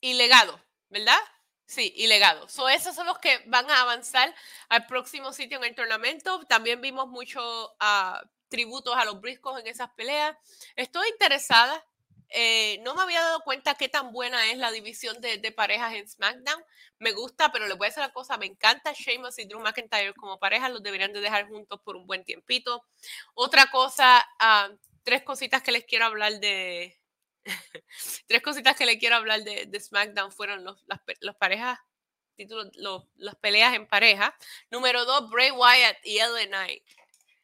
y 0.02 0.16
Legado, 0.16 0.60
¿verdad? 0.90 1.20
Sí, 1.68 1.94
y 1.96 2.08
Legado. 2.08 2.50
So, 2.50 2.68
esos 2.68 2.96
son 2.96 3.06
los 3.06 3.20
que 3.20 3.44
van 3.46 3.70
a 3.70 3.82
avanzar 3.82 4.34
al 4.70 4.88
próximo 4.88 5.32
sitio 5.32 5.60
en 5.60 5.66
el 5.66 5.76
torneo. 5.76 6.00
También 6.48 6.82
vimos 6.82 7.08
muchos 7.08 7.70
uh, 7.80 8.28
tributos 8.50 8.96
a 8.98 9.06
los 9.06 9.22
briscos 9.22 9.60
en 9.60 9.68
esas 9.68 9.92
peleas. 9.92 10.36
Estoy 10.76 11.08
interesada 11.10 11.86
eh, 12.30 12.80
no 12.84 12.96
me 12.96 13.04
había 13.04 13.22
dado 13.22 13.42
cuenta 13.42 13.76
qué 13.76 13.90
tan 13.90 14.12
buena 14.12 14.52
es 14.52 14.58
la 14.58 14.72
división 14.72 15.20
de, 15.22 15.52
parejas 15.52 15.94
en 15.94 16.08
SmackDown. 16.08 16.64
Me 17.00 17.12
gusta, 17.12 17.52
pero 17.52 17.68
les 17.68 17.78
voy 17.78 17.86
a 17.86 17.90
decir 17.90 18.02
la 18.02 18.14
cosa, 18.14 18.38
me 18.38 18.46
encanta 18.46 18.94
Sheamus 18.94 19.38
y 19.40 19.46
Drew 19.46 19.60
McIntyre 19.60 20.14
como 20.14 20.40
pareja, 20.40 20.70
los 20.70 20.82
deberían 20.84 21.14
de 21.14 21.22
dejar 21.22 21.48
juntos 21.48 21.80
por 21.82 21.96
un 21.96 22.08
buen 22.08 22.24
tiempito. 22.24 22.86
Otra 23.34 23.70
cosa, 23.70 24.26
ah, 24.40 24.70
tres 25.04 25.24
cositas 25.24 25.62
que 25.62 25.72
les 25.72 25.86
quiero 25.86 26.06
hablar 26.06 26.40
de... 26.40 27.00
tres 28.28 28.42
cositas 28.42 28.76
que 28.76 28.86
les 28.86 28.98
quiero 28.98 29.16
hablar 29.18 29.44
de, 29.44 29.80
SmackDown 29.80 30.32
fueron 30.32 30.64
los, 30.64 30.84
las, 30.88 31.36
parejas, 31.36 31.80
títulos, 32.36 32.72
las 33.16 33.36
peleas 33.36 33.76
en 33.76 33.88
pareja. 33.88 34.36
Número 34.72 35.06
dos, 35.06 35.30
Bray 35.30 35.52
Wyatt 35.52 35.98
y 36.04 36.18
LA 36.18 36.48
Knight. 36.48 36.84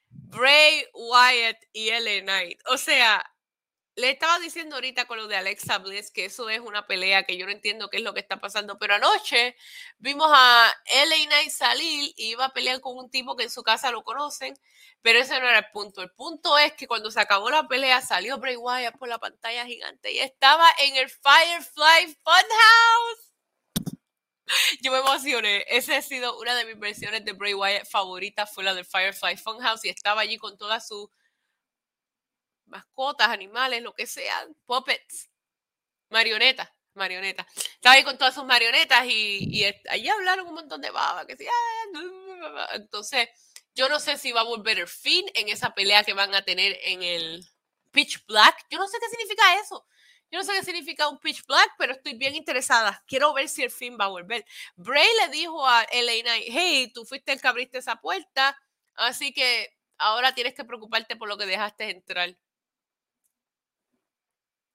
Bray 0.10 0.86
Wyatt 0.94 1.58
y 1.74 1.92
LA 1.92 2.22
Knight. 2.22 2.60
O 2.68 2.78
sea, 2.78 3.24
le 3.96 4.10
estaba 4.10 4.40
diciendo 4.40 4.76
ahorita 4.76 5.06
con 5.06 5.18
lo 5.18 5.28
de 5.28 5.36
Alexa 5.36 5.78
Bliss 5.80 6.12
que 6.12 6.26
eso 6.26 6.50
es 6.50 6.60
una 6.60 6.88
pelea 6.88 7.24
que 7.24 7.38
yo 7.38 7.46
no 7.46 7.52
entiendo 7.52 7.90
qué 7.90 7.98
es 7.98 8.04
lo 8.04 8.14
que 8.14 8.22
está 8.22 8.40
pasando, 8.40 8.78
pero 8.80 8.96
anoche 8.96 9.56
vimos 10.00 10.30
a 10.34 10.74
LA 10.86 11.26
Knight 11.28 11.52
salir 11.52 12.14
y 12.16 12.30
iba 12.32 12.46
a 12.46 12.54
pelear 12.54 12.80
con 12.80 12.98
un 12.98 13.10
tipo 13.10 13.36
que 13.36 13.44
en 13.44 13.50
su 13.50 13.64
casa 13.64 13.92
lo 13.92 14.04
conocen, 14.04 14.58
pero 15.02 15.20
ese 15.20 15.40
no 15.40 15.48
era 15.48 15.60
el 15.60 15.72
punto. 15.74 16.02
El 16.02 16.12
punto 16.12 16.58
es 16.58 16.74
que 16.74 16.88
cuando 16.88 17.12
se 17.12 17.20
acabó 17.20 17.50
la 17.50 17.68
pelea 17.68 18.02
salió 18.02 18.38
Bray 18.38 18.56
Wyatt 18.56 18.98
por 18.98 19.10
la 19.10 19.20
pantalla 19.20 19.66
gigante 19.66 20.12
y 20.12 20.20
estaba 20.20 20.68
en 20.80 20.96
el 20.96 21.10
Firefly 21.10 22.18
Funhouse. 22.24 23.32
Yo 24.82 24.92
me 24.92 25.00
emocioné. 25.00 25.66
Esa 25.68 25.98
ha 25.98 26.02
sido 26.02 26.38
una 26.40 26.56
de 26.56 26.66
mis 26.66 26.80
versiones 26.80 27.26
de 27.26 27.34
Bray 27.34 27.54
Wyatt 27.54 27.88
favoritas, 27.88 28.54
fue 28.54 28.64
la 28.64 28.74
del 28.74 28.86
Firefly 28.86 29.38
Funhouse 29.38 29.86
y 29.86 29.90
estaba 29.90 30.22
allí 30.22 30.38
con 30.38 30.58
toda 30.58 30.80
su 30.80 31.12
mascotas, 32.72 33.30
animales, 33.30 33.84
lo 33.84 33.94
que 33.94 34.08
sean, 34.08 34.56
puppets, 34.66 35.30
marionetas, 36.10 36.70
marionetas. 36.96 37.46
Estaba 37.56 37.96
ahí 37.96 38.04
con 38.04 38.18
todas 38.18 38.34
sus 38.34 38.46
marionetas 38.46 39.06
y, 39.06 39.48
y 39.52 39.66
allí 39.90 40.10
hablaron 40.10 40.48
un 40.48 40.56
montón 40.56 40.82
de 40.82 40.90
baba, 40.90 41.28
que 41.28 41.38
ah, 41.48 42.70
entonces 42.74 43.30
yo 43.76 43.88
no 43.90 44.00
sé 44.00 44.18
si 44.18 44.32
va 44.32 44.42
a 44.42 44.46
volver 44.46 44.80
el 44.80 44.88
fin 44.88 45.26
en 45.36 45.50
esa 45.50 45.74
pelea 45.74 46.04
que 46.04 46.14
van 46.14 46.34
a 46.34 46.44
tener 46.44 46.78
en 46.84 47.04
el 47.04 47.46
Pitch 47.92 48.26
Black. 48.26 48.66
Yo 48.70 48.80
no 48.80 48.88
sé 48.88 48.98
qué 49.00 49.10
significa 49.10 49.60
eso. 49.62 49.86
Yo 50.32 50.40
no 50.40 50.46
sé 50.46 50.54
qué 50.54 50.64
significa 50.64 51.10
un 51.10 51.20
pitch 51.20 51.46
black, 51.46 51.76
pero 51.78 51.92
estoy 51.92 52.14
bien 52.14 52.36
interesada. 52.36 53.04
Quiero 53.06 53.34
ver 53.34 53.50
si 53.50 53.64
el 53.64 53.70
fin 53.70 53.98
va 54.00 54.06
a 54.06 54.08
volver. 54.08 54.46
Bray 54.78 55.08
le 55.26 55.32
dijo 55.34 55.68
a 55.68 55.86
LA 55.92 56.22
Knight, 56.24 56.46
hey, 56.48 56.92
tú 56.94 57.04
fuiste 57.04 57.34
el 57.34 57.42
que 57.42 57.48
abriste 57.50 57.80
esa 57.80 57.98
puerta, 57.98 58.58
así 58.96 59.34
que 59.34 59.76
ahora 59.98 60.34
tienes 60.34 60.54
que 60.54 60.64
preocuparte 60.64 61.18
por 61.18 61.28
lo 61.28 61.38
que 61.38 61.46
dejaste 61.46 61.90
entrar. 61.90 62.38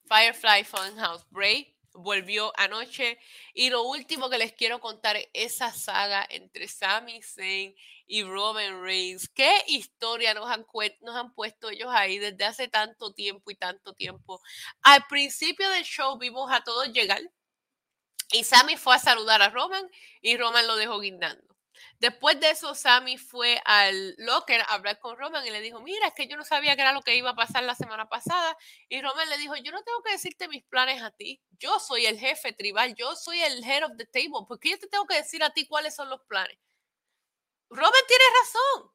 Firefly 0.09 0.65
Funhouse 0.65 1.25
Bray 1.31 1.77
volvió 1.97 2.53
anoche. 2.57 3.19
Y 3.55 3.71
lo 3.71 3.83
último 3.83 4.31
que 4.31 4.39
les 4.39 4.53
quiero 4.53 4.81
contar 4.81 5.17
es 5.17 5.29
esa 5.33 5.73
saga 5.73 6.27
entre 6.29 6.69
Sami 6.69 7.23
Zayn 7.23 7.75
y 8.07 8.23
Roman 8.23 8.83
Reigns. 8.83 9.29
¿Qué 9.29 9.65
historia 9.67 10.35
nos 10.35 10.49
han, 10.51 10.67
nos 11.01 11.17
han 11.17 11.33
puesto 11.35 11.71
ellos 11.71 11.89
ahí 11.91 12.19
desde 12.19 12.45
hace 12.45 12.69
tanto 12.69 13.13
tiempo 13.13 13.51
y 13.51 13.57
tanto 13.57 13.95
tiempo? 13.95 14.41
Al 14.83 15.07
principio 15.09 15.69
del 15.71 15.85
show 15.85 16.19
vimos 16.19 16.51
a 16.53 16.63
todos 16.63 16.93
llegar 16.93 17.21
y 18.33 18.45
Sami 18.45 18.77
fue 18.77 18.97
a 18.97 18.99
saludar 18.99 19.43
a 19.43 19.51
Roman 19.51 19.89
y 20.21 20.37
Roman 20.37 20.67
lo 20.67 20.77
dejó 20.77 21.01
guindando. 21.01 21.46
Después 21.99 22.39
de 22.41 22.51
eso, 22.51 22.75
Sammy 22.75 23.17
fue 23.17 23.61
al 23.65 24.15
locker 24.19 24.61
a 24.61 24.75
hablar 24.75 24.99
con 24.99 25.17
Roman 25.17 25.47
y 25.47 25.51
le 25.51 25.61
dijo, 25.61 25.81
mira, 25.81 26.09
es 26.09 26.15
que 26.15 26.29
yo 26.29 26.37
no 26.37 26.45
sabía 26.45 26.77
qué 26.77 26.83
era 26.83 26.93
lo 26.93 27.03
que 27.03 27.17
iba 27.17 27.31
a 27.31 27.35
pasar 27.35 27.63
la 27.65 27.75
semana 27.75 28.09
pasada. 28.09 28.57
Y 28.89 29.01
Roman 29.01 29.29
le 29.31 29.39
dijo, 29.39 29.57
yo 29.57 29.73
no 29.73 29.83
tengo 29.83 30.03
que 30.03 30.13
decirte 30.13 30.49
mis 30.49 30.65
planes 30.65 31.03
a 31.03 31.11
ti. 31.11 31.43
Yo 31.59 31.79
soy 31.79 32.07
el 32.07 32.19
jefe 32.19 32.53
tribal, 32.53 32.95
yo 32.95 33.17
soy 33.17 33.41
el 33.41 33.65
head 33.65 33.85
of 33.85 33.93
the 33.97 34.07
table. 34.07 34.47
porque 34.47 34.71
yo 34.71 34.79
te 34.79 34.89
tengo 34.89 35.07
que 35.07 35.17
decir 35.17 35.43
a 35.43 35.51
ti 35.51 35.67
cuáles 35.67 35.95
son 35.95 36.11
los 36.11 36.21
planes? 36.25 36.59
Roman 37.71 37.93
tiene 38.07 38.25
razón. 38.43 38.93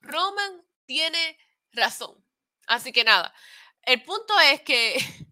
Roman 0.00 0.66
tiene 0.86 1.38
razón. 1.72 2.24
Así 2.66 2.92
que 2.92 3.04
nada, 3.04 3.34
el 3.82 4.02
punto 4.02 4.38
es 4.40 4.62
que 4.62 4.96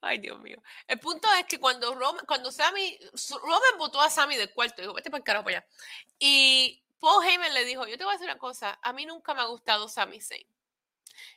Ay, 0.00 0.18
Dios 0.18 0.40
mío. 0.40 0.62
El 0.86 0.98
punto 0.98 1.28
es 1.38 1.46
que 1.46 1.58
cuando 1.58 1.94
Roman, 1.94 2.24
cuando 2.26 2.50
Sammy, 2.50 2.98
Roman 3.42 3.78
votó 3.78 4.00
a 4.00 4.10
Sammy 4.10 4.36
del 4.36 4.52
cuarto, 4.52 4.82
dijo, 4.82 4.94
vete 4.94 5.10
para 5.10 5.18
el 5.18 5.24
carajo 5.24 5.44
para 5.44 5.58
allá. 5.58 5.66
Y 6.18 6.82
Paul 7.00 7.24
Heyman 7.24 7.54
le 7.54 7.64
dijo, 7.64 7.86
yo 7.86 7.96
te 7.96 8.04
voy 8.04 8.12
a 8.12 8.16
decir 8.16 8.30
una 8.30 8.38
cosa, 8.38 8.78
a 8.82 8.92
mí 8.92 9.06
nunca 9.06 9.34
me 9.34 9.40
ha 9.40 9.46
gustado 9.46 9.88
Sammy 9.88 10.20
Zayn. 10.20 10.46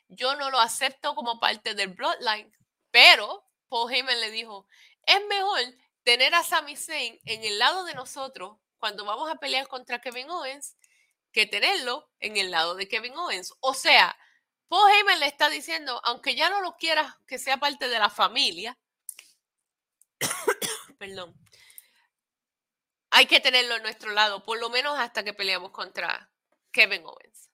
Yo 0.08 0.36
no 0.36 0.50
lo 0.52 0.60
acepto 0.60 1.16
como 1.16 1.40
parte 1.40 1.74
del 1.74 1.90
Bloodline, 1.90 2.52
pero 2.92 3.46
Paul 3.70 3.92
Heyman 3.92 4.20
le 4.22 4.32
dijo, 4.32 4.68
es 5.06 5.26
mejor 5.28 5.60
tener 6.04 6.34
a 6.36 6.44
Sami 6.44 6.76
Zayn 6.76 7.20
en 7.26 7.44
el 7.44 7.60
lado 7.60 7.84
de 7.84 7.96
nosotros 7.96 8.58
cuando 8.78 9.06
vamos 9.06 9.30
a 9.30 9.36
pelear 9.36 9.68
contra 9.68 10.00
Kevin 10.00 10.30
Owens 10.30 10.78
que 11.32 11.46
tenerlo 11.46 12.10
en 12.20 12.38
el 12.38 12.52
lado 12.52 12.76
de 12.76 12.88
Kevin 12.88 13.18
Owens. 13.18 13.54
O 13.60 13.74
sea, 13.74 14.16
Paul 14.68 14.92
Heyman 14.92 15.20
le 15.20 15.28
está 15.28 15.50
diciendo, 15.50 16.02
aunque 16.04 16.36
ya 16.36 16.50
no 16.50 16.62
lo 16.62 16.76
quieras 16.78 17.16
que 17.28 17.38
sea 17.38 17.58
parte 17.58 17.88
de 17.88 18.00
la 18.00 18.10
familia, 18.10 18.78
perdón, 20.98 21.36
hay 23.12 23.28
que 23.28 23.40
tenerlo 23.40 23.76
en 23.76 23.84
nuestro 23.84 24.12
lado, 24.12 24.44
por 24.44 24.60
lo 24.60 24.70
menos 24.70 24.98
hasta 25.00 25.24
que 25.24 25.34
peleamos 25.34 25.72
contra 25.72 26.30
Kevin 26.72 27.06
Owens. 27.06 27.45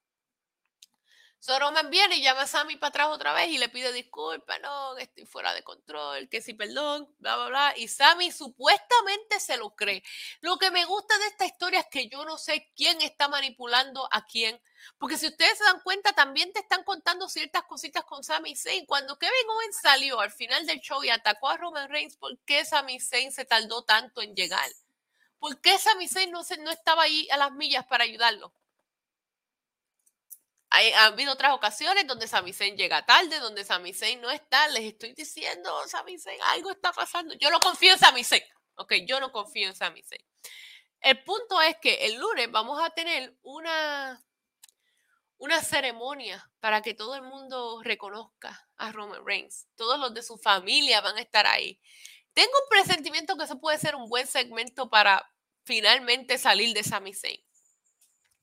So 1.44 1.58
Roman 1.58 1.90
viene 1.90 2.18
y 2.18 2.22
llama 2.22 2.42
a 2.42 2.46
Sammy 2.46 2.76
para 2.76 2.90
atrás 2.90 3.08
otra 3.08 3.32
vez 3.32 3.48
y 3.48 3.58
le 3.58 3.68
pide 3.68 3.92
disculpas, 3.92 4.60
no, 4.60 4.94
que 4.96 5.02
estoy 5.02 5.26
fuera 5.26 5.52
de 5.52 5.64
control, 5.64 6.28
que 6.28 6.40
sí, 6.40 6.54
perdón, 6.54 7.12
bla, 7.18 7.34
bla, 7.34 7.48
bla. 7.48 7.74
Y 7.76 7.88
Sammy 7.88 8.30
supuestamente 8.30 9.40
se 9.40 9.56
lo 9.56 9.74
cree. 9.74 10.04
Lo 10.40 10.56
que 10.56 10.70
me 10.70 10.84
gusta 10.84 11.18
de 11.18 11.26
esta 11.26 11.44
historia 11.44 11.80
es 11.80 11.86
que 11.90 12.08
yo 12.08 12.24
no 12.24 12.38
sé 12.38 12.70
quién 12.76 13.02
está 13.02 13.26
manipulando 13.26 14.08
a 14.12 14.24
quién. 14.24 14.62
Porque 14.98 15.18
si 15.18 15.26
ustedes 15.26 15.58
se 15.58 15.64
dan 15.64 15.80
cuenta, 15.80 16.12
también 16.12 16.52
te 16.52 16.60
están 16.60 16.84
contando 16.84 17.28
ciertas 17.28 17.64
cositas 17.64 18.04
con 18.04 18.22
Sami 18.22 18.54
Zayn. 18.54 18.86
Cuando 18.86 19.18
Kevin 19.18 19.50
Owens 19.50 19.80
salió 19.82 20.20
al 20.20 20.30
final 20.30 20.64
del 20.64 20.78
show 20.78 21.02
y 21.02 21.10
atacó 21.10 21.48
a 21.48 21.56
Roman 21.56 21.90
Reigns, 21.90 22.16
¿por 22.18 22.38
qué 22.46 22.64
Sami 22.64 23.00
Zayn 23.00 23.32
se 23.32 23.44
tardó 23.44 23.82
tanto 23.82 24.22
en 24.22 24.36
llegar? 24.36 24.70
¿Por 25.40 25.60
qué 25.60 25.76
Sami 25.76 26.06
Zayn 26.06 26.30
no, 26.30 26.44
se, 26.44 26.58
no 26.58 26.70
estaba 26.70 27.02
ahí 27.02 27.28
a 27.32 27.36
las 27.36 27.50
millas 27.50 27.84
para 27.84 28.04
ayudarlo? 28.04 28.54
Hay, 30.74 30.90
ha 30.92 31.06
habido 31.06 31.32
otras 31.32 31.52
ocasiones 31.52 32.06
donde 32.06 32.26
Sami 32.26 32.52
Zayn 32.52 32.76
llega 32.76 33.04
tarde, 33.04 33.38
donde 33.40 33.64
Sami 33.64 33.92
Zayn 33.92 34.20
no 34.20 34.30
está. 34.30 34.68
Les 34.68 34.84
estoy 34.84 35.12
diciendo, 35.12 35.70
Sami 35.86 36.18
Zayn, 36.18 36.40
algo 36.46 36.70
está 36.70 36.92
pasando. 36.92 37.34
Yo 37.34 37.50
no 37.50 37.60
confío 37.60 37.92
en 37.92 37.98
Sami 37.98 38.24
Zayn. 38.24 38.42
Ok, 38.76 38.94
yo 39.06 39.20
no 39.20 39.30
confío 39.32 39.68
en 39.68 39.74
Sami 39.74 40.02
Zayn. 40.02 40.24
El 41.00 41.22
punto 41.24 41.60
es 41.60 41.76
que 41.80 42.06
el 42.06 42.14
lunes 42.14 42.50
vamos 42.50 42.80
a 42.80 42.90
tener 42.90 43.36
una, 43.42 44.24
una 45.36 45.62
ceremonia 45.62 46.50
para 46.60 46.80
que 46.80 46.94
todo 46.94 47.16
el 47.16 47.22
mundo 47.22 47.82
reconozca 47.82 48.68
a 48.76 48.92
Roman 48.92 49.26
Reigns. 49.26 49.68
Todos 49.74 49.98
los 49.98 50.14
de 50.14 50.22
su 50.22 50.38
familia 50.38 51.00
van 51.00 51.18
a 51.18 51.20
estar 51.20 51.46
ahí. 51.46 51.80
Tengo 52.32 52.52
un 52.62 52.68
presentimiento 52.70 53.36
que 53.36 53.44
eso 53.44 53.60
puede 53.60 53.78
ser 53.78 53.94
un 53.94 54.08
buen 54.08 54.26
segmento 54.26 54.88
para 54.88 55.28
finalmente 55.64 56.38
salir 56.38 56.72
de 56.72 56.82
Sami 56.82 57.12
Zayn. 57.12 57.44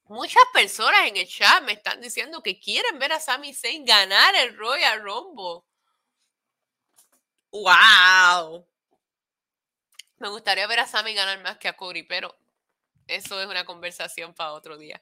Muchas 0.10 0.41
personas 0.51 1.01
en 1.05 1.18
el 1.18 1.28
chat 1.28 1.62
me 1.62 1.74
están 1.74 2.01
diciendo 2.01 2.41
que 2.41 2.60
quieren 2.60 2.97
ver 2.97 3.14
a 3.14 3.20
Sami 3.20 3.53
Zayn 3.53 3.86
ganar 3.86 4.34
el 4.38 4.57
Royal 4.57 5.03
Rumble. 5.03 5.62
¡Wow! 7.51 8.68
Me 10.18 10.30
gustaría 10.30 10.66
ver 10.66 10.80
a 10.80 10.88
Sami 10.88 11.14
ganar 11.14 11.39
más 11.43 11.60
que 11.60 11.68
a 11.68 11.78
Cody, 11.78 12.01
pero 12.01 12.36
eso 13.05 13.39
es 13.39 13.45
una 13.45 13.66
conversación 13.66 14.34
para 14.34 14.53
otro 14.53 14.80
día. 14.80 14.99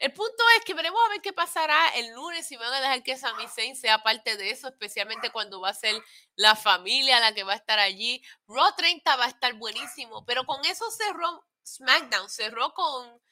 El 0.00 0.12
punto 0.12 0.42
es 0.58 0.64
que 0.64 0.74
veremos 0.74 1.00
a 1.06 1.10
ver 1.10 1.20
qué 1.20 1.32
pasará 1.32 1.90
el 1.90 2.10
lunes 2.12 2.44
si 2.44 2.56
van 2.56 2.74
a 2.74 2.80
dejar 2.80 3.04
que 3.04 3.16
Sami 3.16 3.46
Zayn 3.46 3.76
sea 3.76 4.02
parte 4.02 4.36
de 4.36 4.50
eso, 4.50 4.66
especialmente 4.66 5.30
cuando 5.30 5.60
va 5.60 5.68
a 5.68 5.74
ser 5.74 5.94
la 6.34 6.56
familia 6.56 7.20
la 7.20 7.32
que 7.32 7.44
va 7.44 7.52
a 7.52 7.56
estar 7.56 7.78
allí. 7.78 8.20
Raw 8.48 8.74
30 8.76 9.14
va 9.14 9.26
a 9.26 9.28
estar 9.28 9.52
buenísimo, 9.52 10.24
pero 10.24 10.44
con 10.44 10.64
eso 10.64 10.90
cerró 10.90 11.46
SmackDown, 11.64 12.28
cerró 12.28 12.74
con 12.74 13.22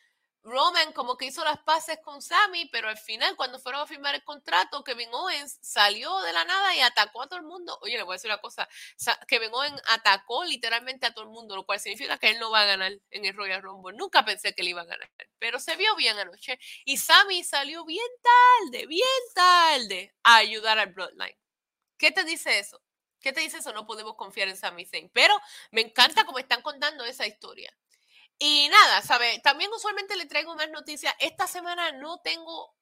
Roman 0.42 0.92
como 0.92 1.16
que 1.16 1.26
hizo 1.26 1.44
las 1.44 1.58
paces 1.58 1.98
con 2.02 2.22
Sammy, 2.22 2.66
pero 2.66 2.88
al 2.88 2.96
final 2.96 3.36
cuando 3.36 3.58
fueron 3.58 3.82
a 3.82 3.86
firmar 3.86 4.14
el 4.14 4.24
contrato, 4.24 4.82
Kevin 4.82 5.10
Owens 5.12 5.58
salió 5.60 6.18
de 6.20 6.32
la 6.32 6.44
nada 6.44 6.74
y 6.74 6.80
atacó 6.80 7.22
a 7.22 7.28
todo 7.28 7.38
el 7.38 7.44
mundo. 7.44 7.78
Oye, 7.82 7.96
le 7.96 8.02
voy 8.02 8.14
a 8.14 8.16
decir 8.16 8.30
una 8.30 8.40
cosa, 8.40 8.68
Kevin 9.28 9.52
Owens 9.52 9.82
atacó 9.88 10.44
literalmente 10.44 11.06
a 11.06 11.12
todo 11.12 11.24
el 11.24 11.30
mundo, 11.30 11.56
lo 11.56 11.66
cual 11.66 11.78
significa 11.78 12.18
que 12.18 12.30
él 12.30 12.38
no 12.38 12.50
va 12.50 12.62
a 12.62 12.66
ganar 12.66 12.92
en 13.10 13.24
el 13.24 13.34
Royal 13.34 13.62
Rumble. 13.62 13.96
Nunca 13.96 14.24
pensé 14.24 14.54
que 14.54 14.62
él 14.62 14.68
iba 14.68 14.82
a 14.82 14.86
ganar, 14.86 15.10
pero 15.38 15.58
se 15.60 15.76
vio 15.76 15.94
bien 15.96 16.18
anoche 16.18 16.58
y 16.84 16.96
Sammy 16.96 17.44
salió 17.44 17.84
bien 17.84 18.08
tarde, 18.22 18.86
bien 18.86 19.04
tarde 19.34 20.14
a 20.22 20.36
ayudar 20.36 20.78
al 20.78 20.92
Bloodline. 20.92 21.36
¿Qué 21.98 22.12
te 22.12 22.24
dice 22.24 22.58
eso? 22.58 22.80
¿Qué 23.20 23.32
te 23.34 23.40
dice 23.40 23.58
eso? 23.58 23.72
No 23.72 23.86
podemos 23.86 24.14
confiar 24.16 24.48
en 24.48 24.56
Sami 24.56 24.86
Zayn, 24.86 25.10
pero 25.10 25.38
me 25.70 25.82
encanta 25.82 26.24
cómo 26.24 26.38
están 26.38 26.62
contando 26.62 27.04
esa 27.04 27.26
historia. 27.26 27.70
Y 28.42 28.70
nada, 28.70 29.02
¿sabe? 29.02 29.38
También 29.44 29.70
usualmente 29.70 30.16
le 30.16 30.24
traigo 30.24 30.56
más 30.56 30.70
noticias. 30.70 31.14
Esta 31.18 31.46
semana 31.46 31.92
no 31.92 32.20
tengo, 32.20 32.74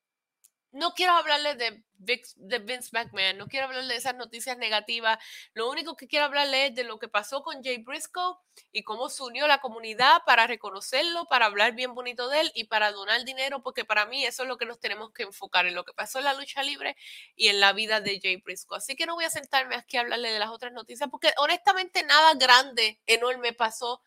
no 0.70 0.94
quiero 0.94 1.14
hablarles 1.14 1.58
de, 1.58 1.84
de 1.96 2.58
Vince 2.60 2.90
McMahon, 2.92 3.38
no 3.38 3.48
quiero 3.48 3.66
hablarle 3.66 3.94
de 3.94 3.98
esas 3.98 4.14
noticias 4.14 4.56
negativas. 4.56 5.18
Lo 5.54 5.68
único 5.68 5.96
que 5.96 6.06
quiero 6.06 6.26
hablarle 6.26 6.66
es 6.66 6.76
de 6.76 6.84
lo 6.84 7.00
que 7.00 7.08
pasó 7.08 7.42
con 7.42 7.64
Jay 7.64 7.78
Briscoe 7.78 8.36
y 8.70 8.84
cómo 8.84 9.08
se 9.08 9.20
unió 9.24 9.48
la 9.48 9.58
comunidad 9.58 10.22
para 10.24 10.46
reconocerlo, 10.46 11.26
para 11.26 11.46
hablar 11.46 11.74
bien 11.74 11.92
bonito 11.92 12.28
de 12.28 12.42
él 12.42 12.52
y 12.54 12.66
para 12.66 12.92
donar 12.92 13.24
dinero, 13.24 13.60
porque 13.60 13.84
para 13.84 14.06
mí 14.06 14.24
eso 14.24 14.44
es 14.44 14.48
lo 14.48 14.58
que 14.58 14.66
nos 14.66 14.78
tenemos 14.78 15.10
que 15.12 15.24
enfocar 15.24 15.66
en 15.66 15.74
lo 15.74 15.84
que 15.84 15.92
pasó 15.92 16.20
en 16.20 16.26
la 16.26 16.34
lucha 16.34 16.62
libre 16.62 16.96
y 17.34 17.48
en 17.48 17.58
la 17.58 17.72
vida 17.72 18.00
de 18.00 18.20
Jay 18.22 18.36
Briscoe. 18.36 18.76
Así 18.76 18.94
que 18.94 19.06
no 19.06 19.16
voy 19.16 19.24
a 19.24 19.30
sentarme 19.30 19.74
aquí 19.74 19.96
a 19.96 20.02
hablarle 20.02 20.30
de 20.30 20.38
las 20.38 20.50
otras 20.50 20.72
noticias, 20.72 21.10
porque 21.10 21.32
honestamente 21.38 22.04
nada 22.04 22.34
grande, 22.34 23.00
enorme 23.06 23.52
pasó 23.54 24.02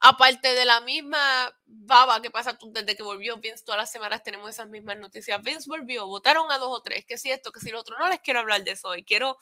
Aparte 0.00 0.54
de 0.54 0.64
la 0.64 0.80
misma 0.80 1.54
baba 1.66 2.22
que 2.22 2.30
pasa 2.30 2.58
desde 2.68 2.96
que 2.96 3.02
volvió 3.02 3.36
Vince, 3.36 3.64
todas 3.64 3.78
las 3.78 3.92
semanas 3.92 4.22
tenemos 4.22 4.48
esas 4.48 4.68
mismas 4.68 4.98
noticias. 4.98 5.42
Vince 5.42 5.68
volvió, 5.68 6.06
votaron 6.06 6.50
a 6.50 6.58
dos 6.58 6.70
o 6.70 6.82
tres, 6.82 7.04
que 7.04 7.18
si 7.18 7.30
esto, 7.30 7.52
que 7.52 7.60
si 7.60 7.70
lo 7.70 7.80
otro. 7.80 7.98
No 7.98 8.08
les 8.08 8.20
quiero 8.20 8.40
hablar 8.40 8.64
de 8.64 8.72
eso 8.72 8.88
hoy. 8.88 9.04
Quiero 9.04 9.38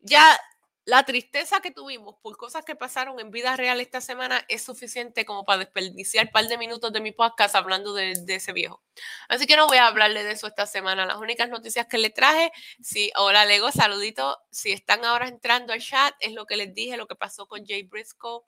ya 0.00 0.40
la 0.86 1.02
tristeza 1.02 1.60
que 1.60 1.72
tuvimos 1.72 2.14
por 2.22 2.36
cosas 2.36 2.64
que 2.64 2.76
pasaron 2.76 3.18
en 3.18 3.32
vida 3.32 3.56
real 3.56 3.80
esta 3.80 4.00
semana 4.00 4.44
es 4.48 4.62
suficiente 4.62 5.24
como 5.24 5.44
para 5.44 5.58
desperdiciar 5.58 6.26
un 6.26 6.32
par 6.32 6.46
de 6.46 6.56
minutos 6.56 6.92
de 6.92 7.00
mi 7.00 7.10
podcast 7.10 7.56
hablando 7.56 7.92
de, 7.92 8.14
de, 8.22 8.36
ese 8.36 8.52
viejo. 8.52 8.82
Así 9.28 9.46
que 9.46 9.56
no 9.56 9.66
voy 9.66 9.78
a 9.78 9.88
hablarle 9.88 10.22
de 10.22 10.30
eso 10.30 10.46
esta 10.46 10.64
semana. 10.64 11.04
Las 11.04 11.16
únicas 11.16 11.50
noticias 11.50 11.88
que 11.88 11.98
le 11.98 12.10
traje, 12.10 12.52
si, 12.80 13.10
hola 13.16 13.44
Lego, 13.44 13.72
saludito, 13.72 14.38
si 14.50 14.70
están 14.70 15.04
ahora 15.04 15.26
entrando 15.26 15.72
al 15.72 15.80
chat, 15.80 16.14
es 16.20 16.32
lo 16.32 16.46
que 16.46 16.56
les 16.56 16.72
dije, 16.72 16.96
lo 16.96 17.08
que 17.08 17.16
pasó 17.16 17.48
con 17.48 17.66
Jay 17.66 17.82
Briscoe 17.82 18.44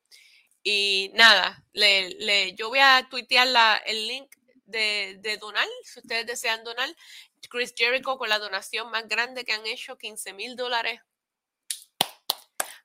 y 0.63 1.11
nada, 1.15 1.65
le, 1.73 2.55
yo 2.55 2.69
voy 2.69 2.81
a 2.81 3.07
tuitear 3.11 3.47
la, 3.47 3.77
el 3.87 4.07
link 4.07 4.35
de, 4.67 5.17
de 5.21 5.37
donar, 5.39 5.67
si 5.85 6.01
ustedes 6.01 6.27
desean 6.27 6.65
donar. 6.65 6.95
Chris 7.49 7.73
Jericho 7.77 8.19
con 8.19 8.29
la 8.29 8.39
donación 8.39 8.91
más 8.91 9.07
grande 9.09 9.45
que 9.45 9.53
han 9.53 9.67
hecho, 9.67 9.97
15 9.97 10.33
mil 10.33 10.57
dólares. 10.57 11.01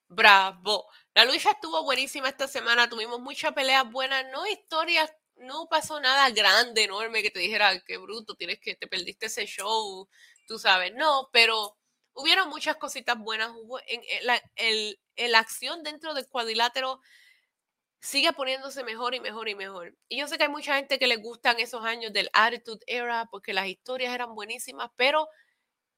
Bravo. 0.08 0.88
La 1.16 1.26
lucha 1.26 1.52
estuvo 1.52 1.84
buenísima 1.84 2.30
esta 2.30 2.48
semana, 2.48 2.90
tuvimos 2.90 3.20
muchas 3.20 3.54
peleas 3.54 3.90
buenas, 3.92 4.26
no 4.32 4.46
historias, 4.48 5.12
no 5.38 5.68
pasó 5.68 6.00
nada 6.00 6.30
grande, 6.30 6.84
enorme 6.84 7.22
que 7.22 7.32
te 7.32 7.40
dijera, 7.40 7.80
qué 7.82 7.98
bruto, 7.98 8.36
tienes 8.36 8.60
que, 8.60 8.76
te 8.76 8.88
perdiste 8.88 9.26
ese 9.26 9.46
show, 9.46 10.08
tú 10.48 10.60
sabes, 10.60 10.94
no, 10.94 11.30
pero 11.32 11.78
hubieron 12.14 12.50
muchas 12.50 12.78
cositas 12.78 13.18
buenas, 13.18 13.52
hubo 13.56 13.80
en, 13.88 14.02
la, 14.22 14.42
el, 14.56 15.00
la 15.16 15.40
acción 15.40 15.84
dentro 15.84 16.14
del 16.14 16.28
cuadrilátero 16.28 17.02
sigue 18.04 18.34
poniéndose 18.34 18.84
mejor 18.84 19.16
y 19.16 19.22
mejor 19.22 19.48
y 19.48 19.56
mejor. 19.56 19.96
Y 20.10 20.20
yo 20.20 20.28
sé 20.28 20.38
que 20.38 20.44
hay 20.44 20.50
mucha 20.50 20.76
gente 20.76 21.00
que 21.00 21.08
le 21.08 21.16
gustan 21.16 21.62
esos 21.62 21.86
años 21.86 22.12
del 22.12 22.30
Attitude 22.34 22.84
Era 22.86 23.28
porque 23.32 23.54
las 23.54 23.68
historias 23.68 24.14
eran 24.14 24.36
buenísimas, 24.36 24.92
pero 24.98 25.30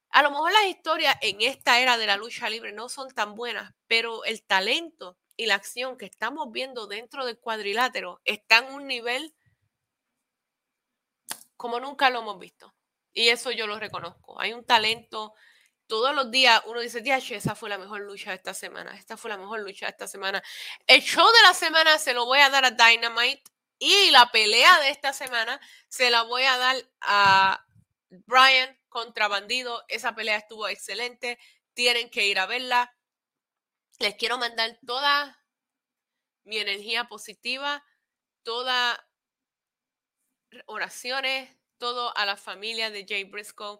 a 0.09 0.21
lo 0.21 0.29
mejor 0.29 0.51
las 0.53 0.65
historias 0.65 1.15
en 1.21 1.41
esta 1.41 1.79
era 1.79 1.97
de 1.97 2.05
la 2.05 2.15
lucha 2.15 2.47
libre 2.47 2.73
no 2.73 2.89
son 2.89 3.09
tan 3.09 3.33
buenas, 3.33 3.73
pero 3.87 4.23
el 4.23 4.43
talento 4.43 5.17
y 5.35 5.47
la 5.47 5.55
acción 5.55 5.97
que 5.97 6.05
estamos 6.05 6.51
viendo 6.51 6.85
dentro 6.85 7.25
del 7.25 7.39
cuadrilátero 7.39 8.21
está 8.23 8.59
en 8.59 8.75
un 8.75 8.85
nivel 8.85 9.33
como 11.57 11.79
nunca 11.79 12.11
lo 12.11 12.19
hemos 12.19 12.37
visto. 12.37 12.75
Y 13.13 13.29
eso 13.29 13.49
yo 13.49 13.65
lo 13.65 13.79
reconozco. 13.79 14.39
Hay 14.39 14.53
un 14.53 14.63
talento 14.63 15.33
todos 15.87 16.15
los 16.15 16.31
días 16.31 16.61
uno 16.65 16.79
dice, 16.79 17.03
che, 17.03 17.35
esa 17.35 17.55
fue 17.55 17.69
la 17.69 17.77
mejor 17.77 18.01
lucha 18.01 18.31
de 18.31 18.37
esta 18.37 18.53
semana, 18.53 18.95
esta 18.97 19.17
fue 19.17 19.29
la 19.29 19.37
mejor 19.37 19.59
lucha 19.61 19.85
de 19.85 19.91
esta 19.91 20.07
semana. 20.07 20.43
El 20.87 21.01
show 21.01 21.25
de 21.25 21.41
la 21.43 21.53
semana 21.53 21.97
se 21.97 22.13
lo 22.13 22.25
voy 22.25 22.39
a 22.39 22.49
dar 22.49 22.65
a 22.65 22.71
Dynamite 22.71 23.43
y 23.79 24.11
la 24.11 24.31
pelea 24.31 24.79
de 24.79 24.89
esta 24.89 25.13
semana 25.13 25.59
se 25.87 26.09
la 26.09 26.23
voy 26.23 26.43
a 26.43 26.57
dar 26.57 26.75
a 27.01 27.65
Brian 28.09 28.79
contra 28.89 29.27
Bandido. 29.27 29.83
Esa 29.87 30.15
pelea 30.15 30.37
estuvo 30.37 30.67
excelente, 30.67 31.37
tienen 31.73 32.09
que 32.09 32.27
ir 32.27 32.39
a 32.39 32.45
verla. 32.45 32.95
Les 33.99 34.15
quiero 34.15 34.37
mandar 34.37 34.77
toda 34.85 35.37
mi 36.43 36.57
energía 36.57 37.05
positiva, 37.05 37.83
todas 38.43 38.99
oraciones, 40.67 41.49
todo 41.77 42.15
a 42.15 42.25
la 42.25 42.37
familia 42.37 42.89
de 42.89 43.05
Jay 43.07 43.25
Briscoe. 43.25 43.79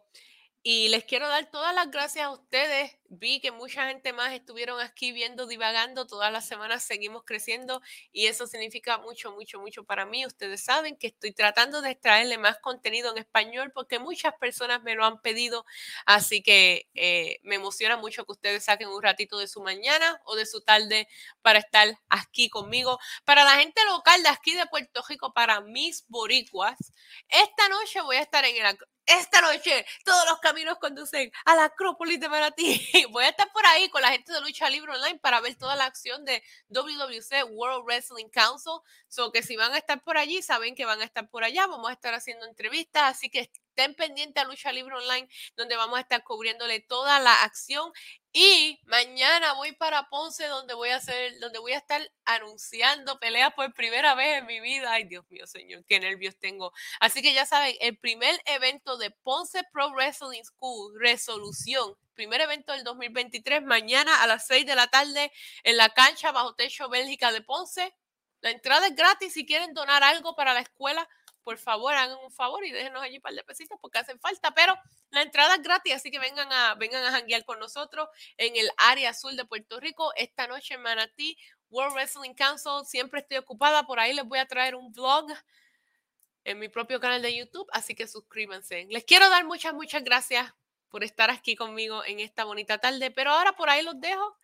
Y 0.68 0.88
les 0.90 1.04
quiero 1.06 1.28
dar 1.28 1.52
todas 1.52 1.76
las 1.76 1.92
gracias 1.92 2.26
a 2.26 2.32
ustedes. 2.32 2.98
Vi 3.08 3.40
que 3.40 3.52
mucha 3.52 3.88
gente 3.88 4.14
más 4.14 4.34
estuvieron 4.34 4.82
aquí 4.82 5.12
viendo, 5.12 5.46
divagando. 5.46 6.08
Todas 6.08 6.32
las 6.34 6.48
semanas 6.48 6.84
seguimos 6.84 7.22
creciendo 7.24 7.84
y 8.12 8.26
eso 8.26 8.48
significa 8.48 8.98
mucho, 8.98 9.32
mucho, 9.32 9.60
mucho 9.60 9.84
para 9.84 10.08
mí. 10.08 10.26
Ustedes 10.26 10.64
saben 10.64 10.98
que 10.98 11.06
estoy 11.06 11.34
tratando 11.34 11.84
de 11.84 11.92
extraerle 11.92 12.40
más 12.40 12.58
contenido 12.58 13.12
en 13.12 13.20
español 13.20 13.72
porque 13.76 14.00
muchas 14.00 14.34
personas 14.40 14.82
me 14.82 14.96
lo 14.96 15.06
han 15.06 15.22
pedido. 15.22 15.66
Así 16.08 16.42
que 16.42 16.90
eh, 16.96 17.38
me 17.44 17.58
emociona 17.58 17.96
mucho 17.98 18.26
que 18.26 18.32
ustedes 18.32 18.64
saquen 18.64 18.88
un 18.90 19.04
ratito 19.04 19.38
de 19.38 19.48
su 19.48 19.62
mañana 19.62 20.20
o 20.26 20.36
de 20.36 20.48
su 20.48 20.62
tarde 20.62 21.08
para 21.44 21.60
estar 21.60 21.96
aquí 22.10 22.50
conmigo. 22.50 22.98
Para 23.24 23.44
la 23.44 23.60
gente 23.60 23.82
local 23.86 24.24
de 24.24 24.30
aquí 24.30 24.56
de 24.56 24.66
Puerto 24.66 25.04
Rico, 25.08 25.32
para 25.32 25.62
mis 25.62 26.06
boricuas, 26.08 26.92
esta 27.30 27.70
noche 27.70 28.02
voy 28.02 28.16
a 28.16 28.22
estar 28.22 28.44
en 28.46 28.66
el 28.66 28.66
esta 29.06 29.42
noche 29.42 29.86
todos 30.04 30.26
los 30.30 30.40
caminos 30.40 30.78
conducen 30.80 31.32
a 31.46 31.56
la 31.56 31.66
Acrópolis 31.66 32.20
de 32.20 32.30
Manatí. 32.30 32.90
Voy 33.12 33.24
a 33.24 33.30
estar 33.30 33.52
por 33.52 33.66
ahí 33.66 33.90
con 33.90 34.02
la 34.02 34.10
gente 34.12 34.34
de 34.34 34.42
Lucha 34.42 34.70
Libre 34.70 34.92
Online 34.92 35.20
para 35.20 35.42
ver 35.42 35.56
toda 35.56 35.76
la 35.76 35.86
acción 35.86 36.26
de 36.26 36.42
WWC 36.70 37.50
World 37.52 37.86
Wrestling 37.86 38.30
Council. 38.30 38.80
So 39.08 39.32
que 39.32 39.44
si 39.44 39.56
van 39.56 39.74
a 39.74 39.78
estar 39.78 40.02
por 40.04 40.18
allí, 40.18 40.42
saben 40.42 40.76
que 40.76 40.86
van 40.86 41.02
a 41.02 41.06
estar 41.06 41.30
por 41.30 41.44
allá. 41.44 41.68
Vamos 41.68 41.90
a 41.90 41.94
estar 41.94 42.14
haciendo 42.14 42.46
entrevistas, 42.46 43.04
así 43.04 43.30
que 43.30 43.52
estén 43.76 43.94
pendientes 43.94 44.42
a 44.42 44.48
Lucha 44.48 44.72
Libre 44.72 44.96
Online, 44.96 45.28
donde 45.58 45.76
vamos 45.76 45.98
a 45.98 46.02
estar 46.02 46.24
cubriéndole 46.24 46.80
toda 46.80 47.20
la 47.20 47.44
acción. 47.44 47.92
Y 48.32 48.80
mañana 48.86 49.54
voy 49.54 49.74
para 49.74 50.08
Ponce, 50.10 50.48
donde 50.48 50.74
voy 50.74 50.90
a 50.90 50.98
hacer, 50.98 51.38
donde 51.40 51.60
voy 51.60 51.74
a 51.74 51.78
estar 51.78 52.02
anunciando 52.24 53.20
peleas 53.20 53.54
por 53.54 53.74
primera 53.74 54.16
vez 54.16 54.40
en 54.40 54.46
mi 54.46 54.62
vida. 54.62 54.92
Ay, 54.92 55.04
Dios 55.04 55.26
mío, 55.30 55.46
señor, 55.46 55.84
qué 55.86 56.00
nervios 56.00 56.38
tengo. 56.40 56.72
Así 57.02 57.22
que 57.22 57.34
ya 57.34 57.46
saben, 57.46 57.76
el 57.82 57.98
primer 57.98 58.42
evento 58.46 58.98
de 58.98 59.12
Ponce 59.12 59.62
Pro 59.74 59.90
Wrestling 59.92 60.44
School, 60.44 60.98
resolución, 60.98 61.98
primer 62.14 62.42
evento 62.42 62.72
del 62.72 62.86
2023, 62.86 63.62
mañana 63.62 64.24
a 64.24 64.28
las 64.28 64.48
6 64.48 64.66
de 64.66 64.76
la 64.76 64.88
tarde 64.88 65.32
en 65.64 65.76
la 65.76 65.90
cancha 65.90 66.32
bajo 66.32 66.56
techo 66.56 66.88
Bélgica 66.88 67.34
de 67.34 67.42
Ponce 67.42 67.94
La 68.40 68.52
entrada 68.52 68.88
es 68.88 68.96
gratis. 68.96 69.34
Si 69.34 69.46
quieren 69.46 69.74
donar 69.74 70.04
algo 70.04 70.36
para 70.36 70.54
la 70.54 70.62
escuela, 70.62 71.08
por 71.46 71.60
favor, 71.60 71.94
hagan 71.94 72.18
un 72.18 72.32
favor 72.32 72.66
y 72.66 72.72
déjenos 72.72 73.02
allí 73.02 73.18
un 73.18 73.22
par 73.22 73.34
de 73.34 73.44
pesitos 73.44 73.78
porque 73.80 74.00
hacen 74.00 74.20
falta. 74.20 74.52
Pero 74.56 74.76
la 75.12 75.22
entrada 75.22 75.56
es 75.56 75.62
gratis, 75.62 75.94
así 75.94 76.10
que 76.10 76.20
vengan 76.20 76.52
a, 76.52 76.74
vengan 76.76 77.04
a 77.06 77.12
janguear 77.12 77.46
con 77.46 77.60
nosotros 77.60 78.10
en 78.36 78.56
el 78.58 78.70
área 78.78 79.12
azul 79.12 79.38
de 79.38 79.46
Puerto 79.46 79.80
Rico 79.80 80.12
esta 80.16 80.48
noche 80.48 80.74
en 80.74 80.82
Manatí. 80.82 81.38
World 81.70 81.94
Wrestling 81.94 82.34
Council. 82.34 82.86
Siempre 82.86 83.22
estoy 83.22 83.38
ocupada. 83.38 83.86
Por 83.86 84.00
ahí 84.00 84.14
les 84.14 84.26
voy 84.26 84.40
a 84.40 84.48
traer 84.48 84.76
un 84.76 84.92
vlog 84.92 85.28
en 86.44 86.60
mi 86.60 86.70
propio 86.70 87.00
canal 87.00 87.22
de 87.22 87.36
YouTube, 87.36 87.68
así 87.72 87.96
que 87.96 88.08
suscríbanse. 88.08 88.88
Les 88.90 89.04
quiero 89.04 89.30
dar 89.30 89.46
muchas, 89.46 89.74
muchas 89.74 90.04
gracias 90.04 90.52
por 90.90 91.04
estar 91.04 91.30
aquí 91.30 91.56
conmigo 91.56 92.04
en 92.06 92.20
esta 92.20 92.44
bonita 92.44 92.78
tarde, 92.78 93.12
pero 93.12 93.32
ahora 93.32 93.54
por 93.54 93.70
ahí 93.70 93.84
los 93.84 94.00
dejo. 94.00 94.36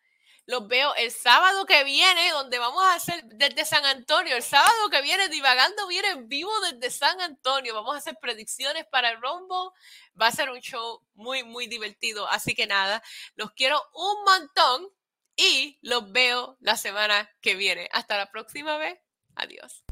Los 0.45 0.67
veo 0.67 0.93
el 0.95 1.11
sábado 1.11 1.65
que 1.65 1.83
viene, 1.83 2.31
donde 2.31 2.59
vamos 2.59 2.83
a 2.83 2.95
hacer 2.95 3.23
desde 3.25 3.63
San 3.65 3.85
Antonio. 3.85 4.35
El 4.35 4.43
sábado 4.43 4.89
que 4.89 5.01
viene, 5.01 5.29
Divagando 5.29 5.87
viene 5.87 6.09
en 6.09 6.27
vivo 6.27 6.51
desde 6.71 6.89
San 6.89 7.21
Antonio. 7.21 7.73
Vamos 7.73 7.95
a 7.95 7.99
hacer 7.99 8.17
predicciones 8.21 8.85
para 8.85 9.11
el 9.11 9.21
Rombo. 9.21 9.73
Va 10.19 10.27
a 10.27 10.31
ser 10.31 10.49
un 10.49 10.59
show 10.59 11.01
muy, 11.13 11.43
muy 11.43 11.67
divertido. 11.67 12.27
Así 12.27 12.55
que 12.55 12.67
nada, 12.67 13.03
los 13.35 13.51
quiero 13.51 13.81
un 13.93 14.23
montón 14.23 14.89
y 15.35 15.79
los 15.81 16.11
veo 16.11 16.57
la 16.59 16.75
semana 16.75 17.29
que 17.41 17.55
viene. 17.55 17.89
Hasta 17.93 18.17
la 18.17 18.31
próxima 18.31 18.77
vez. 18.77 18.99
Adiós. 19.35 19.83